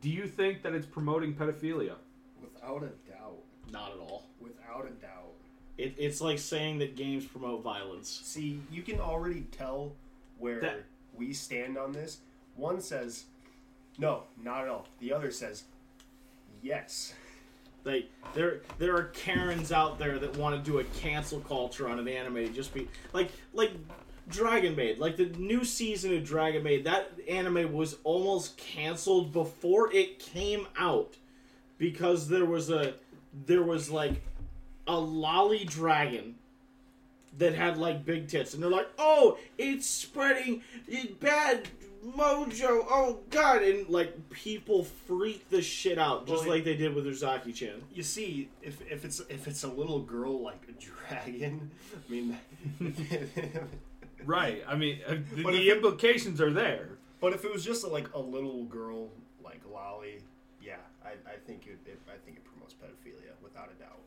Do 0.00 0.10
you 0.10 0.26
think 0.26 0.62
that 0.62 0.74
it's 0.74 0.86
promoting 0.86 1.34
pedophilia? 1.34 1.94
without 2.40 2.82
a 2.82 3.09
doubt. 3.09 3.09
Not 3.72 3.92
at 3.92 3.98
all. 3.98 4.24
Without 4.40 4.86
a 4.86 4.90
doubt. 5.02 5.32
It, 5.78 5.94
it's 5.98 6.20
like 6.20 6.38
saying 6.38 6.78
that 6.78 6.96
games 6.96 7.24
promote 7.24 7.62
violence. 7.62 8.20
See, 8.24 8.60
you 8.70 8.82
can 8.82 9.00
already 9.00 9.42
tell 9.52 9.92
where 10.38 10.60
That- 10.60 10.84
we 11.16 11.32
stand 11.32 11.76
on 11.78 11.92
this. 11.92 12.18
One 12.56 12.80
says, 12.80 13.24
no, 13.98 14.24
not 14.42 14.62
at 14.64 14.68
all. 14.68 14.86
The 15.00 15.12
other 15.12 15.30
says, 15.30 15.64
yes. 16.62 17.14
Like 17.84 18.10
there, 18.34 18.60
there 18.78 18.94
are 18.94 19.04
Karens 19.04 19.72
out 19.72 19.98
there 19.98 20.18
that 20.18 20.36
want 20.36 20.62
to 20.62 20.70
do 20.70 20.78
a 20.80 20.84
cancel 20.84 21.40
culture 21.40 21.88
on 21.88 21.98
an 21.98 22.08
anime. 22.08 22.52
Just 22.52 22.74
be 22.74 22.88
like, 23.14 23.30
like 23.54 23.72
Dragon 24.28 24.76
Maid, 24.76 24.98
like 24.98 25.16
the 25.16 25.26
new 25.38 25.64
season 25.64 26.14
of 26.14 26.24
Dragon 26.24 26.62
Maid. 26.62 26.84
That 26.84 27.10
anime 27.28 27.72
was 27.72 27.96
almost 28.04 28.56
canceled 28.58 29.32
before 29.32 29.92
it 29.92 30.18
came 30.18 30.66
out 30.78 31.16
because 31.78 32.28
there 32.28 32.44
was 32.44 32.68
a, 32.68 32.94
there 33.46 33.62
was 33.62 33.90
like 33.90 34.20
a 34.86 34.98
lolly 34.98 35.64
dragon 35.64 36.34
that 37.38 37.54
had 37.54 37.76
like 37.78 38.04
big 38.04 38.28
tits, 38.28 38.54
and 38.54 38.62
they're 38.62 38.70
like, 38.70 38.88
"Oh, 38.98 39.38
it's 39.56 39.86
spreading 39.88 40.62
bad 41.20 41.68
mojo. 42.04 42.84
Oh 42.90 43.20
God!" 43.30 43.62
And 43.62 43.88
like 43.88 44.30
people 44.30 44.84
freak 44.84 45.48
the 45.50 45.62
shit 45.62 45.96
out, 45.98 46.26
just 46.26 46.42
Well, 46.44 46.54
like 46.54 46.64
they 46.64 46.76
did 46.76 46.94
with 46.94 47.06
Uzaki 47.06 47.54
Chan. 47.54 47.80
You 47.94 48.02
see, 48.02 48.48
if, 48.62 48.80
if 48.90 49.04
it's 49.04 49.20
if 49.28 49.46
it's 49.46 49.62
a 49.62 49.68
little 49.68 50.00
girl 50.00 50.40
like 50.40 50.60
a 50.68 50.72
dragon, 51.08 51.70
I 51.94 52.10
mean, 52.12 52.38
Right. 54.24 54.62
I 54.68 54.74
mean, 54.76 54.98
uh, 55.06 55.14
the, 55.34 55.42
But 55.42 55.52
the 55.52 55.68
if- 55.70 55.76
implications 55.76 56.40
are 56.40 56.52
there. 56.52 56.90
but 57.20 57.32
if 57.32 57.44
it 57.44 57.52
was 57.52 57.64
just 57.64 57.86
like 57.86 58.12
a 58.14 58.18
little 58.18 58.64
girl 58.64 59.08
like 59.42 59.60
Lolly, 59.72 60.18
yeah, 60.62 60.76
I, 61.04 61.10
I 61.30 61.36
think 61.46 61.66
it, 61.66 61.78
it 61.86 61.98
I 62.08 62.18
think 62.24 62.36
it 62.38 62.44
promotes 62.44 62.74
pedophilia 62.74 63.32
without 63.42 63.70
a 63.74 63.80
doubt. 63.82 64.00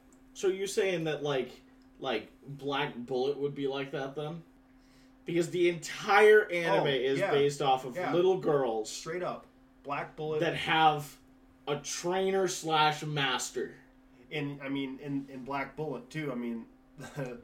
So 0.43 0.49
you're 0.49 0.67
saying 0.67 1.05
that 1.05 1.23
like 1.23 1.51
like 2.01 2.27
Black 2.45 2.93
Bullet 2.97 3.39
would 3.39 3.55
be 3.55 3.65
like 3.65 3.91
that 3.91 4.13
then? 4.13 4.43
Because 5.23 5.49
the 5.51 5.69
entire 5.69 6.51
anime 6.51 6.83
Oh, 6.83 6.85
is 6.87 7.17
yeah. 7.19 7.31
based 7.31 7.61
off 7.61 7.85
of 7.85 7.95
Yeah. 7.95 8.13
little 8.13 8.37
girls 8.37 8.89
Straight 8.91 9.23
up, 9.23 9.45
Black 9.83 10.17
Bullet. 10.17 10.41
that 10.41 10.57
have 10.57 11.15
a 11.65 11.77
trainer 11.77 12.49
slash 12.49 13.03
master. 13.05 13.75
in 14.31 14.59
I 14.61 14.67
mean 14.67 14.99
in, 15.01 15.25
in 15.31 15.45
Black 15.45 15.77
Bullet 15.77 16.09
too. 16.09 16.29
I 16.29 16.35
mean 16.35 16.65
the 17.15 17.37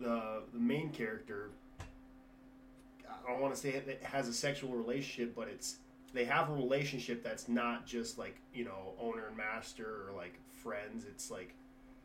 the 0.00 0.42
the 0.50 0.58
main 0.58 0.88
character. 0.88 1.50
I 3.06 3.30
don't 3.30 3.42
want 3.42 3.54
to 3.54 3.60
say 3.60 3.70
it, 3.74 3.86
it 3.88 4.02
has 4.04 4.26
a 4.26 4.32
sexual 4.32 4.70
relationship, 4.72 5.34
but 5.34 5.48
it's 5.48 5.76
they 6.14 6.24
have 6.24 6.48
a 6.48 6.54
relationship 6.54 7.22
that's 7.22 7.46
not 7.46 7.84
just 7.86 8.16
like 8.16 8.36
you 8.54 8.64
know 8.64 8.94
owner 8.98 9.26
and 9.26 9.36
master 9.36 10.06
or 10.08 10.16
like 10.16 10.32
friends. 10.62 11.04
It's 11.04 11.30
like 11.30 11.54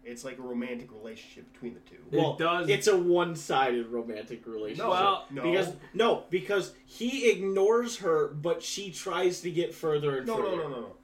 it's 0.04 0.24
like 0.24 0.38
a 0.38 0.42
romantic 0.42 0.92
relationship 0.92 1.52
between 1.54 1.74
the 1.74 1.80
two. 1.82 1.96
It 2.12 2.18
well, 2.18 2.34
does- 2.36 2.70
It's 2.70 2.88
a 2.88 2.98
one-sided 2.98 3.88
romantic 3.88 4.46
relationship. 4.46 4.88
Well, 4.88 5.26
no, 5.32 5.44
because 5.44 5.74
no, 5.94 6.24
because 6.30 6.74
he 6.86 7.30
ignores 7.30 7.98
her, 7.98 8.28
but 8.30 8.62
she 8.62 8.92
tries 8.92 9.42
to 9.42 9.52
get 9.52 9.74
further 9.74 10.18
and 10.18 10.28
no, 10.28 10.38
further. 10.38 10.58
no, 10.58 10.58
no, 10.58 10.70
no, 10.70 10.82
no. 10.82 10.96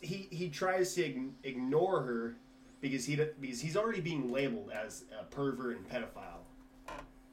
He 0.00 0.28
he 0.30 0.48
tries 0.50 0.94
to 0.94 1.30
ignore 1.44 2.02
her 2.02 2.36
because 2.80 3.06
he 3.06 3.16
because 3.40 3.60
he's 3.60 3.76
already 3.76 4.00
being 4.00 4.30
labeled 4.30 4.70
as 4.70 5.04
a 5.18 5.24
pervert 5.24 5.76
and 5.78 5.88
pedophile. 5.88 6.42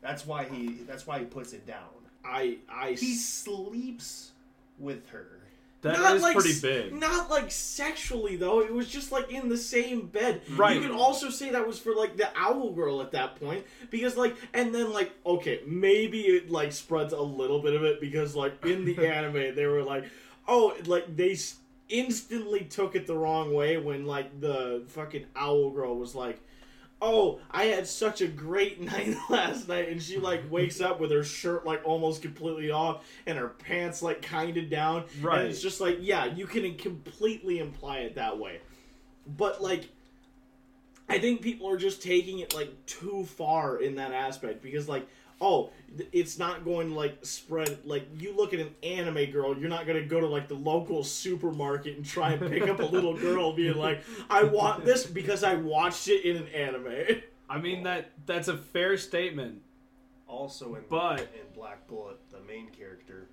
That's 0.01 0.25
why 0.25 0.45
he 0.45 0.69
that's 0.87 1.05
why 1.05 1.19
he 1.19 1.25
puts 1.25 1.53
it 1.53 1.65
down. 1.65 1.89
I 2.23 2.59
I 2.69 2.91
He 2.91 3.15
sleeps 3.15 4.31
with 4.79 5.09
her. 5.09 5.34
That 5.85 5.99
not 5.99 6.15
is 6.15 6.23
like, 6.23 6.35
pretty 6.35 6.59
big. 6.59 6.93
Not 6.93 7.29
like 7.29 7.51
sexually 7.51 8.37
though. 8.37 8.61
It 8.61 8.73
was 8.73 8.87
just 8.87 9.11
like 9.11 9.31
in 9.31 9.49
the 9.49 9.57
same 9.57 10.07
bed. 10.07 10.41
Right. 10.49 10.75
You 10.75 10.81
can 10.81 10.91
also 10.91 11.29
say 11.29 11.51
that 11.51 11.67
was 11.67 11.77
for 11.77 11.93
like 11.93 12.17
the 12.17 12.27
owl 12.35 12.71
girl 12.71 13.01
at 13.01 13.11
that 13.11 13.39
point 13.39 13.63
because 13.91 14.17
like 14.17 14.35
and 14.55 14.73
then 14.73 14.91
like 14.91 15.11
okay 15.27 15.61
maybe 15.67 16.21
it 16.21 16.49
like 16.49 16.71
spreads 16.71 17.13
a 17.13 17.21
little 17.21 17.61
bit 17.61 17.75
of 17.75 17.83
it 17.83 18.01
because 18.01 18.35
like 18.35 18.65
in 18.65 18.83
the 18.83 18.97
anime 19.07 19.53
they 19.53 19.67
were 19.67 19.83
like 19.83 20.05
oh 20.47 20.75
like 20.87 21.15
they 21.15 21.37
instantly 21.89 22.61
took 22.61 22.95
it 22.95 23.05
the 23.05 23.15
wrong 23.15 23.53
way 23.53 23.77
when 23.77 24.07
like 24.07 24.41
the 24.41 24.83
fucking 24.87 25.25
owl 25.35 25.69
girl 25.69 25.95
was 25.95 26.15
like 26.15 26.41
oh, 27.01 27.39
I 27.51 27.65
had 27.65 27.87
such 27.87 28.21
a 28.21 28.27
great 28.27 28.81
night 28.81 29.15
last 29.29 29.67
night. 29.67 29.89
And 29.89 30.01
she 30.01 30.17
like 30.17 30.49
wakes 30.51 30.81
up 30.81 30.99
with 30.99 31.11
her 31.11 31.23
shirt 31.23 31.65
like 31.65 31.81
almost 31.85 32.21
completely 32.21 32.71
off 32.71 33.05
and 33.25 33.37
her 33.37 33.49
pants 33.49 34.01
like 34.01 34.21
kind 34.21 34.57
of 34.57 34.69
down. 34.69 35.05
Right. 35.21 35.41
And 35.41 35.49
it's 35.49 35.61
just 35.61 35.81
like, 35.81 35.97
yeah, 36.01 36.25
you 36.25 36.45
can 36.45 36.75
completely 36.75 37.59
imply 37.59 37.99
it 37.99 38.15
that 38.15 38.37
way. 38.37 38.59
But 39.27 39.61
like, 39.61 39.89
I 41.07 41.19
think 41.19 41.41
people 41.41 41.69
are 41.69 41.77
just 41.77 42.01
taking 42.01 42.39
it 42.39 42.55
like 42.55 42.85
too 42.85 43.25
far 43.25 43.77
in 43.77 43.95
that 43.95 44.11
aspect 44.11 44.61
because 44.63 44.89
like, 44.89 45.07
oh, 45.41 45.69
it's 46.11 46.37
not 46.39 46.63
going 46.65 46.89
to 46.89 46.95
like 46.95 47.17
spread. 47.25 47.79
Like, 47.85 48.07
you 48.19 48.35
look 48.35 48.53
at 48.53 48.59
an 48.59 48.73
anime 48.83 49.31
girl, 49.31 49.57
you're 49.57 49.69
not 49.69 49.85
going 49.85 50.01
to 50.01 50.07
go 50.07 50.19
to 50.19 50.27
like 50.27 50.47
the 50.47 50.55
local 50.55 51.03
supermarket 51.03 51.97
and 51.97 52.05
try 52.05 52.31
and 52.33 52.49
pick 52.51 52.67
up 52.67 52.79
a 52.79 52.85
little 52.85 53.13
girl 53.17 53.53
being 53.53 53.75
like, 53.77 54.03
I 54.29 54.43
want 54.43 54.85
this 54.85 55.05
because 55.05 55.43
I 55.43 55.55
watched 55.55 56.07
it 56.07 56.23
in 56.25 56.37
an 56.37 56.47
anime. 56.49 57.21
I 57.49 57.59
mean 57.59 57.83
that 57.83 58.09
that's 58.25 58.47
a 58.47 58.57
fair 58.57 58.97
statement. 58.97 59.61
Also, 60.27 60.73
in 60.75 60.83
But- 60.89 61.19
in 61.21 61.53
Black 61.53 61.87
Bullet, 61.87 62.17
the 62.31 62.39
main 62.47 62.69
character 62.69 63.27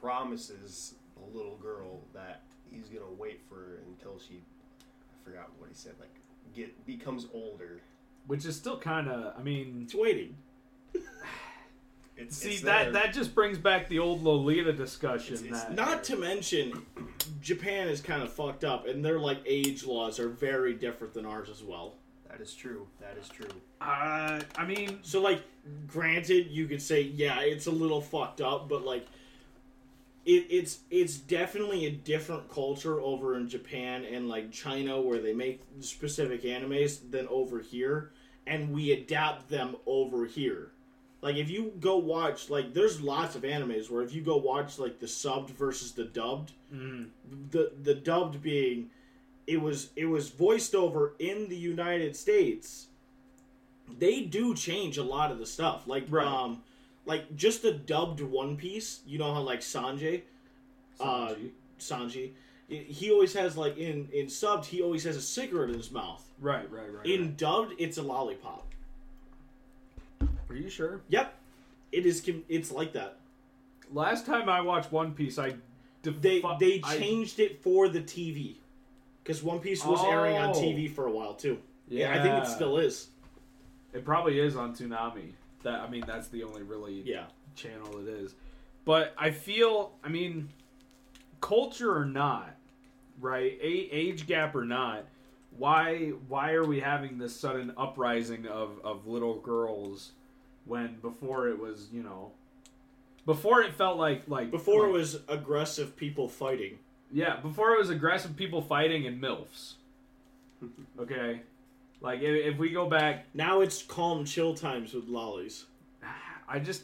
promises 0.00 0.94
the 1.16 1.36
little 1.36 1.56
girl 1.56 2.00
that 2.14 2.42
he's 2.70 2.88
gonna 2.88 3.10
wait 3.18 3.40
for 3.48 3.56
her 3.56 3.78
until 3.88 4.18
she. 4.20 4.34
I 4.38 5.24
forgot 5.24 5.50
what 5.58 5.68
he 5.68 5.74
said. 5.74 5.94
Like 5.98 6.14
get 6.54 6.86
becomes 6.86 7.26
older. 7.34 7.80
which 8.28 8.44
is 8.44 8.54
still 8.56 8.78
kind 8.78 9.08
of. 9.08 9.34
I 9.36 9.42
mean, 9.42 9.80
It's 9.82 9.94
waiting. 9.94 10.36
It's, 12.16 12.36
see 12.36 12.52
it's 12.52 12.62
that 12.62 12.84
there. 12.84 12.92
that 13.04 13.12
just 13.14 13.34
brings 13.34 13.58
back 13.58 13.88
the 13.88 13.98
old 13.98 14.22
Lolita 14.22 14.72
discussion. 14.72 15.34
It's- 15.34 15.50
it's 15.50 15.62
that 15.64 15.74
Not 15.74 16.02
to 16.04 16.16
mention, 16.16 16.86
Japan 17.42 17.88
is 17.88 18.00
kind 18.00 18.22
of 18.22 18.32
fucked 18.32 18.64
up, 18.64 18.86
and 18.86 19.04
their 19.04 19.18
like 19.18 19.38
age 19.44 19.84
laws 19.84 20.18
are 20.18 20.28
very 20.28 20.72
different 20.74 21.12
than 21.14 21.26
ours 21.26 21.48
as 21.50 21.62
well. 21.62 21.94
that 22.30 22.40
is 22.40 22.54
true. 22.54 22.86
That 23.00 23.16
is 23.18 23.28
true. 23.28 23.48
uh, 23.80 24.40
I 24.58 24.66
mean, 24.66 24.98
So, 25.02 25.20
like, 25.22 25.42
granted, 25.86 26.48
you 26.50 26.66
could 26.66 26.82
say, 26.82 27.00
yeah, 27.02 27.40
it's 27.40 27.66
a 27.66 27.70
little 27.70 28.00
fucked 28.02 28.40
up, 28.42 28.68
but 28.68 28.84
like, 28.84 29.06
it, 30.26 30.46
it's 30.50 30.80
it's 30.90 31.16
definitely 31.16 31.86
a 31.86 31.90
different 31.90 32.48
culture 32.50 33.00
over 33.00 33.36
in 33.36 33.48
Japan 33.48 34.04
and 34.04 34.28
like 34.28 34.50
China, 34.50 35.00
where 35.00 35.20
they 35.20 35.32
make 35.32 35.60
specific 35.80 36.42
animes, 36.42 36.98
than 37.10 37.28
over 37.28 37.60
here, 37.60 38.10
and 38.46 38.72
we 38.74 38.92
adapt 38.92 39.48
them 39.48 39.76
over 39.86 40.26
here. 40.26 40.72
Like, 41.26 41.36
if 41.36 41.50
you 41.50 41.72
go 41.80 41.96
watch, 41.96 42.50
like, 42.50 42.72
there's 42.72 43.00
lots 43.00 43.34
of 43.34 43.42
animes 43.42 43.90
where 43.90 44.02
if 44.04 44.12
you 44.14 44.22
go 44.22 44.36
watch 44.36 44.78
like 44.78 45.00
the 45.00 45.06
subbed 45.06 45.50
versus 45.50 45.90
the 45.90 46.04
dubbed, 46.04 46.52
mm, 46.72 47.08
the 47.50 47.72
the 47.82 47.94
dubbed 47.96 48.40
being 48.42 48.90
it 49.44 49.60
was 49.60 49.90
it 49.96 50.04
was 50.06 50.28
voiced 50.30 50.72
over 50.76 51.14
in 51.18 51.48
the 51.48 51.56
United 51.56 52.14
States. 52.14 52.86
They 53.98 54.20
do 54.20 54.54
change 54.54 54.98
a 54.98 55.02
lot 55.02 55.32
of 55.32 55.38
the 55.40 55.46
stuff, 55.46 55.88
like 55.88 56.04
Right. 56.08 56.24
um, 56.26 56.62
like 57.06 57.34
just 57.34 57.62
the 57.62 57.72
dubbed 57.72 58.20
One 58.20 58.56
Piece. 58.56 59.00
You 59.04 59.18
know 59.18 59.34
how 59.34 59.40
like 59.40 59.62
Sanjay, 59.62 60.22
uh, 61.00 61.34
Sanji. 61.80 62.30
Sanji, 62.68 62.84
he 62.86 63.10
always 63.10 63.32
has 63.34 63.56
like 63.56 63.76
in 63.78 64.08
in 64.12 64.26
subbed 64.26 64.66
he 64.66 64.80
always 64.80 65.02
has 65.02 65.16
a 65.16 65.20
cigarette 65.22 65.70
in 65.70 65.76
his 65.76 65.90
mouth. 65.90 66.24
right, 66.40 66.70
right, 66.70 66.92
right. 66.94 67.04
In 67.06 67.22
right. 67.22 67.36
dubbed, 67.36 67.74
it's 67.78 67.98
a 67.98 68.02
lollipop. 68.02 68.65
Are 70.48 70.54
you 70.56 70.68
sure? 70.68 71.00
Yep, 71.08 71.34
it 71.92 72.06
is. 72.06 72.28
It's 72.48 72.70
like 72.70 72.92
that. 72.92 73.16
Last 73.92 74.26
time 74.26 74.48
I 74.48 74.60
watched 74.60 74.92
One 74.92 75.12
Piece, 75.12 75.38
I 75.38 75.54
defu- 76.02 76.20
They 76.20 76.40
they 76.60 76.80
I- 76.82 76.96
changed 76.98 77.40
it 77.40 77.62
for 77.62 77.88
the 77.88 78.00
TV 78.00 78.56
because 79.22 79.42
One 79.42 79.60
Piece 79.60 79.84
was 79.84 80.02
airing 80.04 80.36
on 80.36 80.50
Oh. 80.50 80.60
TV 80.60 80.88
for 80.90 81.06
a 81.06 81.10
while 81.10 81.34
too. 81.34 81.58
Yeah, 81.88 82.12
I 82.18 82.22
think 82.22 82.34
it 82.42 82.48
still 82.48 82.78
is. 82.78 83.08
It 83.92 84.04
probably 84.04 84.38
is 84.40 84.56
on 84.56 84.74
Toonami. 84.74 85.32
That 85.62 85.80
I 85.80 85.88
mean, 85.88 86.04
that's 86.06 86.28
the 86.28 86.42
only 86.44 86.62
really 86.62 87.00
Yeah. 87.02 87.26
channel 87.54 87.98
it 87.98 88.08
is. 88.08 88.34
But 88.84 89.14
I 89.18 89.30
feel, 89.30 89.92
I 90.04 90.08
mean, 90.08 90.48
culture 91.40 91.96
or 91.96 92.04
not, 92.04 92.54
right? 93.20 93.58
A- 93.60 93.90
age 93.90 94.26
gap 94.26 94.54
or 94.54 94.64
not, 94.64 95.04
why 95.58 96.08
why 96.28 96.52
are 96.52 96.64
we 96.64 96.80
having 96.80 97.18
this 97.18 97.34
sudden 97.34 97.72
uprising 97.76 98.46
of 98.46 98.80
of 98.84 99.06
little 99.06 99.40
girls 99.40 100.12
when 100.66 100.96
before 101.00 101.48
it 101.48 101.58
was, 101.58 101.88
you 101.92 102.02
know, 102.02 102.32
before 103.24 103.62
it 103.62 103.72
felt 103.74 103.96
like 103.98 104.22
like 104.28 104.50
Before 104.50 104.82
like- 104.82 104.90
it 104.90 104.92
was 104.92 105.18
aggressive 105.28 105.96
people 105.96 106.28
fighting. 106.28 106.78
yeah, 107.10 107.36
before 107.40 107.72
it 107.72 107.78
was 107.78 107.90
aggressive 107.90 108.36
people 108.36 108.60
fighting 108.62 109.06
and 109.06 109.22
milfs. 109.22 109.74
Okay, 110.98 111.40
like 112.00 112.20
if, 112.20 112.54
if 112.54 112.58
we 112.58 112.70
go 112.70 112.88
back, 112.88 113.26
Now 113.34 113.60
it's 113.60 113.82
calm 113.82 114.24
chill 114.24 114.54
times 114.54 114.94
with 114.94 115.06
lollies. 115.08 115.66
I 116.48 116.58
just 116.60 116.82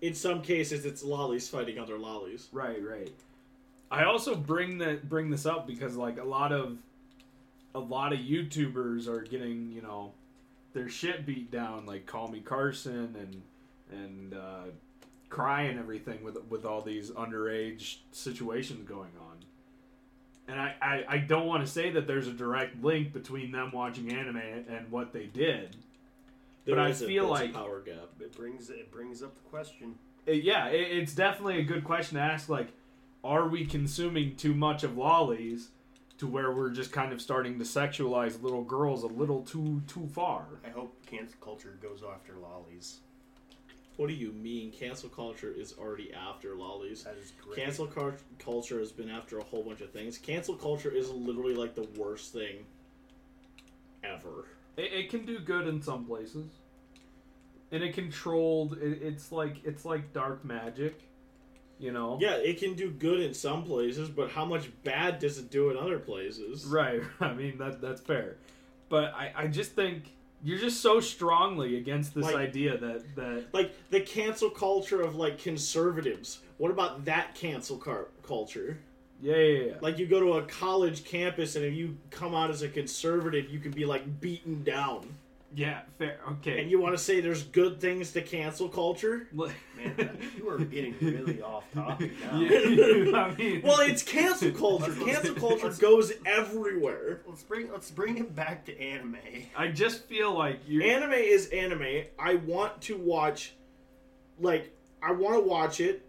In 0.00 0.14
some 0.14 0.42
cases, 0.42 0.84
it's 0.84 1.02
lollies 1.02 1.48
fighting 1.48 1.78
other 1.78 1.98
lollies. 1.98 2.48
Right, 2.52 2.82
right. 2.82 3.10
I 3.90 4.04
also 4.04 4.34
bring 4.34 4.78
that 4.78 5.08
bring 5.08 5.30
this 5.30 5.46
up 5.46 5.66
because 5.66 5.96
like 5.96 6.18
a 6.18 6.24
lot 6.24 6.52
of 6.52 6.78
a 7.74 7.80
lot 7.80 8.12
of 8.12 8.18
YouTubers 8.20 9.08
are 9.08 9.22
getting 9.22 9.70
you 9.72 9.82
know 9.82 10.12
their 10.74 10.88
shit 10.88 11.24
beat 11.24 11.50
down, 11.50 11.86
like 11.86 12.04
Call 12.06 12.28
Me 12.28 12.40
Carson 12.40 13.16
and 13.18 13.42
and 13.90 14.34
uh, 14.34 14.64
Cry 15.30 15.62
and 15.62 15.78
everything 15.78 16.22
with 16.22 16.36
with 16.50 16.64
all 16.66 16.82
these 16.82 17.10
underage 17.12 17.96
situations 18.12 18.86
going 18.88 19.12
on. 19.20 19.36
And 20.46 20.60
I, 20.60 20.74
I, 20.82 21.04
I 21.08 21.18
don't 21.18 21.46
want 21.46 21.64
to 21.64 21.70
say 21.72 21.88
that 21.92 22.06
there's 22.06 22.26
a 22.28 22.32
direct 22.32 22.82
link 22.84 23.14
between 23.14 23.50
them 23.50 23.70
watching 23.72 24.12
anime 24.12 24.36
and 24.68 24.90
what 24.90 25.10
they 25.14 25.24
did. 25.24 25.74
There 26.66 26.76
But 26.76 26.84
I 26.84 26.88
is 26.90 27.00
a- 27.00 27.06
feel 27.06 27.28
there's 27.28 27.40
a 27.40 27.44
like- 27.44 27.54
power 27.54 27.80
gap. 27.80 28.10
It 28.20 28.36
brings 28.36 28.68
it 28.68 28.90
brings 28.92 29.22
up 29.22 29.34
the 29.34 29.40
question. 29.48 29.94
It- 30.26 30.44
yeah, 30.44 30.66
it, 30.68 30.98
it's 30.98 31.14
definitely 31.14 31.60
a 31.60 31.64
good 31.64 31.82
question 31.84 32.16
to 32.18 32.22
ask. 32.22 32.48
Like, 32.50 32.68
are 33.22 33.48
we 33.48 33.64
consuming 33.64 34.36
too 34.36 34.54
much 34.54 34.82
of 34.84 34.98
lollies 34.98 35.68
to 36.18 36.26
where 36.26 36.52
we're 36.52 36.70
just 36.70 36.92
kind 36.92 37.12
of 37.12 37.20
starting 37.20 37.58
to 37.58 37.64
sexualize 37.64 38.40
little 38.42 38.62
girls 38.62 39.02
a 39.02 39.06
little 39.08 39.42
too 39.42 39.82
too 39.86 40.06
far? 40.08 40.44
I 40.64 40.70
hope 40.70 40.94
cancel 41.06 41.36
culture 41.40 41.76
goes 41.82 42.02
after 42.02 42.34
lollies. 42.34 42.98
What 43.96 44.08
do 44.08 44.14
you 44.14 44.32
mean? 44.32 44.72
Cancel 44.72 45.08
culture 45.08 45.52
is 45.56 45.74
already 45.78 46.12
after 46.12 46.56
lollies. 46.56 47.04
That 47.04 47.16
is 47.16 47.32
great. 47.40 47.58
Cancel 47.58 47.86
cul- 47.86 48.12
culture 48.40 48.80
has 48.80 48.90
been 48.90 49.08
after 49.08 49.38
a 49.38 49.44
whole 49.44 49.62
bunch 49.62 49.80
of 49.82 49.90
things. 49.90 50.18
Cancel 50.18 50.56
culture 50.56 50.90
is 50.90 51.10
literally 51.10 51.54
like 51.54 51.76
the 51.76 51.86
worst 51.96 52.32
thing 52.32 52.64
ever. 54.02 54.46
It, 54.76 54.92
it 54.92 55.10
can 55.10 55.24
do 55.24 55.38
good 55.38 55.68
in 55.68 55.80
some 55.80 56.04
places. 56.04 56.46
and 57.70 57.82
it 57.82 57.94
controlled, 57.94 58.78
it, 58.80 59.00
it's 59.02 59.30
like 59.30 59.56
it's 59.64 59.84
like 59.84 60.12
dark 60.12 60.44
magic, 60.44 61.00
you 61.78 61.92
know. 61.92 62.18
Yeah, 62.20 62.34
it 62.36 62.58
can 62.58 62.74
do 62.74 62.90
good 62.90 63.20
in 63.20 63.34
some 63.34 63.64
places, 63.64 64.08
but 64.08 64.30
how 64.30 64.44
much 64.44 64.70
bad 64.84 65.18
does 65.18 65.38
it 65.38 65.50
do 65.50 65.70
in 65.70 65.76
other 65.76 65.98
places? 65.98 66.64
Right. 66.66 67.02
I 67.20 67.32
mean 67.34 67.58
that 67.58 67.80
that's 67.80 68.00
fair, 68.00 68.36
but 68.88 69.12
I 69.14 69.32
I 69.36 69.46
just 69.48 69.72
think 69.72 70.12
you're 70.42 70.58
just 70.58 70.80
so 70.82 71.00
strongly 71.00 71.78
against 71.78 72.14
this 72.14 72.24
Like- 72.24 72.36
idea 72.36 72.76
that 72.78 73.16
that 73.16 73.44
Like 73.52 73.72
the 73.90 74.00
cancel 74.00 74.50
culture 74.50 75.00
of 75.00 75.16
like 75.16 75.38
conservatives. 75.38 76.40
What 76.58 76.70
about 76.70 77.04
that 77.06 77.34
cancel 77.34 77.78
car- 77.78 78.08
culture? 78.22 78.78
yeah 79.22 79.36
yeah 79.36 79.64
yeah. 79.66 79.72
Like 79.80 79.98
you 79.98 80.06
go 80.06 80.20
to 80.20 80.34
a 80.34 80.42
college 80.42 81.04
campus 81.04 81.56
and 81.56 81.64
if 81.64 81.72
you 81.74 81.96
come 82.10 82.34
out 82.34 82.50
as 82.50 82.62
a 82.62 82.68
conservative, 82.68 83.48
you 83.50 83.58
can 83.58 83.70
be 83.72 83.84
like 83.84 84.20
beaten 84.20 84.62
down. 84.64 85.08
Yeah, 85.56 85.82
fair. 85.98 86.18
Okay. 86.32 86.60
And 86.60 86.70
you 86.70 86.80
want 86.80 86.94
to 86.96 87.02
say 87.02 87.20
there's 87.20 87.44
good 87.44 87.80
things 87.80 88.10
to 88.12 88.22
cancel 88.22 88.68
culture? 88.68 89.28
Man, 89.34 90.18
you 90.36 90.48
are 90.48 90.58
getting 90.58 90.96
really 91.00 91.40
off 91.42 91.64
topic 91.72 92.12
now. 92.24 92.40
yeah, 92.40 93.16
I 93.16 93.34
mean, 93.38 93.62
Well, 93.62 93.80
it's 93.80 94.02
cancel 94.02 94.50
culture. 94.50 94.92
Cancel 94.94 95.34
culture 95.34 95.70
goes 95.78 96.12
everywhere. 96.26 97.20
Let's 97.28 97.42
bring 97.42 97.70
let's 97.70 97.90
bring 97.90 98.18
it 98.18 98.34
back 98.34 98.64
to 98.66 98.80
anime. 98.80 99.16
I 99.56 99.68
just 99.68 100.04
feel 100.04 100.32
like 100.36 100.60
you. 100.66 100.82
Anime 100.82 101.12
is 101.12 101.46
anime. 101.48 102.04
I 102.18 102.34
want 102.36 102.80
to 102.82 102.96
watch 102.96 103.54
like 104.40 104.72
I 105.02 105.12
want 105.12 105.34
to 105.36 105.40
watch 105.48 105.80
it. 105.80 106.04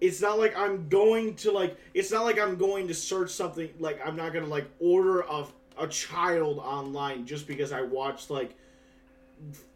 It's 0.00 0.20
not 0.20 0.38
like 0.38 0.56
I'm 0.56 0.88
going 0.88 1.34
to 1.36 1.52
like 1.52 1.76
it's 1.94 2.10
not 2.10 2.24
like 2.24 2.40
I'm 2.40 2.56
going 2.56 2.88
to 2.88 2.94
search 2.94 3.30
something 3.30 3.68
like 3.78 4.00
I'm 4.04 4.16
not 4.16 4.32
going 4.32 4.44
to 4.44 4.50
like 4.50 4.68
order 4.80 5.20
a 5.20 5.44
a 5.78 5.86
child 5.86 6.58
online 6.58 7.24
just 7.26 7.46
because 7.46 7.70
I 7.72 7.82
watched 7.82 8.30
like 8.30 8.50
f- 8.50 8.56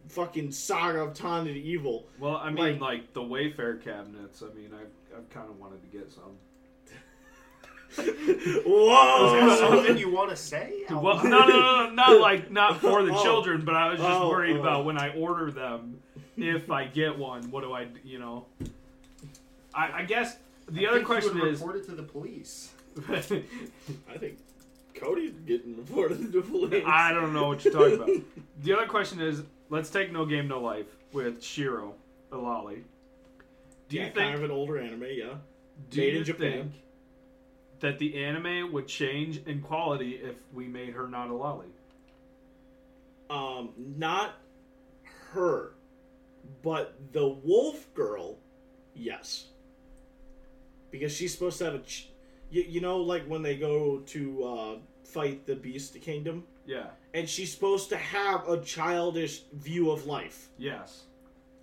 fucking 0.09 0.51
Saga 0.53 1.01
of 1.03 1.15
Tanya 1.15 1.53
the 1.53 1.69
Evil. 1.71 2.07
well, 2.19 2.37
I 2.37 2.51
mean, 2.51 2.79
like- 2.79 2.81
like, 2.81 3.13
the 3.15 3.21
Wayfair 3.23 3.83
cabinets. 3.83 4.43
I 4.43 4.55
mean, 4.55 4.71
I've 4.75 4.89
I've 5.17 5.29
kind 5.31 5.49
of 5.49 5.59
wanted 5.59 5.81
to 5.83 5.97
get 5.97 6.11
some. 6.13 6.37
Is 7.97 8.05
that 8.07 8.63
Whoa! 8.67 9.57
something 9.61 9.97
you 9.99 10.11
want 10.11 10.31
to 10.31 10.37
say? 10.37 10.83
Well, 10.91 11.23
no, 11.23 11.47
no, 11.47 11.47
no, 11.47 11.87
no, 11.87 11.91
not 11.95 12.21
like 12.21 12.51
not 12.51 12.81
for 12.81 13.05
the 13.05 13.13
Oh. 13.15 13.23
children, 13.23 13.65
but 13.65 13.75
I 13.77 13.91
was 13.91 13.99
just 13.99 14.11
Oh, 14.11 14.29
worried 14.29 14.57
oh. 14.57 14.61
about 14.61 14.85
when 14.85 14.99
I 14.99 15.15
order 15.17 15.51
them. 15.51 16.01
If 16.37 16.71
I 16.71 16.87
get 16.87 17.17
one, 17.17 17.49
what 17.53 17.63
do 17.63 17.73
I, 17.73 17.87
you 18.03 18.19
know? 18.19 18.47
I, 19.73 20.01
I 20.01 20.03
guess 20.05 20.37
the 20.69 20.87
I 20.87 20.91
other 20.91 20.99
think 20.99 21.09
you 21.09 21.15
question 21.15 21.39
would 21.39 21.49
is. 21.53 21.61
report 21.61 21.77
it 21.77 21.85
to 21.87 21.93
the 21.95 22.03
police. 22.03 22.73
I 23.09 23.21
think 23.21 24.39
Cody's 24.95 25.33
getting 25.47 25.77
reported 25.77 26.33
to 26.33 26.43
police. 26.43 26.85
I 26.87 27.13
don't 27.13 27.33
know 27.33 27.49
what 27.49 27.65
you're 27.65 27.73
talking 27.75 27.95
about. 27.95 28.11
The 28.63 28.73
other 28.73 28.87
question 28.87 29.21
is, 29.21 29.43
let's 29.71 29.91
take 29.91 30.13
No 30.13 30.25
Game 30.25 30.49
No 30.49 30.61
Life 30.61 30.87
with 31.13 31.43
Shiro 31.43 31.95
Alali. 32.33 32.83
Do 33.89 33.97
you 33.97 34.05
think 34.05 34.15
kind 34.15 34.35
of 34.35 34.43
an 34.45 34.51
older 34.51 34.79
anime? 34.79 35.05
Yeah. 35.11 35.35
do 35.91 36.01
made 36.01 36.13
you 36.13 36.19
in 36.21 36.25
Japan. 36.25 36.53
think 36.53 36.73
that 37.81 37.99
the 37.99 38.25
anime 38.25 38.73
would 38.73 38.87
change 38.87 39.43
in 39.47 39.61
quality 39.61 40.13
if 40.13 40.37
we 40.53 40.67
made 40.67 40.95
her 40.95 41.07
not 41.09 41.29
a 41.29 41.35
lolly? 41.35 41.67
Um, 43.29 43.71
not 43.77 44.35
her, 45.33 45.73
but 46.63 46.95
the 47.13 47.27
wolf 47.27 47.93
girl, 47.95 48.39
yes. 48.95 49.47
Because 50.91 51.13
she's 51.15 51.33
supposed 51.33 51.59
to 51.59 51.65
have 51.65 51.75
a, 51.75 51.79
ch- 51.81 52.09
you, 52.55 52.65
you 52.69 52.81
know, 52.81 52.99
like 52.99 53.25
when 53.27 53.43
they 53.43 53.57
go 53.57 53.99
to 54.07 54.45
uh, 54.45 54.75
fight 55.05 55.47
the 55.47 55.57
Beast 55.57 56.01
Kingdom, 56.01 56.45
Yeah. 56.67 56.87
and 57.13 57.29
she's 57.29 57.53
supposed 57.53 57.89
to 57.91 57.97
have 57.97 58.49
a 58.49 58.61
childish 58.63 59.43
view 59.53 59.91
of 59.91 60.07
life. 60.07 60.49
Yes. 60.59 61.05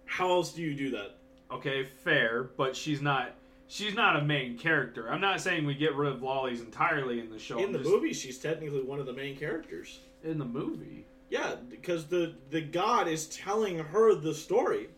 How 0.06 0.30
else 0.30 0.52
do 0.54 0.62
you 0.62 0.76
do 0.76 0.92
that? 0.92 1.16
Okay, 1.52 1.84
fair, 1.84 2.44
but 2.58 2.76
she's 2.76 3.02
not. 3.02 3.34
She's 3.68 3.96
not 3.96 4.18
a 4.18 4.22
main 4.26 4.58
character. 4.58 5.10
I'm 5.10 5.22
not 5.22 5.40
saying 5.40 5.66
we 5.66 5.76
get 5.76 5.96
rid 5.96 6.12
of 6.12 6.22
lollies 6.22 6.60
entirely 6.60 7.22
in 7.22 7.30
the 7.30 7.40
show. 7.40 7.58
In 7.58 7.72
the 7.72 7.78
just- 7.80 7.90
movie, 7.90 8.12
she's 8.14 8.38
technically 8.38 8.82
one 8.84 9.00
of 9.00 9.06
the 9.06 9.14
main 9.14 9.38
characters. 9.38 10.00
in 10.24 10.38
the 10.38 10.46
movie. 10.46 11.06
Yeah, 11.30 11.56
because 11.70 12.06
the 12.08 12.36
the 12.50 12.60
god 12.62 13.08
is 13.08 13.28
telling 13.28 13.80
her 13.80 14.14
the 14.16 14.34
story. 14.34 14.90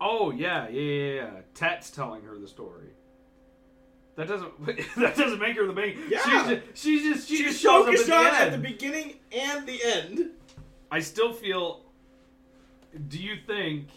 Oh 0.00 0.30
yeah, 0.30 0.68
yeah, 0.68 0.80
yeah, 0.80 1.14
yeah. 1.14 1.30
Tet's 1.54 1.90
telling 1.90 2.22
her 2.22 2.38
the 2.38 2.46
story. 2.48 2.90
That 4.16 4.28
doesn't 4.28 4.66
that 4.96 5.16
doesn't 5.16 5.38
make 5.38 5.56
her 5.56 5.66
the 5.66 5.72
main. 5.72 5.98
Yeah. 6.08 6.18
she's 6.22 6.42
just, 6.48 6.62
she's 6.74 7.02
just 7.02 7.28
she 7.28 7.36
She's 7.38 7.46
just 7.46 7.60
shows 7.62 7.82
up 7.86 7.92
at 7.92 7.98
focused 7.98 8.06
the 8.06 8.14
on 8.16 8.26
end. 8.26 8.36
at 8.36 8.52
the 8.52 8.58
beginning 8.58 9.14
and 9.32 9.66
the 9.66 9.80
end. 9.84 10.30
I 10.90 11.00
still 11.00 11.32
feel. 11.32 11.80
Do 13.08 13.18
you 13.18 13.36
think 13.46 13.88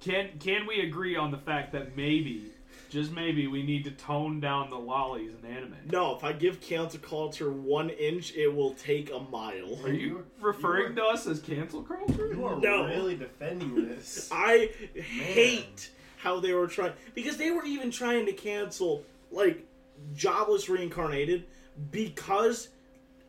can 0.00 0.30
can 0.40 0.66
we 0.66 0.80
agree 0.80 1.14
on 1.16 1.30
the 1.30 1.38
fact 1.38 1.72
that 1.72 1.96
maybe, 1.96 2.50
just 2.90 3.12
maybe, 3.12 3.46
we 3.46 3.62
need 3.62 3.84
to 3.84 3.92
tone 3.92 4.40
down 4.40 4.70
the 4.70 4.76
lollies 4.78 5.30
in 5.40 5.48
anime? 5.48 5.76
No, 5.90 6.16
if 6.16 6.24
I 6.24 6.32
give 6.32 6.60
cancel 6.60 6.98
culture 6.98 7.52
one 7.52 7.90
inch, 7.90 8.34
it 8.34 8.48
will 8.52 8.72
take 8.74 9.12
a 9.12 9.20
mile. 9.20 9.78
Are 9.84 9.92
you 9.92 10.24
referring 10.40 10.96
to 10.96 11.04
us 11.04 11.28
as 11.28 11.38
cancel 11.40 11.82
culture? 11.82 12.32
You 12.34 12.44
are 12.44 12.56
No. 12.58 12.86
really 12.86 13.16
defending 13.16 13.88
this. 13.88 14.28
I 14.32 14.70
hate 14.94 15.90
how 16.16 16.40
they 16.40 16.52
were 16.52 16.66
trying 16.66 16.92
because 17.14 17.36
they 17.36 17.52
were 17.52 17.64
even 17.64 17.92
trying 17.92 18.26
to 18.26 18.32
cancel 18.32 19.04
like 19.30 19.66
jobless 20.14 20.68
reincarnated 20.68 21.44
because 21.90 22.68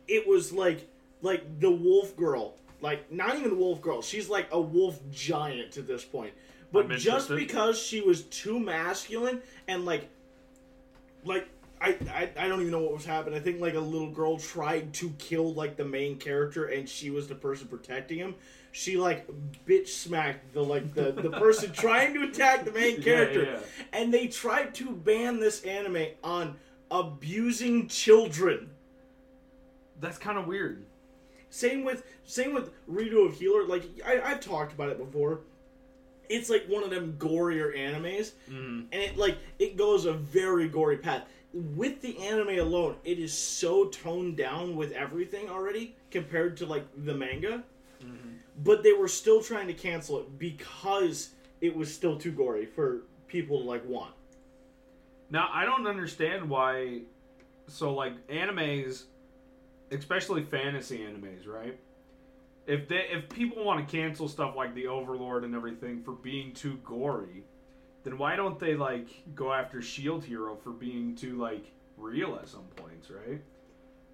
it 0.08 0.26
was 0.26 0.52
like 0.52 0.88
like 1.22 1.60
the 1.60 1.70
wolf 1.70 2.16
girl 2.16 2.56
like 2.80 3.10
not 3.12 3.36
even 3.36 3.58
wolf 3.58 3.80
girl 3.80 4.02
she's 4.02 4.28
like 4.28 4.48
a 4.52 4.60
wolf 4.60 4.98
giant 5.10 5.72
to 5.72 5.82
this 5.82 6.04
point 6.04 6.32
but 6.72 6.84
I'm 6.84 6.90
just 6.92 7.30
interested. 7.30 7.36
because 7.36 7.78
she 7.78 8.00
was 8.00 8.22
too 8.22 8.58
masculine 8.58 9.42
and 9.68 9.84
like 9.84 10.08
like 11.24 11.48
I, 11.80 11.96
I 12.12 12.30
I 12.36 12.48
don't 12.48 12.60
even 12.60 12.70
know 12.70 12.80
what 12.80 12.92
was 12.92 13.06
happening. 13.06 13.38
I 13.38 13.42
think 13.42 13.60
like 13.60 13.74
a 13.74 13.80
little 13.80 14.10
girl 14.10 14.38
tried 14.38 14.92
to 14.94 15.10
kill 15.18 15.54
like 15.54 15.76
the 15.76 15.84
main 15.84 16.18
character 16.18 16.66
and 16.66 16.88
she 16.88 17.10
was 17.10 17.26
the 17.26 17.34
person 17.34 17.68
protecting 17.68 18.18
him. 18.18 18.34
She 18.72 18.96
like 18.96 19.26
bitch 19.66 19.88
smacked 19.88 20.52
the 20.54 20.62
like 20.62 20.94
the, 20.94 21.10
the 21.12 21.30
person 21.30 21.72
trying 21.72 22.14
to 22.14 22.22
attack 22.22 22.64
the 22.64 22.70
main 22.72 22.96
Yeah, 22.98 23.02
character. 23.02 23.42
yeah. 23.44 23.58
And 23.92 24.14
they 24.14 24.28
tried 24.28 24.74
to 24.76 24.90
ban 24.92 25.40
this 25.40 25.62
anime 25.64 26.06
on 26.22 26.56
abusing 26.90 27.88
children. 27.88 28.70
That's 30.00 30.18
kind 30.18 30.38
of 30.38 30.46
weird. 30.46 30.84
Same 31.50 31.84
with 31.84 32.04
same 32.24 32.54
with 32.54 32.70
Redo 32.88 33.26
of 33.26 33.34
Healer. 33.34 33.64
Like 33.64 33.82
I, 34.06 34.20
I've 34.20 34.40
talked 34.40 34.72
about 34.72 34.88
it 34.90 34.98
before. 34.98 35.40
It's 36.28 36.48
like 36.48 36.64
one 36.68 36.84
of 36.84 36.90
them 36.90 37.16
gorier 37.18 37.76
animes, 37.76 38.30
Mm. 38.48 38.84
and 38.92 39.02
it 39.02 39.16
like 39.16 39.36
it 39.58 39.76
goes 39.76 40.04
a 40.04 40.12
very 40.12 40.68
gory 40.68 40.98
path. 40.98 41.24
With 41.52 42.00
the 42.02 42.16
anime 42.18 42.60
alone, 42.60 42.94
it 43.04 43.18
is 43.18 43.36
so 43.36 43.86
toned 43.86 44.36
down 44.36 44.76
with 44.76 44.92
everything 44.92 45.50
already 45.50 45.96
compared 46.12 46.56
to 46.58 46.66
like 46.66 46.84
the 47.04 47.12
manga. 47.14 47.64
But 48.62 48.82
they 48.82 48.92
were 48.92 49.08
still 49.08 49.42
trying 49.42 49.66
to 49.68 49.74
cancel 49.74 50.18
it 50.18 50.38
because 50.38 51.30
it 51.60 51.74
was 51.74 51.92
still 51.92 52.18
too 52.18 52.32
gory 52.32 52.66
for 52.66 53.02
people 53.26 53.60
to 53.60 53.64
like 53.64 53.86
want. 53.86 54.14
Now 55.30 55.48
I 55.52 55.64
don't 55.64 55.86
understand 55.86 56.48
why. 56.48 57.02
So 57.68 57.94
like 57.94 58.26
animes, 58.28 59.04
especially 59.90 60.42
fantasy 60.42 60.98
animes, 60.98 61.46
right? 61.46 61.78
If 62.66 62.88
they 62.88 63.06
if 63.10 63.28
people 63.28 63.64
want 63.64 63.86
to 63.86 63.96
cancel 63.96 64.28
stuff 64.28 64.54
like 64.56 64.74
the 64.74 64.86
Overlord 64.88 65.44
and 65.44 65.54
everything 65.54 66.02
for 66.02 66.12
being 66.12 66.52
too 66.52 66.78
gory, 66.84 67.44
then 68.04 68.18
why 68.18 68.36
don't 68.36 68.58
they 68.58 68.74
like 68.74 69.08
go 69.34 69.52
after 69.52 69.80
Shield 69.80 70.24
Hero 70.24 70.56
for 70.56 70.70
being 70.70 71.14
too 71.14 71.36
like 71.36 71.64
real 71.96 72.36
at 72.36 72.48
some 72.48 72.64
points, 72.76 73.10
right? 73.10 73.40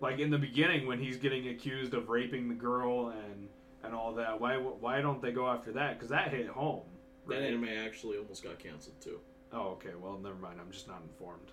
Like 0.00 0.18
in 0.18 0.30
the 0.30 0.38
beginning 0.38 0.86
when 0.86 0.98
he's 0.98 1.16
getting 1.16 1.48
accused 1.48 1.94
of 1.94 2.08
raping 2.08 2.48
the 2.48 2.54
girl 2.54 3.08
and 3.08 3.48
and 3.86 3.94
all 3.94 4.12
that. 4.14 4.40
Why 4.40 4.56
why 4.56 5.00
don't 5.00 5.22
they 5.22 5.32
go 5.32 5.48
after 5.48 5.72
that? 5.72 5.94
Because 5.94 6.10
that 6.10 6.30
hit 6.30 6.48
home. 6.48 6.82
That 7.28 7.42
anime 7.42 7.68
actually 7.68 8.18
almost 8.18 8.42
got 8.42 8.58
canceled 8.58 9.00
too. 9.00 9.18
Oh, 9.52 9.70
okay. 9.70 9.90
Well, 10.00 10.18
never 10.22 10.36
mind. 10.36 10.58
I'm 10.60 10.70
just 10.70 10.86
not 10.88 11.02
informed. 11.02 11.50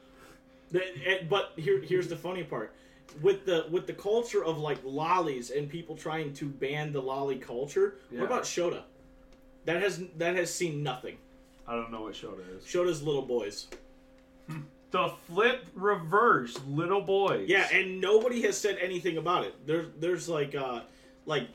But 1.30 1.54
here, 1.56 1.82
here's 1.82 2.08
the 2.08 2.16
funny 2.16 2.44
part: 2.44 2.74
with 3.22 3.46
the 3.46 3.68
with 3.70 3.88
the 3.88 3.94
culture 3.94 4.44
of 4.44 4.58
like 4.58 4.80
lollies 4.84 5.52
and 5.52 5.70
people 5.70 5.96
trying 5.96 6.34
to 6.34 6.46
ban 6.46 6.92
the 6.92 7.02
lolly 7.02 7.38
culture. 7.38 7.96
Yeah. 8.12 8.22
What 8.22 8.26
about 8.28 8.44
Shota? 8.44 8.82
That 9.66 9.82
has 9.82 10.04
that 10.18 10.36
has 10.36 10.54
seen 10.54 10.84
nothing. 10.84 11.18
I 11.68 11.76
don't 11.76 11.92
know 11.92 12.02
what 12.02 12.14
Shota 12.14 12.42
is. 12.58 12.66
Shota's 12.66 13.02
little 13.02 13.22
boys. 13.22 13.68
The 14.92 15.12
flip 15.28 15.66
reverse, 15.74 16.60
little 16.68 17.02
boys. 17.02 17.50
Yeah, 17.50 17.68
and 17.74 18.00
nobody 18.00 18.44
has 18.44 18.58
said 18.58 18.78
anything 18.80 19.18
about 19.18 19.46
it. 19.46 19.66
There's 19.66 19.88
there's 20.00 20.30
like 20.30 20.54
uh 20.54 20.82
like 21.26 21.48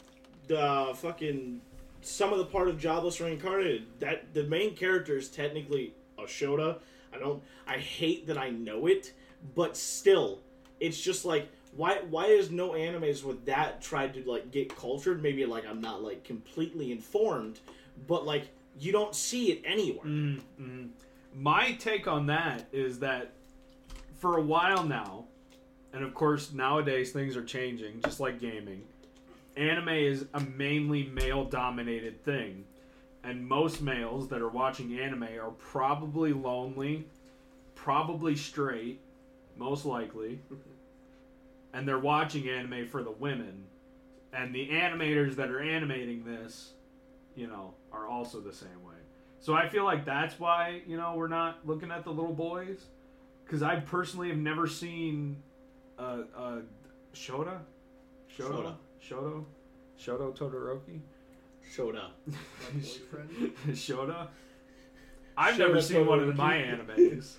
the 0.49 0.93
fucking 0.97 1.61
some 2.01 2.33
of 2.33 2.39
the 2.39 2.45
part 2.45 2.69
of 2.69 2.79
Jobless 2.79 3.21
Reincarnated 3.21 3.87
that 4.01 4.33
the 4.35 4.45
main 4.45 4.75
character 4.75 5.17
is 5.17 5.29
technically 5.29 5.95
a 6.19 6.23
Shota. 6.23 6.79
I 7.15 7.19
don't 7.19 7.43
I 7.67 7.79
hate 7.79 8.27
that 8.27 8.39
I 8.39 8.51
know 8.51 8.87
it, 8.87 9.13
but 9.55 9.77
still, 9.77 10.41
it's 10.81 11.01
just 11.01 11.25
like 11.25 11.49
why 11.77 12.01
why 12.11 12.27
is 12.27 12.51
no 12.51 12.71
animes 12.71 13.23
with 13.23 13.45
that 13.47 13.81
tried 13.81 14.15
to 14.15 14.29
like 14.29 14.51
get 14.51 14.75
cultured? 14.75 15.23
Maybe 15.23 15.45
like 15.47 15.67
I'm 15.67 15.81
not 15.81 16.03
like 16.03 16.25
completely 16.25 16.93
informed, 16.93 17.61
but 18.07 18.27
like 18.27 18.49
you 18.81 18.93
don't 18.93 19.15
see 19.15 19.53
it 19.53 19.63
anywhere. 19.65 20.05
Mhm, 20.05 20.41
mhm. 20.61 20.89
My 21.35 21.73
take 21.73 22.09
on 22.09 22.27
that 22.27 22.67
is 22.73 23.01
that 23.01 23.33
for 24.17 24.39
a 24.39 24.43
while 24.43 24.83
now, 24.85 25.27
and 25.93 26.03
of 26.03 26.15
course 26.15 26.53
nowadays 26.53 27.13
things 27.13 27.37
are 27.37 27.45
changing, 27.45 28.01
just 28.03 28.19
like 28.19 28.41
gaming. 28.41 28.83
Anime 29.59 29.89
is 29.89 30.27
a 30.35 30.41
mainly 30.41 31.05
male-dominated 31.09 32.25
thing, 32.25 32.65
and 33.25 33.45
most 33.45 33.83
males 33.83 34.29
that 34.29 34.41
are 34.41 34.49
watching 34.49 34.99
anime 35.01 35.25
are 35.25 35.51
probably 35.59 36.33
lonely, 36.33 37.09
probably 37.75 38.37
straight, 38.37 39.01
most 39.57 39.85
likely, 39.85 40.41
and 41.73 41.89
they're 41.89 41.99
watching 41.99 42.49
anime 42.49 42.87
for 42.87 43.03
the 43.03 43.11
women. 43.11 43.65
And 44.33 44.55
the 44.55 44.69
animators 44.69 45.35
that 45.37 45.51
are 45.51 45.61
animating 45.61 46.25
this, 46.25 46.75
you 47.35 47.49
know, 47.49 47.75
are 47.91 48.07
also 48.07 48.41
the 48.41 48.53
same 48.53 48.85
way. 48.87 48.95
So 49.41 49.55
I 49.55 49.69
feel 49.69 49.85
like 49.85 50.05
that's 50.05 50.39
why, 50.39 50.83
you 50.87 50.97
know, 50.97 51.15
we're 51.17 51.29
not 51.29 51.67
looking 51.67 51.91
at 51.91 52.05
the 52.05 52.11
little 52.11 52.35
boys. 52.35 52.85
Because 53.45 53.63
I 53.63 53.77
personally 53.77 54.29
have 54.29 54.39
never 54.39 54.67
seen 54.67 55.43
uh, 55.99 56.23
uh, 56.37 56.59
Shota? 57.15 57.61
Shota? 58.37 58.75
Shoto? 59.09 59.45
Shoto 59.99 60.37
Todoroki? 60.37 61.01
Shota. 61.75 62.09
My 62.27 62.35
boyfriend. 62.75 63.55
Shota? 63.69 64.29
I've 65.37 65.55
Shota 65.55 65.59
never 65.59 65.81
seen 65.81 66.07
one 66.07 66.21
in 66.21 66.37
my 66.37 66.55
animes. 66.57 67.35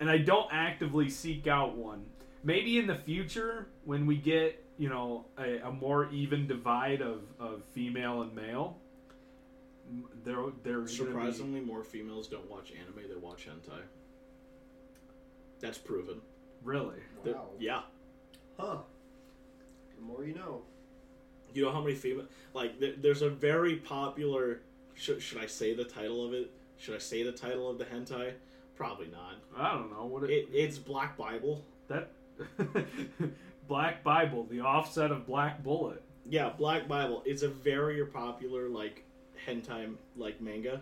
And 0.00 0.08
I 0.10 0.18
don't 0.18 0.48
actively 0.52 1.10
seek 1.10 1.46
out 1.46 1.76
one. 1.76 2.04
Maybe 2.42 2.78
in 2.78 2.86
the 2.86 2.94
future, 2.96 3.66
when 3.84 4.06
we 4.06 4.16
get, 4.16 4.64
you 4.78 4.88
know, 4.88 5.26
a, 5.38 5.58
a 5.68 5.70
more 5.72 6.08
even 6.10 6.46
divide 6.46 7.02
of, 7.02 7.20
of 7.38 7.62
female 7.72 8.22
and 8.22 8.34
male, 8.34 8.78
m- 9.90 10.06
there, 10.24 10.36
there's 10.62 10.96
gonna 10.96 11.10
be- 11.10 11.14
Surprisingly, 11.16 11.60
more 11.60 11.84
females 11.84 12.28
don't 12.28 12.48
watch 12.50 12.72
anime; 12.72 13.06
they 13.10 13.16
watch 13.16 13.46
hentai. 13.46 13.80
That's 15.60 15.76
proven. 15.76 16.22
Really? 16.64 16.96
They're- 17.22 17.34
Wow. 17.34 17.48
Yeah. 17.58 17.82
Huh. 18.58 18.78
The 19.96 20.02
more 20.02 20.24
you 20.24 20.32
know. 20.34 20.62
You 21.54 21.64
know 21.64 21.72
how 21.72 21.80
many 21.80 21.94
female 21.94 22.26
like 22.54 22.78
there, 22.80 22.94
there's 22.96 23.22
a 23.22 23.30
very 23.30 23.76
popular. 23.76 24.60
Should, 24.94 25.22
should 25.22 25.38
I 25.38 25.46
say 25.46 25.72
the 25.74 25.84
title 25.84 26.24
of 26.26 26.34
it? 26.34 26.50
Should 26.76 26.94
I 26.94 26.98
say 26.98 27.22
the 27.22 27.32
title 27.32 27.70
of 27.70 27.78
the 27.78 27.84
hentai? 27.84 28.32
Probably 28.76 29.08
not. 29.08 29.36
I 29.56 29.72
don't 29.74 29.90
know 29.90 30.06
what 30.06 30.24
it, 30.24 30.30
It, 30.30 30.48
it's 30.52 30.78
Black 30.78 31.16
Bible. 31.16 31.64
that 31.88 32.10
Black 33.68 34.02
Bible, 34.02 34.46
the 34.50 34.60
offset 34.60 35.10
of 35.10 35.26
Black 35.26 35.62
Bullet. 35.62 36.02
Yeah, 36.28 36.50
Black 36.50 36.88
Bible. 36.88 37.22
It's 37.24 37.42
a 37.42 37.48
very 37.48 38.04
popular 38.06 38.68
like 38.68 39.04
hentai 39.46 39.94
like 40.16 40.40
manga, 40.40 40.80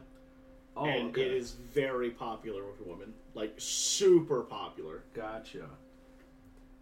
Oh, 0.77 0.85
and 0.87 1.11
okay. 1.11 1.23
it 1.23 1.33
is 1.33 1.53
very 1.53 2.11
popular 2.11 2.62
with 2.66 2.87
women. 2.87 3.12
Like 3.35 3.55
super 3.59 4.43
popular. 4.43 5.03
Gotcha. 5.14 5.66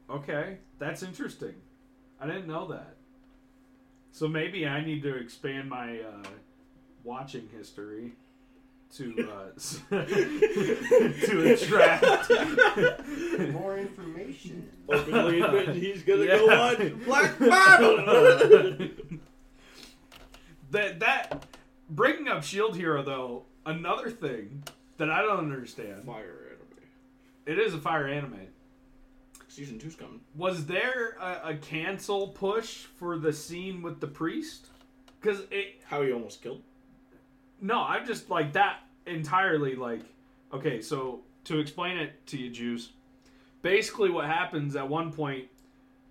Okay, 0.09 0.59
that's 0.79 1.03
interesting. 1.03 1.55
I 2.21 2.27
didn't 2.27 2.47
know 2.47 2.67
that. 2.69 2.96
So 4.17 4.27
maybe 4.27 4.67
I 4.67 4.83
need 4.83 5.03
to 5.03 5.15
expand 5.15 5.69
my 5.69 5.99
uh, 6.01 6.27
watching 7.05 7.51
history 7.55 8.13
to 8.95 9.31
uh, 9.31 9.95
to 11.27 11.53
attract. 11.53 12.31
More 13.53 13.77
information. 13.77 14.71
Openly 14.89 15.43
admit 15.43 15.69
he's 15.77 16.03
gonna 16.03 16.25
Yeah. 16.25 16.39
go 16.39 16.47
watch 16.47 16.79
Black 17.05 17.39
Bible. 17.39 18.79
that 20.71 21.01
that 21.01 21.45
bringing 21.91 22.29
up 22.29 22.43
Shield 22.43 22.75
Hero 22.75 23.03
though, 23.03 23.43
another 23.67 24.09
thing 24.11 24.63
that 24.97 25.11
I 25.11 25.21
don't 25.21 25.41
understand. 25.41 26.05
Fire 26.07 26.39
anime. 26.53 26.79
It 27.45 27.59
is 27.59 27.75
a 27.75 27.79
fire 27.79 28.09
anime. 28.09 28.47
Season 29.57 29.79
two's 29.79 29.97
coming. 29.97 30.21
Was 30.35 30.67
there 30.67 31.17
a, 31.19 31.53
a 31.53 31.55
cancel 31.55 32.29
push 32.29 32.83
for 32.99 33.19
the 33.19 33.33
scene 33.33 33.81
with 33.81 34.01
the 34.01 34.07
priest? 34.07 34.67
Because 35.19 35.45
it 35.51 35.81
How 35.87 36.03
he 36.03 36.13
almost 36.13 36.43
killed. 36.43 36.61
No, 37.63 37.81
I'm 37.81 38.05
just 38.05 38.29
like 38.29 38.53
that 38.53 38.81
entirely 39.07 39.75
like 39.75 40.03
okay, 40.53 40.83
so 40.83 41.21
to 41.45 41.59
explain 41.59 41.97
it 41.97 42.27
to 42.27 42.37
you 42.37 42.51
Juice, 42.51 42.91
basically 43.63 44.11
what 44.11 44.27
happens 44.27 44.77
at 44.77 44.87
one 44.87 45.11
point 45.11 45.47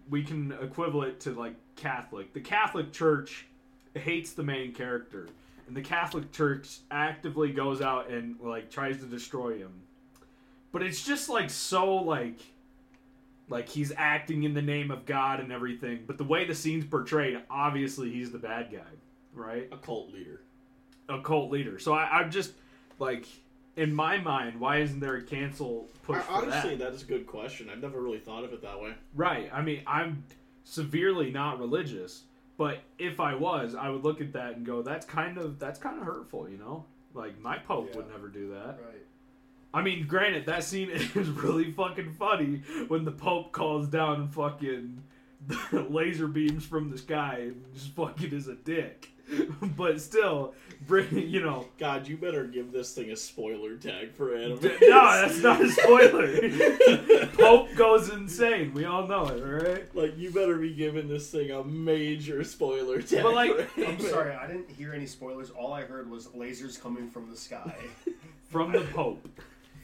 we 0.09 0.23
can 0.23 0.51
equivalent 0.53 1.19
to 1.19 1.33
like 1.33 1.53
Catholic. 1.75 2.33
The 2.33 2.41
Catholic 2.41 2.91
Church 2.91 3.45
hates 3.93 4.33
the 4.33 4.41
main 4.41 4.73
character. 4.73 5.27
And 5.67 5.77
the 5.77 5.83
Catholic 5.83 6.31
Church 6.31 6.79
actively 6.89 7.51
goes 7.51 7.79
out 7.79 8.09
and 8.09 8.39
like 8.41 8.71
tries 8.71 8.97
to 9.01 9.05
destroy 9.05 9.59
him. 9.59 9.83
But 10.71 10.81
it's 10.81 11.05
just 11.05 11.29
like 11.29 11.51
so 11.51 11.93
like 11.97 12.39
like 13.49 13.69
he's 13.69 13.91
acting 13.95 14.43
in 14.43 14.53
the 14.53 14.61
name 14.61 14.91
of 14.91 15.05
God 15.05 15.39
and 15.39 15.51
everything. 15.51 16.03
But 16.07 16.17
the 16.17 16.23
way 16.23 16.45
the 16.45 16.55
scene's 16.55 16.85
portrayed, 16.85 17.39
obviously 17.49 18.11
he's 18.11 18.31
the 18.31 18.39
bad 18.39 18.71
guy, 18.71 18.79
right? 19.33 19.67
A 19.71 19.77
cult 19.77 20.11
leader. 20.11 20.41
a 21.09 21.21
cult 21.21 21.51
leader. 21.51 21.77
So 21.79 21.93
I, 21.93 22.19
I'm 22.19 22.31
just 22.31 22.53
like, 22.97 23.25
in 23.75 23.93
my 23.93 24.17
mind, 24.17 24.59
why 24.59 24.77
isn't 24.77 24.99
there 24.99 25.15
a 25.15 25.21
cancel 25.21 25.87
push 26.03 26.17
I, 26.17 26.21
for 26.21 26.31
honestly, 26.31 26.75
that? 26.77 26.85
that 26.85 26.93
is 26.95 27.03
a 27.03 27.05
good 27.05 27.27
question. 27.27 27.69
I've 27.69 27.81
never 27.81 28.01
really 28.01 28.19
thought 28.19 28.43
of 28.43 28.53
it 28.53 28.61
that 28.63 28.81
way. 28.81 28.93
Right. 29.13 29.49
I 29.53 29.61
mean, 29.61 29.81
I'm 29.85 30.23
severely 30.63 31.29
not 31.29 31.59
religious, 31.59 32.23
but 32.57 32.79
if 32.97 33.19
I 33.19 33.35
was, 33.35 33.75
I 33.75 33.89
would 33.89 34.03
look 34.03 34.21
at 34.21 34.31
that 34.33 34.55
and 34.55 34.65
go, 34.65 34.81
"That's 34.81 35.05
kind 35.05 35.37
of 35.37 35.59
that's 35.59 35.77
kind 35.77 35.99
of 35.99 36.05
hurtful," 36.05 36.49
you 36.49 36.57
know. 36.57 36.85
Like 37.13 37.39
my 37.39 37.57
pope 37.57 37.95
would 37.95 38.09
never 38.09 38.29
do 38.29 38.49
that. 38.51 38.79
Right. 38.83 39.04
I 39.75 39.81
mean, 39.81 40.07
granted, 40.07 40.45
that 40.45 40.63
scene 40.63 40.89
is 40.89 41.29
really 41.29 41.69
fucking 41.73 42.13
funny 42.13 42.61
when 42.87 43.03
the 43.03 43.11
Pope 43.11 43.51
calls 43.51 43.89
down 43.89 44.29
fucking 44.29 45.03
laser 45.89 46.27
beams 46.27 46.65
from 46.65 46.89
the 46.89 46.97
sky 46.97 47.39
and 47.41 47.65
just 47.73 47.89
fucking 47.89 48.31
is 48.31 48.47
a 48.47 48.55
dick. 48.55 49.09
but 49.75 49.99
still, 49.99 50.53
bring 50.87 51.07
you 51.17 51.41
know. 51.41 51.65
God, 51.77 52.07
you 52.07 52.15
better 52.15 52.45
give 52.45 52.71
this 52.71 52.93
thing 52.93 53.09
a 53.09 53.17
spoiler 53.17 53.75
tag 53.75 54.13
for 54.13 54.35
anime. 54.35 54.59
D- 54.59 54.77
no, 54.83 55.27
that's 55.27 55.39
not 55.39 55.59
a 55.59 55.69
spoiler. 55.71 57.27
Pope 57.29 57.75
goes 57.75 58.09
insane. 58.09 58.71
We 58.73 58.85
all 58.85 59.07
know 59.07 59.25
it, 59.25 59.41
all 59.41 59.71
right? 59.71 59.95
like 59.95 60.15
you 60.15 60.31
better 60.31 60.57
be 60.57 60.73
giving 60.75 61.09
this 61.09 61.31
thing 61.31 61.49
a 61.49 61.63
major 61.63 62.43
spoiler 62.43 63.01
tag. 63.01 63.23
But, 63.23 63.33
like, 63.33 63.69
for 63.71 63.85
I'm 63.85 63.99
sorry, 63.99 64.35
I 64.35 64.45
didn't 64.45 64.69
hear 64.69 64.93
any 64.93 65.07
spoilers. 65.07 65.49
All 65.49 65.73
I 65.73 65.81
heard 65.81 66.09
was 66.09 66.27
lasers 66.27 66.79
coming 66.79 67.09
from 67.09 67.29
the 67.29 67.35
sky 67.35 67.75
From 68.51 68.71
the 68.71 68.81
Pope. 68.93 69.27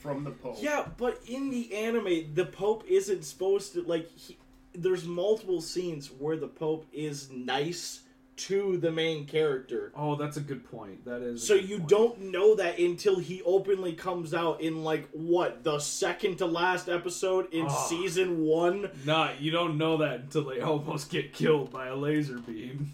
From 0.01 0.23
the 0.23 0.31
Pope. 0.31 0.57
Yeah, 0.59 0.87
but 0.97 1.21
in 1.27 1.49
the 1.49 1.73
anime, 1.75 2.33
the 2.33 2.45
Pope 2.45 2.83
isn't 2.87 3.23
supposed 3.23 3.73
to 3.73 3.83
like. 3.83 4.09
He, 4.17 4.37
there's 4.73 5.05
multiple 5.05 5.61
scenes 5.61 6.07
where 6.07 6.37
the 6.37 6.47
Pope 6.47 6.85
is 6.93 7.29
nice 7.31 8.01
to 8.37 8.77
the 8.77 8.89
main 8.91 9.25
character. 9.25 9.91
Oh, 9.95 10.15
that's 10.15 10.37
a 10.37 10.41
good 10.41 10.63
point. 10.71 11.03
That 11.05 11.21
is. 11.21 11.45
So 11.45 11.53
you 11.53 11.77
point. 11.77 11.89
don't 11.89 12.21
know 12.31 12.55
that 12.55 12.79
until 12.79 13.19
he 13.19 13.41
openly 13.43 13.93
comes 13.93 14.33
out 14.33 14.61
in 14.61 14.83
like 14.83 15.07
what 15.11 15.63
the 15.63 15.77
second 15.79 16.37
to 16.37 16.45
last 16.47 16.89
episode 16.89 17.53
in 17.53 17.65
Ah. 17.67 17.85
season 17.87 18.41
one, 18.41 18.89
Nah, 19.05 19.31
you 19.39 19.51
don't 19.51 19.77
know 19.77 19.97
that 19.97 20.21
until 20.21 20.45
they 20.45 20.59
almost 20.61 21.11
get 21.11 21.33
killed 21.33 21.71
by 21.71 21.87
a 21.87 21.95
laser 21.95 22.39
beam. 22.39 22.93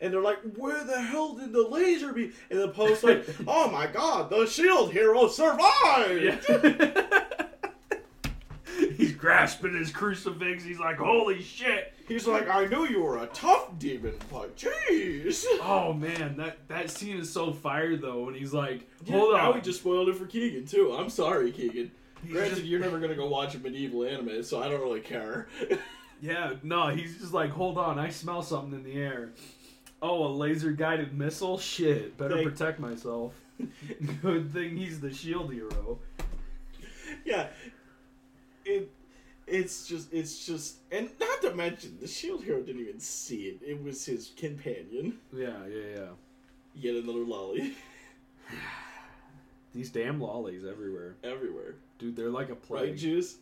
And 0.00 0.12
they're 0.12 0.20
like, 0.22 0.38
"Where 0.56 0.82
the 0.84 1.00
hell 1.00 1.34
did 1.34 1.52
the 1.52 1.66
laser 1.66 2.12
be?" 2.12 2.32
And 2.50 2.60
the 2.60 2.68
post 2.68 3.02
like, 3.04 3.26
"Oh 3.46 3.70
my 3.70 3.86
God, 3.86 4.30
the 4.30 4.46
Shield 4.46 4.92
hero 4.92 5.28
survived!" 5.28 6.22
Yeah. 6.22 7.22
He's 8.96 9.12
grasping 9.12 9.74
his 9.74 9.90
crucifix. 9.90 10.62
He's 10.64 10.78
like, 10.78 10.96
"Holy 10.98 11.40
shit!" 11.42 11.92
He's 12.08 12.26
like, 12.26 12.48
"I 12.48 12.66
knew 12.66 12.86
you 12.86 13.02
were 13.02 13.18
a 13.22 13.26
tough 13.28 13.78
demon, 13.78 14.14
but 14.30 14.56
jeez." 14.56 15.44
Oh 15.62 15.92
man, 15.92 16.36
that 16.36 16.66
that 16.68 16.90
scene 16.90 17.16
is 17.18 17.30
so 17.32 17.52
fire 17.52 17.96
though. 17.96 18.28
And 18.28 18.36
he's 18.36 18.52
like, 18.52 18.86
Yeah, 19.04 19.16
"Hold 19.16 19.34
now 19.34 19.48
on," 19.50 19.54
we 19.56 19.60
just 19.62 19.80
spoiled 19.80 20.08
it 20.08 20.16
for 20.16 20.26
Keegan 20.26 20.66
too. 20.66 20.94
I'm 20.98 21.08
sorry, 21.10 21.52
Keegan. 21.52 21.90
He's 22.22 22.32
Granted, 22.32 22.54
just- 22.56 22.66
you're 22.66 22.80
never 22.80 22.98
gonna 22.98 23.14
go 23.14 23.28
watch 23.28 23.54
a 23.54 23.58
medieval 23.58 24.04
anime, 24.04 24.42
so 24.42 24.62
I 24.62 24.68
don't 24.68 24.80
really 24.80 25.00
care. 25.00 25.48
yeah, 26.20 26.54
no, 26.62 26.88
he's 26.88 27.18
just 27.18 27.32
like, 27.32 27.50
"Hold 27.50 27.78
on, 27.78 27.98
I 27.98 28.10
smell 28.10 28.42
something 28.42 28.78
in 28.78 28.84
the 28.84 28.94
air." 29.00 29.32
Oh, 30.02 30.26
a 30.26 30.28
laser 30.28 30.72
guided 30.72 31.12
missile. 31.16 31.58
Shit, 31.58 32.16
better 32.18 32.36
Thank- 32.36 32.50
protect 32.50 32.78
myself. 32.80 33.34
Good 34.22 34.52
thing 34.52 34.76
he's 34.76 35.00
the 35.00 35.12
shield 35.12 35.52
hero. 35.52 35.98
yeah, 37.24 37.46
it 38.64 38.90
it's 39.46 39.86
just 39.86 40.12
it's 40.12 40.44
just 40.44 40.76
and 40.92 41.08
not 41.18 41.40
to 41.42 41.54
mention 41.54 41.96
the 42.00 42.06
shield 42.08 42.44
hero 42.44 42.60
didn't 42.60 42.82
even 42.82 43.00
see 43.00 43.44
it. 43.44 43.60
It 43.66 43.82
was 43.82 44.04
his 44.04 44.32
companion. 44.36 45.18
Yeah, 45.32 45.48
yeah, 45.70 45.96
yeah. 45.96 46.08
Yet 46.74 46.96
another 47.02 47.24
lolly 47.24 47.72
These 49.74 49.90
damn 49.90 50.20
lollies 50.20 50.64
everywhere, 50.64 51.16
everywhere. 51.24 51.74
dude. 51.98 52.16
They're 52.16 52.30
like 52.30 52.48
a 52.50 52.54
plague. 52.54 52.90
Right, 52.90 52.96
Juice? 52.96 53.36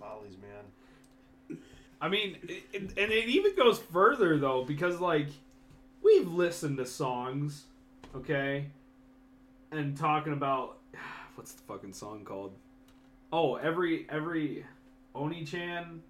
Lollies, 0.00 0.36
man. 0.40 1.58
I 2.00 2.08
mean, 2.08 2.36
it, 2.44 2.62
it- 2.72 2.82
and 2.98 3.12
it 3.12 3.28
even 3.28 3.54
goes 3.56 3.78
further 3.78 4.36
though, 4.38 4.64
because 4.64 5.00
like 5.00 5.28
we've 6.18 6.32
listened 6.32 6.76
to 6.78 6.86
songs, 6.86 7.64
okay, 8.14 8.66
and 9.70 9.96
talking 9.96 10.32
about 10.32 10.78
what's 11.34 11.52
the 11.52 11.62
fucking 11.62 11.92
song 11.92 12.24
called? 12.24 12.54
Oh, 13.32 13.56
every 13.56 14.06
every 14.10 14.64
Oni-chan, 15.14 16.02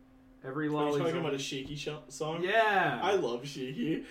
every 0.44 0.66
Are 0.66 0.70
you 0.70 0.74
lolly. 0.76 1.00
talking 1.00 1.18
about 1.20 1.34
a 1.34 1.38
Shiki 1.38 1.76
sh- 1.76 1.88
song? 2.08 2.42
yeah, 2.42 3.00
I 3.02 3.14
love 3.14 3.42
Shiki. 3.42 4.04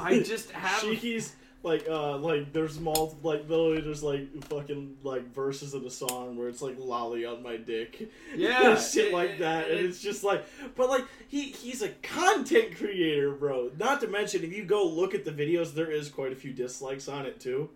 I 0.00 0.20
just 0.20 0.50
have- 0.52 0.82
Shiki's 0.82 1.34
like 1.64 1.88
uh 1.88 2.16
like 2.18 2.52
there's 2.52 2.78
multiple 2.78 3.18
like 3.32 3.48
literally 3.48 3.80
there's 3.80 4.02
like 4.02 4.28
fucking 4.44 4.96
like 5.02 5.34
verses 5.34 5.74
of 5.74 5.82
the 5.82 5.90
song 5.90 6.36
where 6.36 6.48
it's 6.48 6.60
like 6.62 6.76
lolly 6.78 7.24
on 7.24 7.42
my 7.42 7.56
dick. 7.56 8.10
Yeah, 8.36 8.76
shit 8.76 9.06
it- 9.06 9.12
like 9.14 9.38
that, 9.38 9.68
and 9.70 9.80
it- 9.80 9.84
it's 9.86 10.00
just 10.00 10.22
like, 10.22 10.44
but 10.76 10.88
like 10.90 11.04
he 11.28 11.44
he's 11.50 11.82
a 11.82 11.88
content 11.88 12.76
creator, 12.76 13.32
bro. 13.32 13.70
Not 13.78 14.00
to 14.02 14.06
mention, 14.08 14.44
if 14.44 14.52
you 14.52 14.64
go 14.64 14.84
look 14.86 15.14
at 15.14 15.24
the 15.24 15.32
videos, 15.32 15.74
there 15.74 15.90
is 15.90 16.08
quite 16.08 16.32
a 16.32 16.36
few 16.36 16.52
dislikes 16.52 17.08
on 17.08 17.26
it 17.26 17.40
too. 17.40 17.70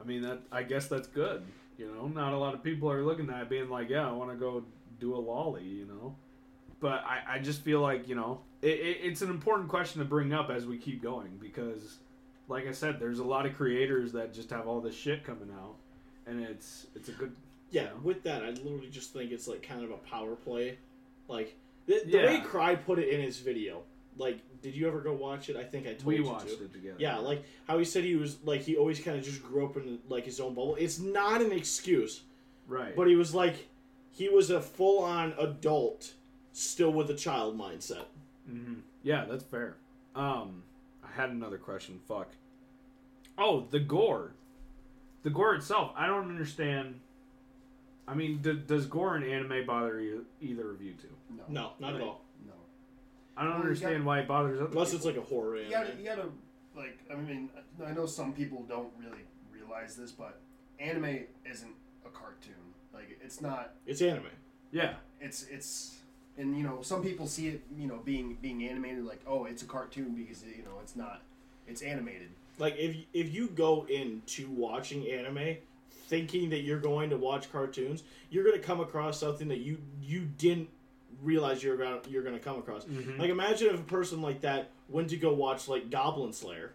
I 0.00 0.04
mean 0.04 0.22
that. 0.22 0.40
I 0.50 0.62
guess 0.62 0.86
that's 0.88 1.08
good. 1.08 1.42
You 1.78 1.92
know, 1.92 2.06
not 2.06 2.32
a 2.32 2.38
lot 2.38 2.54
of 2.54 2.62
people 2.62 2.90
are 2.90 3.02
looking 3.02 3.28
at 3.30 3.42
it 3.42 3.48
being 3.48 3.68
like, 3.68 3.88
yeah, 3.90 4.08
I 4.08 4.12
want 4.12 4.30
to 4.30 4.36
go 4.36 4.62
do 5.00 5.14
a 5.14 5.18
lolly. 5.18 5.64
You 5.64 5.86
know, 5.86 6.14
but 6.80 7.02
I, 7.04 7.36
I 7.36 7.38
just 7.40 7.62
feel 7.62 7.80
like 7.80 8.08
you 8.08 8.14
know 8.14 8.40
it, 8.60 8.68
it, 8.78 8.96
it's 9.02 9.22
an 9.22 9.30
important 9.30 9.68
question 9.68 9.98
to 10.00 10.04
bring 10.04 10.32
up 10.32 10.50
as 10.50 10.66
we 10.66 10.76
keep 10.78 11.02
going 11.02 11.38
because, 11.40 11.98
like 12.52 12.68
I 12.68 12.72
said, 12.72 13.00
there's 13.00 13.18
a 13.18 13.24
lot 13.24 13.46
of 13.46 13.56
creators 13.56 14.12
that 14.12 14.34
just 14.34 14.50
have 14.50 14.66
all 14.66 14.80
this 14.80 14.94
shit 14.94 15.24
coming 15.24 15.50
out, 15.50 15.74
and 16.26 16.40
it's 16.40 16.86
it's 16.94 17.08
a 17.08 17.12
good. 17.12 17.34
Yeah, 17.70 17.82
you 17.82 17.88
know? 17.88 17.94
with 18.02 18.22
that, 18.24 18.44
I 18.44 18.50
literally 18.50 18.90
just 18.90 19.12
think 19.12 19.32
it's 19.32 19.48
like 19.48 19.62
kind 19.62 19.82
of 19.82 19.90
a 19.90 19.96
power 19.96 20.36
play, 20.36 20.78
like 21.28 21.56
the, 21.86 22.02
the 22.04 22.18
way 22.18 22.40
Cry 22.40 22.74
put 22.74 22.98
it 22.98 23.08
in 23.08 23.20
his 23.20 23.38
video. 23.38 23.82
Like, 24.18 24.40
did 24.60 24.76
you 24.76 24.86
ever 24.86 25.00
go 25.00 25.14
watch 25.14 25.48
it? 25.48 25.56
I 25.56 25.64
think 25.64 25.86
I 25.86 25.94
told 25.94 26.04
we 26.04 26.16
you 26.16 26.24
watched 26.24 26.48
to. 26.48 26.64
it 26.64 26.72
together. 26.72 26.96
Yeah, 26.98 27.16
like 27.16 27.42
how 27.66 27.78
he 27.78 27.86
said 27.86 28.04
he 28.04 28.16
was 28.16 28.36
like 28.44 28.60
he 28.60 28.76
always 28.76 29.00
kind 29.00 29.16
of 29.16 29.24
just 29.24 29.42
grew 29.42 29.64
up 29.64 29.76
in 29.78 29.98
like 30.08 30.26
his 30.26 30.38
own 30.38 30.54
bubble. 30.54 30.76
It's 30.78 30.98
not 30.98 31.40
an 31.40 31.52
excuse, 31.52 32.20
right. 32.68 32.94
but 32.94 33.08
he 33.08 33.16
was 33.16 33.34
like 33.34 33.68
he 34.10 34.28
was 34.28 34.50
a 34.50 34.60
full 34.60 35.02
on 35.02 35.32
adult, 35.38 36.12
still 36.52 36.92
with 36.92 37.08
a 37.08 37.14
child 37.14 37.58
mindset. 37.58 38.04
hmm 38.46 38.74
Yeah, 39.02 39.24
that's 39.24 39.44
fair. 39.44 39.76
Um, 40.14 40.62
I 41.02 41.10
had 41.18 41.30
another 41.30 41.56
question. 41.56 41.98
Fuck. 42.06 42.28
Oh, 43.38 43.66
the 43.70 43.80
gore. 43.80 44.32
The 45.22 45.30
gore 45.30 45.54
itself, 45.54 45.92
I 45.96 46.06
don't 46.06 46.28
understand. 46.28 47.00
I 48.08 48.14
mean, 48.14 48.38
d- 48.42 48.60
does 48.66 48.86
gore 48.86 49.16
in 49.16 49.22
anime 49.22 49.64
bother 49.66 50.00
you, 50.00 50.26
either 50.40 50.70
of 50.70 50.82
you 50.82 50.94
two? 50.94 51.08
No. 51.36 51.42
No, 51.48 51.70
not 51.78 51.94
at 51.94 52.00
all. 52.00 52.22
No. 52.44 52.52
I 53.36 53.42
don't 53.42 53.50
Well, 53.52 53.58
you 53.60 53.64
understand 53.68 53.98
got- 53.98 54.04
why 54.06 54.20
it 54.20 54.28
bothers 54.28 54.60
other 54.60 54.70
Unless 54.70 54.92
it's 54.92 55.04
people. 55.06 55.20
like 55.22 55.26
a 55.26 55.30
horror 55.34 55.56
You 55.56 55.62
anime. 55.62 55.70
gotta, 55.88 55.96
you 55.98 56.04
gotta, 56.04 56.28
like, 56.76 56.98
I 57.10 57.14
mean, 57.14 57.48
I 57.84 57.92
know 57.92 58.06
some 58.06 58.32
people 58.32 58.64
don't 58.68 58.92
really 58.98 59.22
realize 59.52 59.96
this, 59.96 60.10
but 60.10 60.40
anime 60.80 61.20
isn't 61.48 61.74
a 62.04 62.08
cartoon. 62.10 62.54
Like, 62.92 63.18
it's 63.22 63.40
not. 63.40 63.74
It's 63.86 64.02
anime. 64.02 64.26
yeah, 64.72 64.96
It's 65.20 65.44
it's, 65.44 66.00
and 66.36 66.56
you 66.58 66.64
know, 66.64 66.82
some 66.82 67.02
people 67.02 67.26
see 67.28 67.46
it, 67.48 67.62
you 67.78 67.86
know, 67.86 67.98
being 68.04 68.36
being 68.42 68.64
animated, 68.64 69.04
like, 69.04 69.20
oh, 69.26 69.44
it's 69.44 69.62
a 69.62 69.66
cartoon 69.66 70.14
because 70.16 70.42
you 70.44 70.64
know 70.64 70.80
it's 70.82 70.96
not, 70.96 71.22
it's 71.68 71.80
animated. 71.82 72.30
Like 72.58 72.76
if 72.78 72.96
if 73.12 73.32
you 73.34 73.48
go 73.48 73.86
into 73.88 74.48
watching 74.50 75.08
anime 75.10 75.56
thinking 75.90 76.50
that 76.50 76.60
you're 76.60 76.80
going 76.80 77.10
to 77.10 77.16
watch 77.16 77.50
cartoons, 77.50 78.02
you're 78.30 78.44
going 78.44 78.58
to 78.60 78.64
come 78.66 78.80
across 78.80 79.18
something 79.18 79.48
that 79.48 79.58
you 79.60 79.78
you 80.02 80.28
didn't 80.38 80.68
realize 81.22 81.62
you're 81.62 81.76
going 81.76 82.00
you're 82.08 82.22
going 82.22 82.34
to 82.38 82.40
come 82.44 82.58
across. 82.58 82.84
Mhm. 82.84 83.18
Like 83.18 83.30
imagine 83.30 83.68
if 83.74 83.80
a 83.80 83.84
person 83.84 84.20
like 84.22 84.40
that 84.42 84.70
went 84.88 85.10
to 85.10 85.16
go 85.16 85.32
watch 85.32 85.68
like 85.68 85.90
Goblin 85.90 86.32
Slayer. 86.32 86.72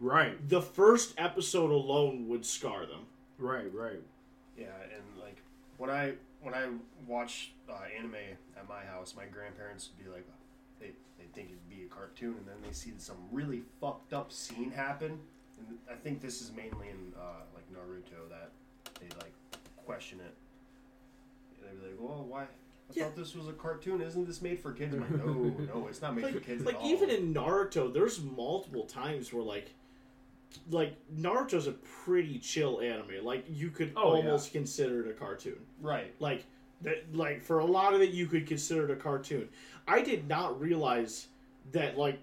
right, 0.00 0.48
The 0.48 0.62
first 0.62 1.14
episode 1.18 1.70
alone 1.70 2.26
would 2.28 2.44
scar 2.46 2.86
them. 2.86 3.06
right, 3.38 3.72
right. 3.74 4.00
Yeah, 4.58 4.66
and 4.94 5.02
like 5.22 5.36
when 5.78 5.90
I 5.90 6.14
when 6.42 6.54
I 6.54 6.66
watch 7.06 7.52
uh, 7.68 7.74
anime 7.96 8.14
at 8.56 8.68
my 8.68 8.82
house, 8.84 9.14
my 9.16 9.24
grandparents 9.26 9.90
would 9.96 10.04
be 10.04 10.10
like, 10.10 10.26
they 10.80 10.86
they 10.86 10.92
think 11.34 11.48
it'd 11.48 11.68
be 11.68 11.84
a 11.84 11.94
cartoon, 11.94 12.34
and 12.38 12.46
then 12.46 12.56
they 12.64 12.72
see 12.72 12.92
some 12.98 13.16
really 13.32 13.62
fucked 13.80 14.12
up 14.12 14.32
scene 14.32 14.70
happen. 14.70 15.18
And 15.58 15.78
I 15.90 15.94
think 15.94 16.20
this 16.20 16.40
is 16.40 16.52
mainly 16.52 16.88
in 16.88 17.12
uh, 17.18 17.42
like 17.54 17.64
Naruto 17.72 18.28
that 18.30 18.50
they 19.00 19.06
like 19.18 19.32
question 19.84 20.20
it. 20.20 20.34
They'd 21.62 21.80
be 21.80 21.88
like, 21.88 21.96
"Well, 22.00 22.24
why?" 22.28 22.42
I 22.42 22.46
Yeah. 22.92 23.04
thought 23.04 23.16
this 23.16 23.34
was 23.34 23.46
a 23.48 23.52
cartoon. 23.52 24.00
Isn't 24.00 24.26
this 24.26 24.42
made 24.42 24.58
for 24.58 24.72
kids? 24.72 24.94
I'm 24.94 25.00
like, 25.02 25.10
no, 25.24 25.32
no, 25.80 25.86
it's 25.88 26.02
not 26.02 26.14
made 26.16 26.32
for 26.32 26.40
kids 26.40 26.64
like 26.64 26.74
at 26.76 26.80
all. 26.80 26.88
even 26.88 27.10
in 27.10 27.32
Naruto, 27.34 27.92
there's 27.92 28.20
multiple 28.22 28.84
times 28.84 29.32
where 29.32 29.44
like, 29.44 29.70
like 30.70 30.96
Naruto's 31.14 31.66
a 31.68 31.72
pretty 31.72 32.38
chill 32.38 32.80
anime. 32.80 33.22
Like 33.24 33.44
you 33.48 33.70
could 33.70 33.92
Oh, 33.96 34.14
yeah. 34.16 34.24
almost 34.24 34.52
consider 34.52 35.02
it 35.06 35.10
a 35.10 35.12
cartoon. 35.12 35.58
right. 35.80 36.12
Like 36.18 36.46
that, 36.82 37.14
like 37.14 37.42
for 37.42 37.58
a 37.60 37.64
lot 37.64 37.94
of 37.94 38.00
it, 38.00 38.10
you 38.10 38.26
could 38.26 38.46
consider 38.46 38.86
it 38.86 38.90
a 38.90 38.96
cartoon. 38.96 39.48
I 39.90 40.02
did 40.02 40.28
not 40.28 40.60
realize 40.60 41.26
that 41.72 41.98
like 41.98 42.20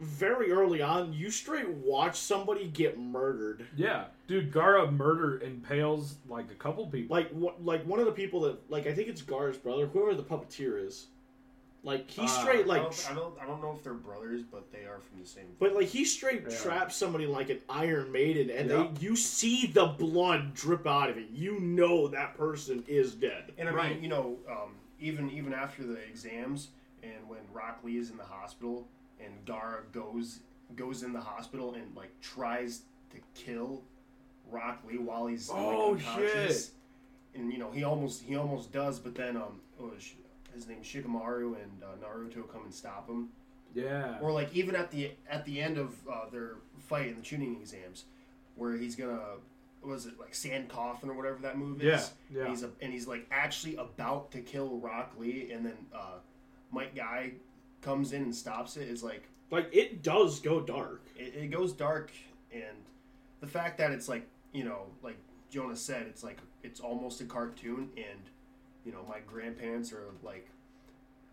very 0.00 0.50
early 0.52 0.82
on, 0.82 1.12
you 1.12 1.30
straight 1.30 1.68
watch 1.68 2.18
somebody 2.18 2.66
get 2.68 2.98
murdered. 2.98 3.66
Yeah, 3.76 4.04
dude, 4.26 4.52
Gaara 4.52 4.90
murder 4.92 5.40
impales 5.40 6.16
like 6.28 6.50
a 6.50 6.54
couple 6.54 6.86
people. 6.86 7.14
Like 7.16 7.30
what? 7.30 7.64
Like 7.64 7.84
one 7.84 8.00
of 8.00 8.06
the 8.06 8.12
people 8.12 8.40
that 8.42 8.70
like 8.70 8.86
I 8.86 8.94
think 8.94 9.08
it's 9.08 9.22
Gaara's 9.22 9.56
brother, 9.58 9.86
whoever 9.86 10.14
the 10.14 10.22
puppeteer 10.22 10.84
is. 10.86 11.06
Like 11.82 12.10
he 12.10 12.22
Ah, 12.22 12.26
straight 12.26 12.64
I 12.64 12.68
like 12.68 12.82
don't, 12.82 13.06
I 13.10 13.14
don't, 13.14 13.34
I 13.42 13.46
don't 13.46 13.62
know 13.62 13.72
if 13.76 13.84
they're 13.84 13.94
brothers, 13.94 14.42
but 14.42 14.72
they 14.72 14.86
are 14.86 14.98
from 14.98 15.20
the 15.20 15.26
same. 15.26 15.44
But 15.60 15.74
like 15.74 15.86
he 15.86 16.04
straight 16.04 16.42
Yeah. 16.42 16.56
traps 16.56 16.96
somebody 16.96 17.26
like 17.26 17.48
an 17.48 17.60
Iron 17.68 18.10
Maiden, 18.10 18.50
and 18.50 18.68
Yeah. 18.68 18.88
they 18.94 19.00
you 19.06 19.14
see 19.14 19.66
the 19.66 19.86
blood 19.86 20.52
drip 20.54 20.86
out 20.86 21.10
of 21.10 21.16
it. 21.16 21.28
You 21.30 21.60
know 21.60 22.08
that 22.08 22.36
person 22.36 22.82
is 22.88 23.14
dead. 23.14 23.52
And 23.56 23.68
I 23.68 23.72
Right. 23.72 23.94
mean, 23.94 24.02
you 24.02 24.08
know, 24.08 24.36
um, 24.50 24.74
even 24.98 25.30
even 25.30 25.54
after 25.54 25.84
the 25.84 25.98
exams, 26.08 26.68
and 27.14 27.28
when 27.28 27.38
Rock 27.52 27.80
Lee 27.84 27.96
is 27.98 28.10
in 28.10 28.16
the 28.16 28.24
hospital, 28.24 28.88
and 29.20 29.32
Gaara 29.44 29.90
goes 29.92 30.40
goes 30.74 31.02
in 31.02 31.12
the 31.12 31.20
hospital 31.20 31.74
and 31.74 31.94
like 31.96 32.10
tries 32.20 32.82
to 33.10 33.18
kill 33.34 33.82
Rock 34.50 34.82
Lee 34.88 34.98
while 34.98 35.26
he's 35.26 35.48
like, 35.48 35.58
Oh, 35.60 35.92
unconscious. 35.94 36.66
shit. 36.66 36.70
And 37.40 37.52
you 37.52 37.58
know 37.58 37.70
he 37.70 37.84
almost 37.84 38.22
he 38.22 38.36
almost 38.36 38.72
does, 38.72 38.98
but 38.98 39.14
then 39.14 39.36
um, 39.36 39.60
oh, 39.80 39.90
his 40.54 40.66
name 40.66 40.78
is 40.80 40.86
Shikamaru 40.86 41.54
and 41.62 41.82
uh, 41.82 42.04
Naruto 42.04 42.50
come 42.50 42.64
and 42.64 42.72
stop 42.74 43.08
him. 43.08 43.28
yeah, 43.74 44.18
Or 44.20 44.32
like 44.32 44.54
even 44.54 44.74
at 44.74 44.90
the 44.90 45.12
at 45.28 45.44
the 45.44 45.60
end 45.60 45.76
of 45.78 45.94
uh, 46.10 46.28
their 46.30 46.56
fight 46.88 47.08
in 47.08 47.16
the 47.16 47.22
Chunin 47.22 47.60
exams, 47.60 48.04
where 48.54 48.76
he's 48.76 48.96
gonna 48.96 49.20
was 49.82 50.06
it 50.06 50.18
like 50.18 50.34
Sand 50.34 50.68
Coffin 50.68 51.10
or 51.10 51.14
whatever 51.14 51.38
that 51.42 51.58
move 51.58 51.80
yeah, 51.82 51.96
is. 51.96 52.10
yeah. 52.34 52.40
And 52.42 52.50
he's 52.50 52.62
a, 52.64 52.70
and 52.80 52.92
he's 52.92 53.06
like 53.06 53.26
actually 53.30 53.76
about 53.76 54.32
to 54.32 54.40
kill 54.40 54.78
Rock 54.78 55.12
Lee, 55.18 55.50
and 55.52 55.64
then 55.66 55.76
uh, 55.94 56.18
Might 56.70 56.94
Guy 56.94 57.32
comes 57.82 58.12
in 58.12 58.22
and 58.22 58.34
stops 58.34 58.76
it. 58.76 58.88
Is 58.88 59.02
like 59.02 59.28
Like 59.50 59.68
it 59.72 60.02
does 60.02 60.40
go 60.40 60.60
dark. 60.60 61.02
it, 61.16 61.34
it 61.34 61.50
goes 61.50 61.72
dark, 61.72 62.10
and 62.52 62.76
the 63.40 63.46
fact 63.46 63.78
that 63.78 63.90
it's 63.92 64.08
like 64.08 64.26
you 64.52 64.64
know 64.64 64.86
like 65.02 65.16
Jonah 65.50 65.76
said, 65.76 66.06
it's 66.08 66.24
like 66.24 66.38
it's 66.62 66.80
almost 66.80 67.20
a 67.20 67.24
cartoon, 67.24 67.90
and 67.96 68.20
you 68.84 68.92
know 68.92 69.04
my 69.08 69.18
grandparents 69.26 69.92
are 69.92 70.04
like 70.22 70.48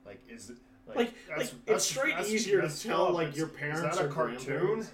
like 0.05 0.19
is 0.29 0.49
it. 0.51 0.57
Like- 0.85 1.13
like, 1.37 1.49
it's 1.65 1.85
straight 1.85 2.19
easier 2.27 2.61
to 2.61 2.83
tell, 2.83 3.13
like, 3.13 3.37
your 3.37 3.47
is 3.47 3.53
parents 3.53 3.97
that 3.97 4.03
or 4.03 4.09
a 4.09 4.11
cartoon? 4.11 4.85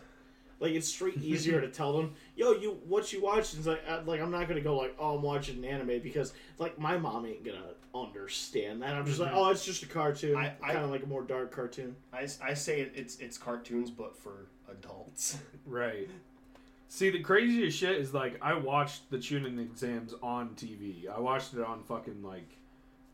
Grandparents. 0.60 0.62
Like 0.62 0.72
it's 0.74 0.88
straight 0.88 1.18
easier 1.24 1.62
to 1.62 1.70
tell 1.70 1.96
them, 1.98 2.14
yo, 2.36 2.52
you 2.52 2.78
what 2.88 3.12
you 3.14 3.22
watched? 3.22 3.56
It's 3.56 3.66
like 3.68 3.82
uh, 3.88 4.02
like 4.06 4.22
I'm 4.22 4.32
not 4.32 4.48
gonna 4.48 4.62
go 4.62 4.78
like, 4.78 4.96
oh, 5.00 5.16
I'm 5.16 5.22
watching 5.22 5.58
an 5.58 5.66
anime 5.66 6.00
because 6.02 6.34
like 6.58 6.78
my 6.78 6.98
mom 6.98 7.26
ain't 7.26 7.44
gonna 7.46 7.64
understand 7.96 8.82
that. 8.82 8.94
I'm 8.96 9.06
just 9.06 9.20
like, 9.20 9.32
Mhm. 9.32 9.36
oh, 9.38 9.50
it's 9.50 9.66
just 9.66 9.84
a 9.84 9.88
cartoon, 9.88 10.36
I- 10.36 10.56
I- 10.62 10.74
kind 10.74 10.84
of 10.86 10.90
like 10.92 11.04
a 11.04 11.08
more 11.08 11.24
dark 11.24 11.52
cartoon. 11.52 11.96
I, 12.14 12.28
I 12.44 12.54
say 12.54 12.82
it, 12.82 12.92
it's 12.96 13.18
it's 13.20 13.38
cartoons, 13.38 13.90
but 13.92 14.16
for 14.18 14.48
adults. 14.72 15.38
Right. 15.66 16.10
See, 16.92 17.12
the 17.12 17.22
craziest 17.22 17.78
shit 17.78 17.98
is 17.98 18.14
like 18.14 18.38
I 18.42 18.56
watched 18.56 19.10
the 19.12 19.18
Chunin 19.18 19.60
exams 19.60 20.14
on 20.24 20.50
TV. 20.56 21.08
I 21.08 21.20
watched 21.20 21.54
it 21.54 21.62
on 21.62 21.84
fucking 21.84 22.24
like, 22.24 22.58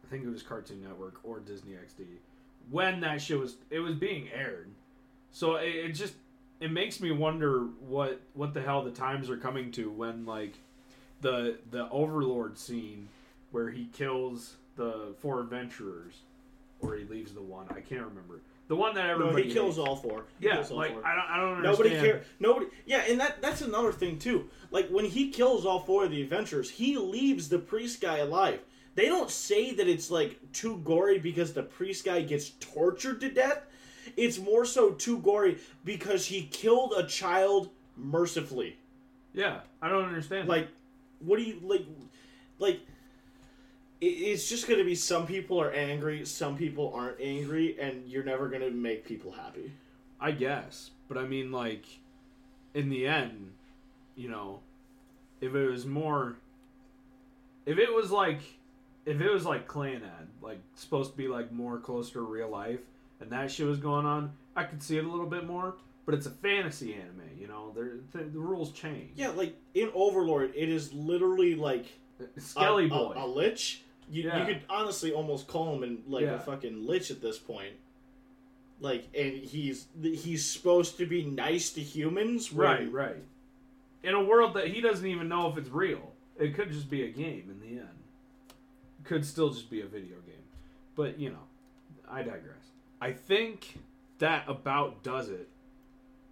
I 0.06 0.08
think 0.10 0.24
it 0.24 0.30
was 0.30 0.42
Cartoon 0.42 0.82
Network 0.82 1.20
or 1.24 1.40
Disney 1.42 1.74
XD 1.74 2.06
when 2.72 3.02
that 3.02 3.22
shit 3.22 3.38
was 3.40 3.58
it 3.70 3.80
was 3.80 3.96
being 3.96 4.30
aired. 4.34 4.70
So 5.32 5.56
it, 5.58 5.68
it 5.76 5.90
just 5.90 6.14
it 6.60 6.72
makes 6.72 7.00
me 7.00 7.12
wonder 7.12 7.62
what 7.88 8.22
what 8.34 8.54
the 8.54 8.62
hell 8.62 8.84
the 8.84 8.92
times 8.92 9.30
are 9.30 9.38
coming 9.38 9.72
to 9.74 9.90
when 9.90 10.26
like 10.26 10.54
the 11.22 11.58
the 11.72 11.90
Overlord 11.90 12.58
scene 12.58 13.08
where 13.52 13.70
he 13.70 13.86
kills 13.94 14.56
the 14.76 15.14
four 15.20 15.40
adventurers 15.42 16.14
or 16.82 16.96
he 16.96 17.06
leaves 17.06 17.34
the 17.34 17.42
one 17.42 17.68
I 17.70 17.80
can't 17.82 18.04
remember 18.06 18.42
the 18.68 18.76
one 18.76 18.96
that 18.96 19.06
No, 19.06 19.12
everybody 19.14 19.44
he 19.44 19.54
kills 19.54 19.76
hates. 19.76 19.88
all 19.88 19.96
four. 19.96 20.26
He 20.40 20.48
Yeah, 20.48 20.64
all 20.70 20.76
like 20.78 20.94
four. 20.94 21.06
I 21.06 21.16
don't 21.16 21.30
I 21.30 21.38
don't 21.38 21.62
Nobody 21.62 21.90
understand. 21.92 22.22
care. 22.22 22.24
Nobody. 22.40 22.66
Yeah, 22.88 23.04
and 23.08 23.20
that 23.20 23.42
that's 23.42 23.62
another 23.62 23.92
thing 23.92 24.18
too. 24.18 24.50
Like 24.72 24.90
when 24.90 25.06
he 25.06 25.30
kills 25.32 25.66
all 25.66 25.82
four 25.82 26.06
of 26.06 26.12
the 26.12 26.22
adventurers, 26.22 26.70
he 26.72 26.98
leaves 26.98 27.48
the 27.50 27.60
priest 27.60 28.02
guy 28.02 28.18
alive. 28.18 28.60
They 28.96 29.06
don't 29.06 29.30
say 29.30 29.74
that 29.76 29.88
it's 29.88 30.10
like 30.10 30.40
too 30.52 30.78
gory 30.84 31.20
because 31.20 31.54
the 31.54 31.62
priest 31.64 32.06
guy 32.06 32.22
gets 32.22 32.52
tortured 32.60 33.22
to 33.22 33.30
death. 33.30 33.62
It's 34.16 34.38
more 34.38 34.66
so 34.66 34.92
too 34.92 35.20
gory 35.20 35.58
because 35.84 36.28
he 36.28 36.44
killed 36.44 36.94
a 36.98 37.06
child 37.06 37.70
mercifully. 37.98 38.78
Yeah, 39.34 39.60
I 39.82 39.90
don't 39.90 40.06
understand. 40.06 40.48
Like, 40.48 40.70
what 41.20 41.38
do 41.38 41.44
you 41.44 41.60
like? 41.64 41.86
Like, 42.60 42.80
it's 44.02 44.48
just 44.48 44.68
going 44.68 44.80
to 44.80 44.86
be 44.86 44.96
some 44.96 45.26
people 45.26 45.60
are 45.60 45.72
angry, 45.72 46.26
some 46.26 46.58
people 46.58 46.94
aren't 46.96 47.20
angry, 47.20 47.78
and 47.80 48.08
you're 48.08 48.24
never 48.24 48.48
going 48.50 48.62
to 48.62 48.72
make 48.72 49.06
people 49.06 49.32
happy. 49.32 49.72
I 50.20 50.32
guess, 50.32 50.92
but 51.10 51.18
I 51.18 51.26
mean, 51.26 51.52
like, 51.52 51.86
in 52.74 52.90
the 52.90 53.08
end, 53.08 53.52
you 54.16 54.30
know, 54.30 54.62
if 55.42 55.54
it 55.54 55.70
was 55.70 55.86
more, 55.86 56.38
if 57.66 57.78
it 57.78 57.94
was 57.94 58.12
like, 58.12 58.40
if 59.06 59.20
it 59.20 59.32
was 59.32 59.46
like 59.46 59.68
Clan 59.68 60.02
Clannad, 60.02 60.28
like 60.42 60.60
supposed 60.76 61.12
to 61.12 61.18
be 61.18 61.28
like 61.28 61.52
more 61.52 61.78
close 61.78 62.12
to 62.12 62.22
real 62.22 62.50
life, 62.50 62.80
and 63.26 63.32
that 63.32 63.52
shit 63.52 63.66
was 63.66 63.80
going 63.80 64.06
on, 64.06 64.32
I 64.56 64.64
could 64.66 64.84
see 64.84 64.98
it 64.98 65.04
a 65.04 65.10
little 65.10 65.26
bit 65.26 65.46
more. 65.48 65.76
But 66.06 66.14
it's 66.14 66.28
a 66.28 66.32
fantasy 66.32 66.94
anime, 66.94 67.24
you 67.36 67.48
know. 67.48 67.72
There, 67.76 67.94
the, 68.12 68.20
the 68.30 68.38
rules 68.40 68.72
change. 68.72 69.10
Yeah, 69.16 69.30
like 69.30 69.56
in 69.74 69.90
Overlord, 69.96 70.54
it 70.56 70.70
is 70.70 70.94
literally 70.94 71.56
like 71.56 71.88
Skelly 72.38 72.86
a, 72.86 72.90
boy. 72.90 73.14
a, 73.16 73.26
a 73.26 73.28
lich. 73.28 73.82
You, 74.12 74.24
Yeah. 74.26 74.40
you 74.42 74.46
could 74.54 74.62
honestly 74.70 75.12
almost 75.12 75.48
call 75.48 75.76
him 75.76 75.82
an, 75.82 76.04
like 76.08 76.22
Yeah. 76.26 76.36
a 76.36 76.40
fucking 76.40 76.86
lich 76.86 77.10
at 77.10 77.22
this 77.24 77.40
point. 77.40 77.74
Like, 78.80 79.08
and 79.18 79.34
he's 79.34 79.88
he's 80.00 80.46
supposed 80.46 80.98
to 81.00 81.08
be 81.08 81.24
nice 81.24 81.72
to 81.72 81.82
humans, 81.82 82.54
right, 82.54 82.92
right. 82.92 83.24
In 84.04 84.14
a 84.14 84.24
world 84.24 84.54
that 84.54 84.68
he 84.68 84.82
doesn't 84.82 85.08
even 85.08 85.28
know 85.28 85.50
if 85.50 85.58
it's 85.58 85.70
real, 85.70 86.12
it 86.38 86.54
could 86.54 86.72
just 86.72 86.88
be 86.90 87.04
a 87.06 87.10
game 87.10 87.50
in 87.50 87.60
the 87.62 87.80
end. 87.80 87.90
Could 89.06 89.26
still 89.26 89.50
just 89.50 89.72
be 89.72 89.82
a 89.82 89.86
video 89.88 90.18
game. 90.28 90.44
But, 90.96 91.20
you 91.20 91.30
know, 91.32 91.40
I 92.08 92.20
digress. 92.22 92.70
I 93.02 93.12
think 93.12 93.78
that 94.20 94.46
about 94.48 95.04
does 95.04 95.30
it. 95.30 95.50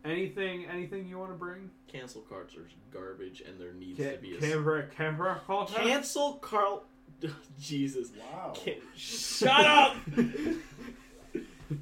Anything 0.06 0.66
anything 0.66 1.08
you 1.08 1.18
want 1.18 1.32
to 1.32 1.38
bring? 1.38 1.70
Cancel 1.88 2.22
cards 2.22 2.56
are 2.56 2.68
garbage, 2.92 3.42
and 3.48 3.60
there 3.60 3.74
needs 3.74 3.98
Ca- 4.00 4.12
to 4.14 4.18
be 4.18 4.36
a 4.36 4.40
Canberra, 4.40 4.88
Canberra 4.96 5.42
culture? 5.46 5.76
cancel 5.76 6.34
Carl. 6.36 6.84
Jesus, 7.60 8.10
Wow. 8.20 8.52
Can- 8.56 8.82
shut 8.98 9.66
up. 9.66 9.96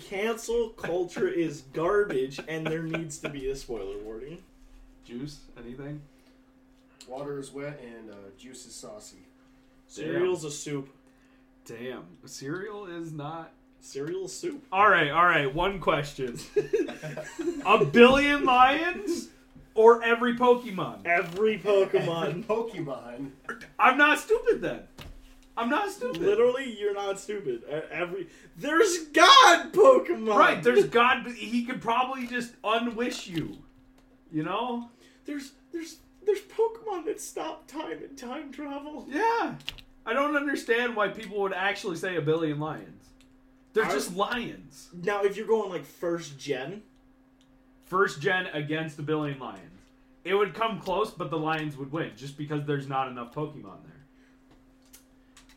Cancel 0.07 0.69
culture 0.69 1.27
is 1.27 1.61
garbage, 1.73 2.39
and 2.47 2.65
there 2.65 2.83
needs 2.83 3.17
to 3.19 3.29
be 3.29 3.49
a 3.49 3.55
spoiler 3.55 3.97
warning. 3.97 4.37
Juice? 5.03 5.39
Anything? 5.57 6.01
Water 7.07 7.39
is 7.39 7.51
wet 7.51 7.81
and 7.83 8.09
uh, 8.11 8.13
juice 8.37 8.65
is 8.67 8.73
saucy. 8.75 9.17
Cereal's 9.87 10.43
a 10.45 10.51
soup. 10.51 10.89
Damn. 11.65 12.03
Cereal 12.25 12.85
is 12.85 13.11
not. 13.11 13.51
Cereal's 13.81 14.33
soup. 14.33 14.63
All 14.71 14.89
right, 14.89 15.09
all 15.09 15.25
right. 15.25 15.53
One 15.53 15.79
question. 15.79 16.37
a 17.65 17.83
billion 17.85 18.45
lions 18.45 19.29
or 19.73 20.03
every 20.03 20.37
Pokemon? 20.37 21.05
Every 21.05 21.57
Pokemon. 21.59 22.45
Pokemon. 22.45 23.31
I'm 23.79 23.97
not 23.97 24.19
stupid 24.19 24.61
then. 24.61 24.81
I'm 25.57 25.69
not 25.69 25.91
stupid. 25.91 26.21
Literally, 26.21 26.77
you're 26.79 26.93
not 26.93 27.19
stupid. 27.19 27.63
E- 27.69 27.81
Every 27.91 28.27
there's 28.57 29.05
God 29.07 29.73
Pokemon. 29.73 30.35
Right, 30.35 30.63
there's 30.63 30.85
God. 30.85 31.27
He 31.27 31.65
could 31.65 31.81
probably 31.81 32.25
just 32.27 32.59
unwish 32.61 33.27
you. 33.27 33.57
You 34.31 34.43
know? 34.43 34.89
there's 35.25 35.51
there's 35.71 35.97
there's 36.25 36.39
Pokemon 36.41 37.05
that 37.05 37.19
stop 37.19 37.67
time 37.67 37.97
and 38.03 38.17
time 38.17 38.51
travel. 38.51 39.05
Yeah. 39.09 39.55
I 40.05 40.13
don't 40.13 40.35
understand 40.35 40.95
why 40.95 41.09
people 41.09 41.41
would 41.41 41.53
actually 41.53 41.97
say 41.97 42.15
a 42.15 42.21
billion 42.21 42.59
lions. 42.59 43.00
They're 43.73 43.85
I- 43.85 43.91
just 43.91 44.15
lions. 44.15 44.89
Now, 44.93 45.23
if 45.23 45.37
you're 45.37 45.47
going 45.47 45.69
like 45.69 45.85
first 45.85 46.37
gen, 46.39 46.83
First 47.85 48.21
gen 48.21 48.45
against 48.53 48.95
the 48.95 49.03
billion 49.03 49.37
lions. 49.37 49.81
It 50.23 50.33
would 50.33 50.53
come 50.53 50.79
close, 50.79 51.11
but 51.11 51.29
the 51.29 51.37
lions 51.37 51.75
would 51.75 51.91
win 51.91 52.11
just 52.15 52.37
because 52.37 52.65
there's 52.65 52.87
not 52.87 53.09
enough 53.09 53.35
Pokemon 53.35 53.83
there. 53.83 54.05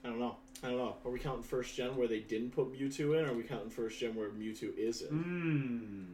I 0.04 0.08
don't 0.08 0.18
know. 0.18 0.36
I 0.64 0.68
don't 0.68 0.78
know. 0.78 0.96
Are 1.04 1.10
we 1.12 1.20
counting 1.20 1.44
first 1.44 1.76
gen 1.76 1.96
where 1.96 2.08
they 2.08 2.18
didn't 2.18 2.50
put 2.50 2.72
Mewtwo 2.72 3.16
in, 3.20 3.26
or 3.26 3.30
are 3.30 3.34
we 3.34 3.44
counting 3.44 3.70
first 3.70 4.00
gen 4.00 4.16
where 4.16 4.30
Mewtwo 4.30 4.76
is 4.76 5.02
in? 5.02 5.08
Hmm. 5.08 6.04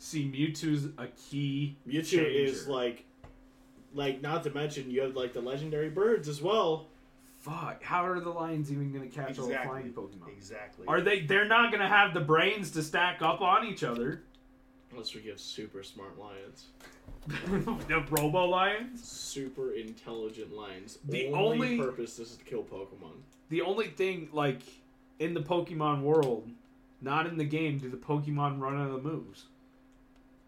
See, 0.00 0.24
Mewtwo's 0.28 0.86
a 0.98 1.06
key. 1.30 1.76
Mewtwo 1.86 2.04
changer. 2.04 2.24
is 2.26 2.66
like, 2.66 3.04
like 3.94 4.20
not 4.22 4.42
to 4.44 4.50
mention 4.50 4.90
you 4.90 5.02
have 5.02 5.14
like 5.14 5.32
the 5.32 5.40
legendary 5.40 5.90
birds 5.90 6.26
as 6.28 6.42
well. 6.42 6.88
Fuck. 7.46 7.84
How 7.84 8.04
are 8.04 8.18
the 8.18 8.30
Lions 8.30 8.72
even 8.72 8.92
going 8.92 9.08
to 9.08 9.14
catch 9.14 9.38
all 9.38 9.46
the 9.46 9.56
flying 9.64 9.92
Pokemon? 9.92 10.28
Exactly. 10.36 10.84
Are 10.88 11.00
they? 11.00 11.20
They're 11.20 11.46
not 11.46 11.70
going 11.70 11.80
to 11.80 11.88
have 11.88 12.12
the 12.12 12.20
brains 12.20 12.72
to 12.72 12.82
stack 12.82 13.22
up 13.22 13.40
on 13.40 13.64
each 13.64 13.84
other. 13.84 14.22
Unless 14.90 15.14
we 15.14 15.20
get 15.20 15.38
super 15.38 15.82
smart 15.84 16.18
lions, 16.18 16.66
the 17.26 18.04
Robo 18.10 18.46
Lions. 18.46 19.06
super 19.06 19.74
intelligent 19.74 20.52
lions. 20.52 20.98
The 21.04 21.28
only, 21.28 21.74
only- 21.74 21.78
purpose 21.78 22.18
is 22.18 22.36
to 22.36 22.44
kill 22.44 22.64
Pokemon. 22.64 23.12
The 23.48 23.62
only 23.62 23.88
thing, 23.88 24.28
like, 24.32 24.62
in 25.20 25.32
the 25.32 25.42
Pokemon 25.42 26.02
world, 26.02 26.50
not 27.00 27.26
in 27.26 27.36
the 27.36 27.44
game, 27.44 27.78
do 27.78 27.88
the 27.88 27.96
Pokemon 27.96 28.58
run 28.58 28.76
out 28.76 28.90
of 28.90 29.04
moves? 29.04 29.44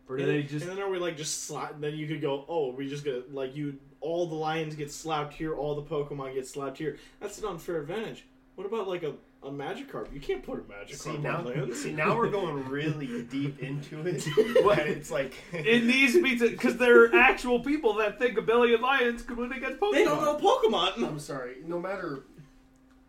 Or 0.09 0.16
do 0.16 0.24
and, 0.24 0.32
they 0.32 0.42
just. 0.42 0.66
and 0.66 0.76
then 0.76 0.82
are 0.82 0.90
we 0.90 0.99
like 0.99 1.16
just 1.16 1.44
slap? 1.44 1.80
Then 1.80 1.94
you 1.94 2.09
could 2.09 2.20
go, 2.20 2.44
oh, 2.49 2.72
we 2.72 2.88
just 2.88 3.05
gonna 3.05 3.22
like 3.30 3.55
you. 3.55 3.78
All 4.01 4.26
the 4.26 4.34
lions 4.34 4.74
get 4.74 4.92
slapped 4.92 5.34
here. 5.34 5.55
All 5.55 5.74
the 5.74 5.82
Pokemon 5.82 6.34
get 6.34 6.46
slapped 6.46 6.78
here. 6.78 6.99
That's 7.20 7.38
an 7.38 7.46
unfair 7.46 7.80
advantage. 7.80 8.24
What 8.55 8.66
about 8.66 8.88
like 8.88 9.03
a 9.03 9.14
a 9.42 9.51
Magikarp? 9.51 10.12
You 10.12 10.20
can't 10.20 10.42
put 10.42 10.59
a 10.59 10.62
Magikarp 10.62 10.96
See 10.96 11.11
on 11.11 11.22
now, 11.22 11.42
land. 11.42 11.74
see 11.76 11.92
now 11.92 12.16
we're 12.16 12.28
going 12.30 12.68
really 12.68 13.22
deep 13.22 13.61
into 13.61 14.05
it. 14.07 14.26
What? 14.64 14.78
it's 14.80 15.11
like 15.11 15.34
It 15.53 15.84
needs 15.84 16.14
to 16.14 16.22
be 16.22 16.36
because 16.36 16.76
there 16.76 17.05
are 17.05 17.14
actual 17.14 17.61
people 17.61 17.94
that 17.94 18.18
think 18.18 18.36
a 18.36 18.42
billion 18.42 18.80
lions 18.80 19.22
could 19.22 19.36
win 19.36 19.53
against 19.53 19.78
Pokemon. 19.78 19.92
They 19.92 20.05
don't 20.05 20.22
know 20.22 20.36
Pokemon. 20.36 21.07
I'm 21.07 21.18
sorry. 21.18 21.57
No 21.66 21.78
matter, 21.78 22.24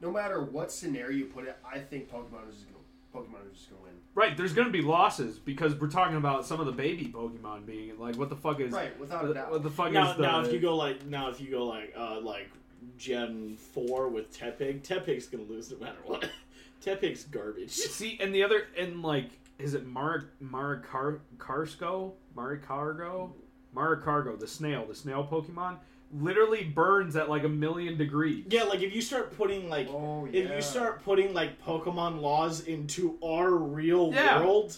no 0.01 0.11
matter 0.11 0.43
what 0.43 0.71
scenario 0.71 1.17
you 1.17 1.25
put 1.25 1.45
it, 1.45 1.57
I 1.65 1.79
think 1.79 2.11
Pokemon 2.11 2.49
is 2.49 2.55
just 2.55 2.71
going. 2.71 2.78
Pokemon 3.13 3.51
is 3.51 3.57
just 3.57 3.69
going 3.69 3.81
to 3.81 3.85
win. 3.87 3.93
Right, 4.15 4.35
there's 4.37 4.53
going 4.53 4.67
to 4.67 4.71
be 4.71 4.81
losses 4.81 5.37
because 5.39 5.75
we're 5.75 5.87
talking 5.89 6.17
about 6.17 6.45
some 6.45 6.59
of 6.59 6.65
the 6.65 6.71
baby 6.71 7.11
Pokemon 7.13 7.65
being 7.65 7.97
like, 7.99 8.15
what 8.17 8.29
the 8.29 8.35
fuck 8.35 8.59
is. 8.59 8.71
Right, 8.71 8.97
without 8.99 9.23
a 9.23 9.27
What, 9.27 9.33
doubt. 9.35 9.51
what 9.51 9.63
the 9.63 9.69
fuck 9.69 9.91
Now, 9.91 10.11
is 10.11 10.17
the. 10.17 10.23
now 10.23 10.41
if 10.41 10.51
you 10.53 10.59
go 10.59 10.75
like 10.75 11.05
now 11.05 11.29
if 11.29 11.39
you 11.41 11.49
go 11.51 11.65
like 11.65 11.93
uh 11.97 12.19
like 12.19 12.49
Gen 12.97 13.55
four 13.57 14.07
with 14.09 14.31
Tepig, 14.37 14.81
Tepig's 14.81 15.27
gonna 15.27 15.43
lose 15.43 15.71
no 15.71 15.77
matter 15.79 15.97
what. 16.05 16.29
Tepig's 16.85 17.25
garbage. 17.25 17.71
See, 17.71 18.17
and 18.21 18.33
the 18.33 18.41
other, 18.43 18.67
and 18.77 19.01
like, 19.01 19.29
is 19.57 19.73
it 19.73 19.85
Mar 19.85 20.25
Maricar 20.43 21.19
Carsco? 21.37 22.13
Maricargo? 22.35 23.31
Maricargo, 23.75 24.39
the 24.39 24.47
snail, 24.47 24.85
the 24.87 24.95
snail 24.95 25.27
Pokemon, 25.29 25.77
literally 26.11 26.63
burns 26.63 27.15
at 27.15 27.29
like 27.29 27.43
a 27.43 27.49
million 27.49 27.97
degrees. 27.97 28.45
Yeah, 28.49 28.63
like 28.63 28.81
if 28.81 28.93
you 28.95 29.01
start 29.01 29.35
putting 29.37 29.69
like 29.69 29.87
oh 29.89 30.25
yeah. 30.31 30.41
if 30.43 30.51
you 30.55 30.61
start 30.61 31.03
putting 31.03 31.33
like 31.33 31.61
Pokemon 31.63 32.19
laws 32.21 32.61
into 32.61 33.17
our 33.23 33.51
real 33.51 34.11
Yeah. 34.13 34.39
world, 34.43 34.75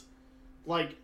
like 0.66 0.96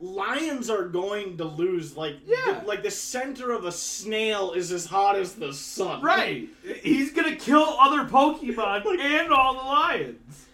lions 0.00 0.70
are 0.70 0.86
going 0.86 1.36
to 1.38 1.44
lose. 1.44 1.96
Like 1.96 2.16
Yeah. 2.26 2.60
the, 2.60 2.66
like 2.66 2.82
the 2.82 2.90
center 2.90 3.50
of 3.52 3.64
a 3.64 3.72
snail 3.72 4.52
is 4.52 4.70
as 4.70 4.86
hot 4.86 5.16
as 5.16 5.34
the 5.34 5.52
sun. 5.52 6.02
Right! 6.02 6.48
He's 6.82 7.12
gonna 7.12 7.36
kill 7.36 7.62
other 7.80 8.04
Pokemon 8.08 8.84
Like- 8.84 9.00
and 9.00 9.32
all 9.32 9.54
the 9.54 9.60
lions. 9.64 10.46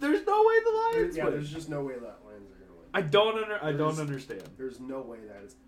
There's 0.00 0.24
no 0.26 0.44
way 0.44 0.54
the 0.64 0.70
There- 0.92 1.02
lions 1.02 1.16
yeah, 1.16 1.24
win. 1.24 1.32
there's 1.34 1.50
just 1.52 1.68
no 1.68 1.82
way 1.82 1.94
that 1.94 2.18
Lions 2.24 2.50
are 2.52 2.54
going 2.54 2.68
to 2.68 2.74
win. 2.74 2.84
I 2.94 3.00
don't 3.02 3.42
under, 3.42 3.64
I 3.64 3.72
don't 3.72 3.98
understand. 3.98 4.42
There's 4.56 4.78
no 4.78 5.00
way 5.00 5.18
that 5.26 5.42
is 5.44 5.54
that 5.54 5.56
they 5.56 5.66
will. 5.66 5.67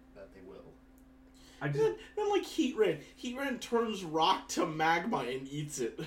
I 1.62 1.66
And 1.66 1.74
just 1.74 1.84
then, 1.86 1.94
then 2.16 2.30
like 2.30 2.42
Heatran, 2.44 2.98
Heat 3.16 3.36
Ran 3.36 3.58
turns 3.58 4.02
rock 4.04 4.48
to 4.48 4.66
magma 4.66 5.18
and 5.18 5.46
eats 5.48 5.78
it 5.80 5.98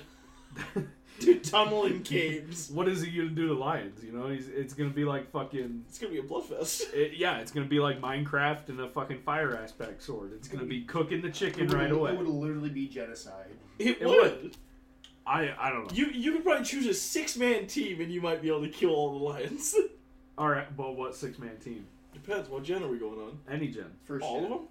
to 1.20 1.38
tumbling 1.40 2.02
caves. 2.02 2.70
what 2.70 2.88
is 2.88 3.02
he 3.02 3.10
gonna 3.16 3.28
do 3.30 3.46
to 3.48 3.54
lions? 3.54 4.02
You 4.04 4.12
know, 4.12 4.28
he's 4.28 4.48
it's 4.48 4.74
gonna 4.74 4.90
be 4.90 5.04
like 5.04 5.30
fucking 5.30 5.84
It's 5.88 5.98
gonna 5.98 6.12
be 6.12 6.18
a 6.18 6.22
bloodfest. 6.22 6.82
It, 6.94 7.12
yeah, 7.16 7.38
it's 7.38 7.52
gonna 7.52 7.66
be 7.66 7.78
like 7.80 8.00
Minecraft 8.00 8.68
and 8.68 8.80
a 8.80 8.88
fucking 8.88 9.20
fire 9.22 9.56
aspect 9.56 10.02
sword. 10.02 10.32
It's 10.34 10.48
gonna 10.48 10.64
be 10.64 10.82
cooking 10.82 11.20
the 11.22 11.30
chicken 11.30 11.66
would- 11.68 11.74
right 11.74 11.90
away. 11.90 12.12
It 12.12 12.18
would 12.18 12.26
literally 12.28 12.70
be 12.70 12.88
genocide. 12.88 13.50
It, 13.78 13.98
It 14.00 14.06
would. 14.06 14.56
I 15.26 15.54
I 15.58 15.70
don't 15.70 15.84
know. 15.84 15.90
You 15.96 16.06
you 16.06 16.32
could 16.32 16.44
probably 16.44 16.64
choose 16.64 16.86
a 16.86 16.94
six 16.94 17.36
man 17.36 17.66
team 17.66 18.00
and 18.00 18.10
you 18.12 18.20
might 18.20 18.42
be 18.42 18.48
able 18.48 18.62
to 18.62 18.68
kill 18.68 18.90
all 18.90 19.18
the 19.18 19.24
lions. 19.24 19.74
All 20.36 20.48
right, 20.48 20.66
well, 20.76 20.92
what 20.96 21.14
six 21.14 21.38
man 21.38 21.56
team? 21.58 21.86
Depends. 22.12 22.48
What 22.48 22.64
gen 22.64 22.82
are 22.82 22.88
we 22.88 22.98
going 22.98 23.20
on? 23.20 23.38
Any 23.48 23.68
gen. 23.68 23.86
First 24.02 24.24
all 24.24 24.40
gen. 24.40 24.44
of 24.44 24.50
them. 24.58 24.68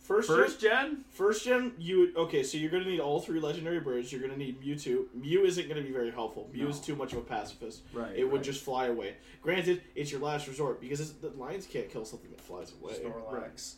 First, 0.00 0.28
First 0.28 0.60
gen. 0.60 0.70
gen? 0.70 1.04
First 1.10 1.44
gen. 1.44 1.72
You 1.78 1.98
would 1.98 2.16
okay. 2.16 2.42
So 2.42 2.56
you're 2.56 2.70
gonna 2.70 2.86
need 2.86 3.00
all 3.00 3.20
three 3.20 3.40
legendary 3.40 3.80
birds. 3.80 4.10
You're 4.10 4.22
gonna 4.22 4.38
need 4.38 4.62
Mewtwo. 4.62 5.04
Mew 5.14 5.44
isn't 5.44 5.68
gonna 5.68 5.82
be 5.82 5.92
very 5.92 6.10
helpful. 6.10 6.48
Mew 6.52 6.66
is 6.68 6.80
too 6.80 6.96
much 6.96 7.12
of 7.12 7.18
a 7.18 7.22
pacifist. 7.22 7.82
Right. 7.92 8.16
It 8.16 8.24
would 8.24 8.36
right. 8.36 8.42
just 8.42 8.64
fly 8.64 8.86
away. 8.86 9.16
Granted, 9.42 9.82
it's 9.94 10.10
your 10.10 10.22
last 10.22 10.48
resort 10.48 10.80
because 10.80 11.00
it's, 11.00 11.10
the 11.10 11.28
lions 11.30 11.66
can't 11.66 11.90
kill 11.90 12.06
something 12.06 12.30
that 12.30 12.40
flies 12.40 12.72
away. 12.80 12.94
Snorlax. 12.94 13.74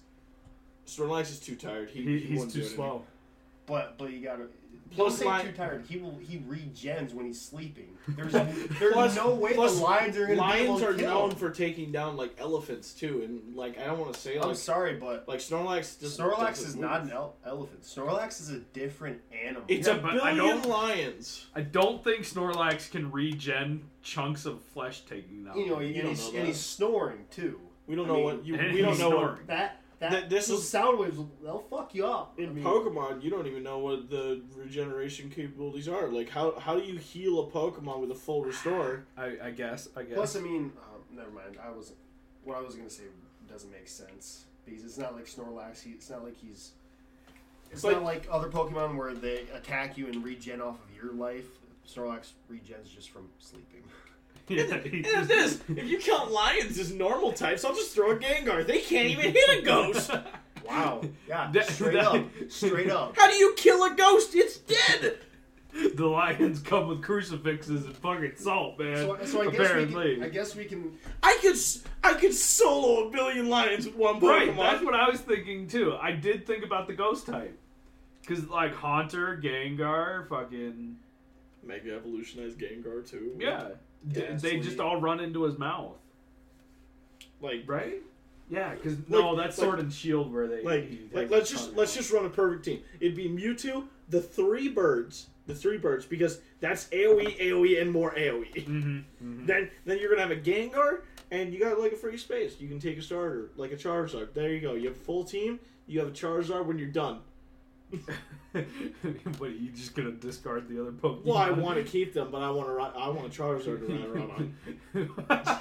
Snorlax 0.86 1.22
is 1.30 1.40
too 1.40 1.56
tired. 1.56 1.90
He, 1.90 2.02
He, 2.02 2.18
he 2.18 2.26
he's 2.36 2.52
too 2.52 2.64
slow. 2.64 3.04
But 3.66 3.98
but 3.98 4.12
you 4.12 4.20
gotta. 4.20 4.46
Plus 4.92 5.18
Plus, 5.18 5.20
don't 5.20 5.36
li- 5.46 5.52
too 5.52 5.56
tired. 5.56 5.84
He 5.88 5.98
will 5.98 6.18
he 6.18 6.38
regens 6.38 7.14
when 7.14 7.24
he's 7.26 7.40
sleeping. 7.40 7.96
There's 8.08 8.32
there's 8.32 8.92
Plus- 8.92 9.14
no 9.14 9.32
way 9.36 9.54
plus 9.54 9.76
the 9.78 9.84
lions 9.84 10.16
are 10.16 10.26
gonna 10.26 10.34
be 10.52 10.58
able 10.62 10.74
Lions 10.74 10.80
to 10.80 10.88
are 10.88 10.94
kill 10.94 11.10
known 11.28 11.30
for 11.36 11.50
taking 11.50 11.92
down 11.92 12.16
like 12.16 12.34
elephants 12.40 12.92
too, 12.92 13.22
and 13.22 13.54
like 13.54 13.78
I 13.78 13.84
don't 13.84 14.00
want 14.00 14.14
to 14.14 14.18
say 14.20 14.36
I'm 14.40 14.52
sorry, 14.56 14.94
but 14.94 15.28
like 15.28 15.38
Snorlax. 15.38 16.00
Just 16.00 16.18
Snorlax 16.18 16.38
doesn't 16.56 16.68
is 16.70 16.74
move. 16.74 16.84
not 16.90 17.02
an 17.02 17.12
el- 17.12 17.36
elephant. 17.46 17.82
Snorlax 17.82 18.40
is 18.40 18.50
a 18.50 18.58
different 18.58 19.20
animal. 19.44 19.62
It's 19.68 19.86
Yeah, 19.86 19.94
a 19.94 19.98
but 20.02 20.20
I 20.22 20.34
billion 20.34 20.56
don't- 20.62 20.68
lions. 20.68 21.46
I 21.54 21.60
don't 21.60 22.02
think 22.02 22.24
Snorlax 22.24 22.90
can 22.90 23.12
regen 23.12 23.84
chunks 24.02 24.44
of 24.44 24.60
flesh 24.60 25.02
taking 25.02 25.44
them. 25.44 25.56
you 25.56 25.68
know, 25.68 25.78
You 25.78 26.00
and, 26.00 26.08
he's, 26.08 26.32
know 26.32 26.38
and 26.38 26.48
he's 26.48 26.58
snoring 26.58 27.26
too. 27.30 27.60
We 27.86 27.94
don't 27.94 28.06
I 28.06 28.08
know 28.08 28.14
mean, 28.16 28.24
what 28.24 28.44
you. 28.44 28.54
We 28.72 28.80
don't 28.82 28.90
he's 28.90 28.98
know 28.98 29.10
what. 29.16 29.46
That 29.46 29.79
that 30.00 30.10
Th- 30.10 30.28
this 30.28 30.48
those 30.48 30.60
is- 30.60 30.68
sound 30.68 30.98
waves. 30.98 31.18
They'll 31.42 31.64
fuck 31.70 31.94
you 31.94 32.06
up. 32.06 32.34
I 32.38 32.42
in 32.42 32.54
mean, 32.54 32.64
Pokemon. 32.64 33.22
You 33.22 33.30
don't 33.30 33.46
even 33.46 33.62
know 33.62 33.78
what 33.78 34.10
the 34.10 34.42
regeneration 34.56 35.30
capabilities 35.30 35.88
are. 35.88 36.08
Like 36.08 36.28
how 36.30 36.58
how 36.58 36.74
do 36.78 36.82
you 36.82 36.98
heal 36.98 37.40
a 37.40 37.46
Pokemon 37.50 38.00
with 38.00 38.10
a 38.10 38.14
full 38.14 38.42
restore? 38.42 39.04
I, 39.16 39.36
I 39.44 39.50
guess. 39.50 39.88
I 39.96 40.02
guess. 40.02 40.14
Plus, 40.14 40.36
I 40.36 40.40
mean, 40.40 40.72
um, 40.82 41.16
never 41.16 41.30
mind. 41.30 41.56
I 41.64 41.70
was 41.70 41.92
what 42.44 42.56
I 42.56 42.60
was 42.60 42.74
gonna 42.74 42.90
say 42.90 43.04
doesn't 43.48 43.70
make 43.70 43.88
sense 43.88 44.44
because 44.64 44.84
it's 44.84 44.98
not 44.98 45.14
like 45.14 45.26
Snorlax. 45.26 45.82
He, 45.82 45.90
it's 45.90 46.08
not 46.10 46.24
like 46.24 46.36
he's. 46.36 46.72
It's 47.70 47.82
But- 47.82 47.92
not 47.92 48.02
like 48.04 48.26
other 48.30 48.48
Pokemon 48.48 48.96
where 48.96 49.14
they 49.14 49.42
attack 49.54 49.96
you 49.98 50.06
and 50.08 50.24
regen 50.24 50.60
off 50.60 50.76
of 50.84 50.96
your 50.96 51.12
life. 51.12 51.46
Snorlax 51.86 52.32
regens 52.50 52.90
just 52.94 53.10
from 53.10 53.28
sleeping. 53.38 53.82
yeah, 54.68 54.78
he 54.78 54.96
And 54.98 55.04
just- 55.06 55.28
this, 55.28 55.60
if 55.68 55.84
you 55.88 55.98
count 55.98 56.30
lions 56.30 56.78
as 56.78 56.92
normal 56.92 57.32
types, 57.32 57.64
I'll 57.64 57.74
just 57.74 57.94
throw 57.94 58.10
a 58.12 58.16
Gengar. 58.16 58.66
They 58.66 58.80
can't 58.80 59.08
even 59.08 59.32
hit 59.32 59.58
a 59.58 59.62
ghost. 59.62 60.10
Wow. 60.66 61.02
Yeah. 61.26 61.50
That- 61.52 61.66
straight 61.68 61.94
that- 61.94 62.04
up. 62.06 62.24
Straight 62.48 62.90
up. 62.90 63.16
How 63.16 63.28
do 63.28 63.34
you 63.36 63.54
kill 63.56 63.82
a 63.84 63.94
ghost? 63.94 64.34
It's 64.34 64.58
dead. 64.58 65.18
the 65.94 66.06
lions 66.06 66.60
come 66.60 66.86
with 66.88 67.02
crucifixes 67.02 67.86
and 67.86 67.96
fucking 67.96 68.32
salt, 68.36 68.78
man. 68.78 68.96
So, 68.98 69.18
so 69.24 69.40
I 69.42 69.44
guess 69.50 69.54
apparently. 69.54 70.14
can, 70.16 70.22
I 70.24 70.28
guess 70.28 70.54
we 70.54 70.66
can. 70.66 70.92
I 71.22 71.38
could 71.40 71.52
s- 71.54 71.82
I 72.04 72.12
could 72.14 72.34
solo 72.34 73.08
a 73.08 73.10
billion 73.10 73.48
lions 73.48 73.86
with 73.86 73.96
one 73.96 74.20
Pokemon. 74.20 74.28
Right, 74.28 74.56
that's 74.56 74.84
what 74.84 74.94
I 74.94 75.08
was 75.08 75.20
thinking 75.20 75.66
too. 75.66 75.96
I 76.00 76.12
did 76.12 76.46
think 76.46 76.62
about 76.64 76.86
the 76.86 76.94
ghost 76.94 77.26
type. 77.26 77.58
Because, 78.20 78.46
like, 78.48 78.74
Haunter, 78.74 79.40
Gengar, 79.42 80.28
fucking. 80.28 80.96
Mega 81.62 81.94
evolutionized 81.94 82.58
Gengar 82.58 83.08
too. 83.08 83.36
Yeah. 83.38 83.70
D- 84.08 84.22
they 84.38 84.58
just 84.60 84.80
all 84.80 85.00
run 85.00 85.20
into 85.20 85.42
his 85.44 85.58
mouth. 85.58 85.96
Like 87.40 87.64
Right? 87.66 88.02
Yeah, 88.48 88.74
because, 88.74 88.96
no, 89.08 89.30
Like- 89.32 89.44
that's 89.46 89.58
like- 89.58 89.64
Sword 89.66 89.78
and 89.78 89.92
Shield 89.92 90.32
where 90.32 90.48
they. 90.48 90.62
like, 90.64 90.88
he 90.88 90.98
like 91.12 91.30
let's 91.30 91.50
just 91.50 91.66
tongue 91.68 91.76
let's 91.76 91.94
just 91.94 92.10
run 92.12 92.26
a 92.26 92.30
perfect 92.30 92.64
team. 92.64 92.82
It'd 92.98 93.14
be 93.14 93.28
Mewtwo, 93.28 93.86
the 94.08 94.20
three 94.20 94.68
birds, 94.68 95.28
the 95.46 95.54
three 95.54 95.78
birds, 95.78 96.04
because 96.04 96.40
that's 96.58 96.88
AOE, 96.92 97.36
AOE, 97.40 97.80
and 97.80 97.92
more 97.92 98.12
AOE. 98.16 98.52
Mhm, 98.66 99.04
mhm. 99.22 99.46
Then 99.46 99.70
then 99.84 99.98
you're 100.00 100.10
gonna 100.10 100.22
have 100.26 100.32
a 100.36 100.40
Gengar, 100.40 101.02
and 101.30 101.54
you 101.54 101.60
got 101.60 101.78
like 101.78 101.92
a 101.92 101.96
free 101.96 102.16
space. 102.16 102.60
You 102.60 102.66
can 102.68 102.80
take 102.80 102.98
a 102.98 103.02
starter, 103.02 103.50
like 103.56 103.70
a 103.70 103.76
Charizard. 103.76 104.32
There 104.34 104.50
you 104.52 104.60
go. 104.60 104.74
You 104.74 104.88
have 104.88 104.96
a 104.96 105.00
full 105.00 105.22
team. 105.24 105.60
You 105.86 106.00
have 106.00 106.08
a 106.08 106.12
Charizard 106.12 106.66
when 106.66 106.76
you're 106.78 106.88
done. 106.88 107.20
but 108.52 108.64
are 109.42 109.48
you 109.48 109.70
just 109.70 109.94
gonna 109.94 110.10
discard 110.10 110.68
the 110.68 110.80
other 110.80 110.92
Pokemon? 110.92 111.24
Well, 111.24 111.36
I 111.36 111.50
want 111.50 111.78
to 111.78 111.84
keep 111.84 112.12
them, 112.14 112.30
but 112.30 112.42
I 112.42 112.50
want 112.50 112.68
to 112.68 112.98
I 112.98 113.08
want 113.08 113.26
a 113.26 113.30
Charizard 113.30 113.86
to 113.86 113.86
ride 113.86 114.08
around 114.08 114.54
on. 114.94 115.60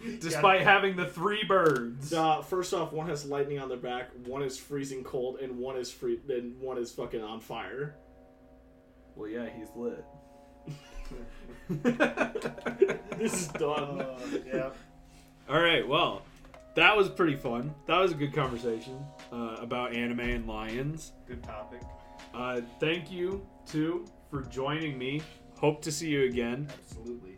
Despite 0.20 0.62
having 0.62 0.96
the 0.96 1.06
three 1.06 1.44
birds. 1.44 2.12
Uh, 2.12 2.42
first 2.42 2.74
off, 2.74 2.92
one 2.92 3.08
has 3.08 3.24
lightning 3.24 3.58
on 3.58 3.68
their 3.68 3.78
back, 3.78 4.10
one 4.26 4.42
is 4.42 4.58
freezing 4.58 5.04
cold, 5.04 5.38
and 5.40 5.58
one 5.58 5.76
is 5.76 5.90
free, 5.90 6.18
and 6.28 6.58
one 6.60 6.78
is 6.78 6.92
fucking 6.92 7.22
on 7.22 7.40
fire. 7.40 7.96
Well, 9.14 9.28
yeah, 9.28 9.48
he's 9.48 9.68
lit. 9.74 10.04
This 13.18 13.32
is 13.34 13.48
done. 13.48 14.00
Uh, 14.00 14.18
yeah. 14.46 14.70
All 15.48 15.60
right, 15.60 15.86
well, 15.86 16.22
that 16.76 16.96
was 16.96 17.08
pretty 17.08 17.34
fun. 17.34 17.74
That 17.86 17.98
was 17.98 18.12
a 18.12 18.14
good 18.14 18.32
conversation 18.32 19.04
uh, 19.32 19.56
about 19.60 19.94
anime 19.94 20.20
and 20.20 20.46
lions. 20.46 21.12
Good 21.26 21.42
topic. 21.42 21.82
Uh, 22.34 22.60
thank 22.80 23.10
you 23.10 23.46
to 23.66 24.04
for 24.30 24.42
joining 24.42 24.98
me. 24.98 25.22
Hope 25.58 25.82
to 25.82 25.92
see 25.92 26.08
you 26.08 26.24
again. 26.24 26.68
Absolutely. 26.84 27.36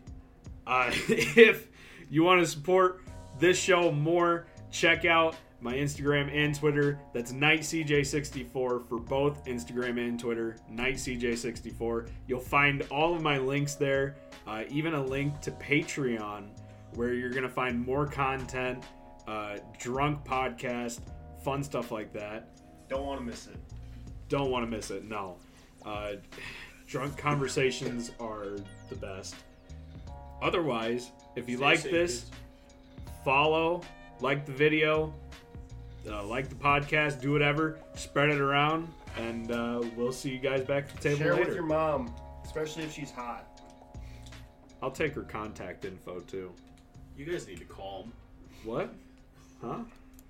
Uh, 0.67 0.91
if 1.09 1.69
you 2.09 2.23
want 2.23 2.41
to 2.41 2.47
support 2.47 3.01
this 3.39 3.57
show 3.57 3.91
more, 3.91 4.45
check 4.69 5.05
out 5.05 5.35
my 5.61 5.73
Instagram 5.73 6.33
and 6.35 6.53
Twitter. 6.53 6.99
That's 7.13 7.31
NightCJ64 7.31 8.51
for 8.51 8.81
both 8.99 9.45
Instagram 9.45 9.99
and 10.05 10.19
Twitter. 10.19 10.57
NightCJ64. 10.71 12.09
You'll 12.27 12.39
find 12.39 12.83
all 12.91 13.15
of 13.15 13.21
my 13.21 13.37
links 13.37 13.75
there, 13.75 14.15
uh, 14.47 14.63
even 14.69 14.95
a 14.95 15.03
link 15.03 15.39
to 15.41 15.51
Patreon, 15.51 16.49
where 16.95 17.13
you're 17.13 17.29
going 17.29 17.43
to 17.43 17.49
find 17.49 17.79
more 17.85 18.07
content, 18.07 18.83
uh, 19.27 19.57
drunk 19.77 20.25
podcast, 20.25 20.99
fun 21.43 21.63
stuff 21.63 21.91
like 21.91 22.11
that. 22.13 22.49
Don't 22.89 23.05
want 23.05 23.19
to 23.19 23.25
miss 23.25 23.47
it. 23.47 23.57
Don't 24.29 24.49
want 24.51 24.65
to 24.65 24.69
miss 24.69 24.91
it. 24.91 25.03
No. 25.05 25.37
Uh, 25.85 26.13
drunk 26.87 27.17
conversations 27.17 28.11
are 28.19 28.57
the 28.89 28.95
best. 28.95 29.35
Otherwise, 30.41 31.11
if 31.35 31.47
you 31.49 31.57
Stay 31.57 31.65
like 31.65 31.79
safe, 31.79 31.91
this, 31.91 32.19
kids. 32.21 32.31
follow, 33.23 33.81
like 34.19 34.45
the 34.45 34.51
video, 34.51 35.13
uh, 36.09 36.23
like 36.25 36.49
the 36.49 36.55
podcast, 36.55 37.21
do 37.21 37.31
whatever, 37.31 37.79
spread 37.95 38.29
it 38.29 38.39
around, 38.39 38.87
and 39.17 39.51
uh, 39.51 39.81
we'll 39.95 40.11
see 40.11 40.29
you 40.31 40.39
guys 40.39 40.63
back 40.63 40.85
at 40.89 40.95
the 40.95 41.01
table 41.09 41.17
Share 41.19 41.33
later. 41.33 41.45
with 41.45 41.55
your 41.55 41.65
mom, 41.65 42.13
especially 42.43 42.83
if 42.83 42.93
she's 42.93 43.11
hot. 43.11 43.47
I'll 44.81 44.91
take 44.91 45.13
her 45.13 45.21
contact 45.23 45.85
info 45.85 46.19
too. 46.21 46.51
You 47.15 47.25
guys 47.25 47.47
need 47.47 47.59
to 47.59 47.65
calm. 47.65 48.11
What? 48.63 48.91
Huh? 49.61 49.79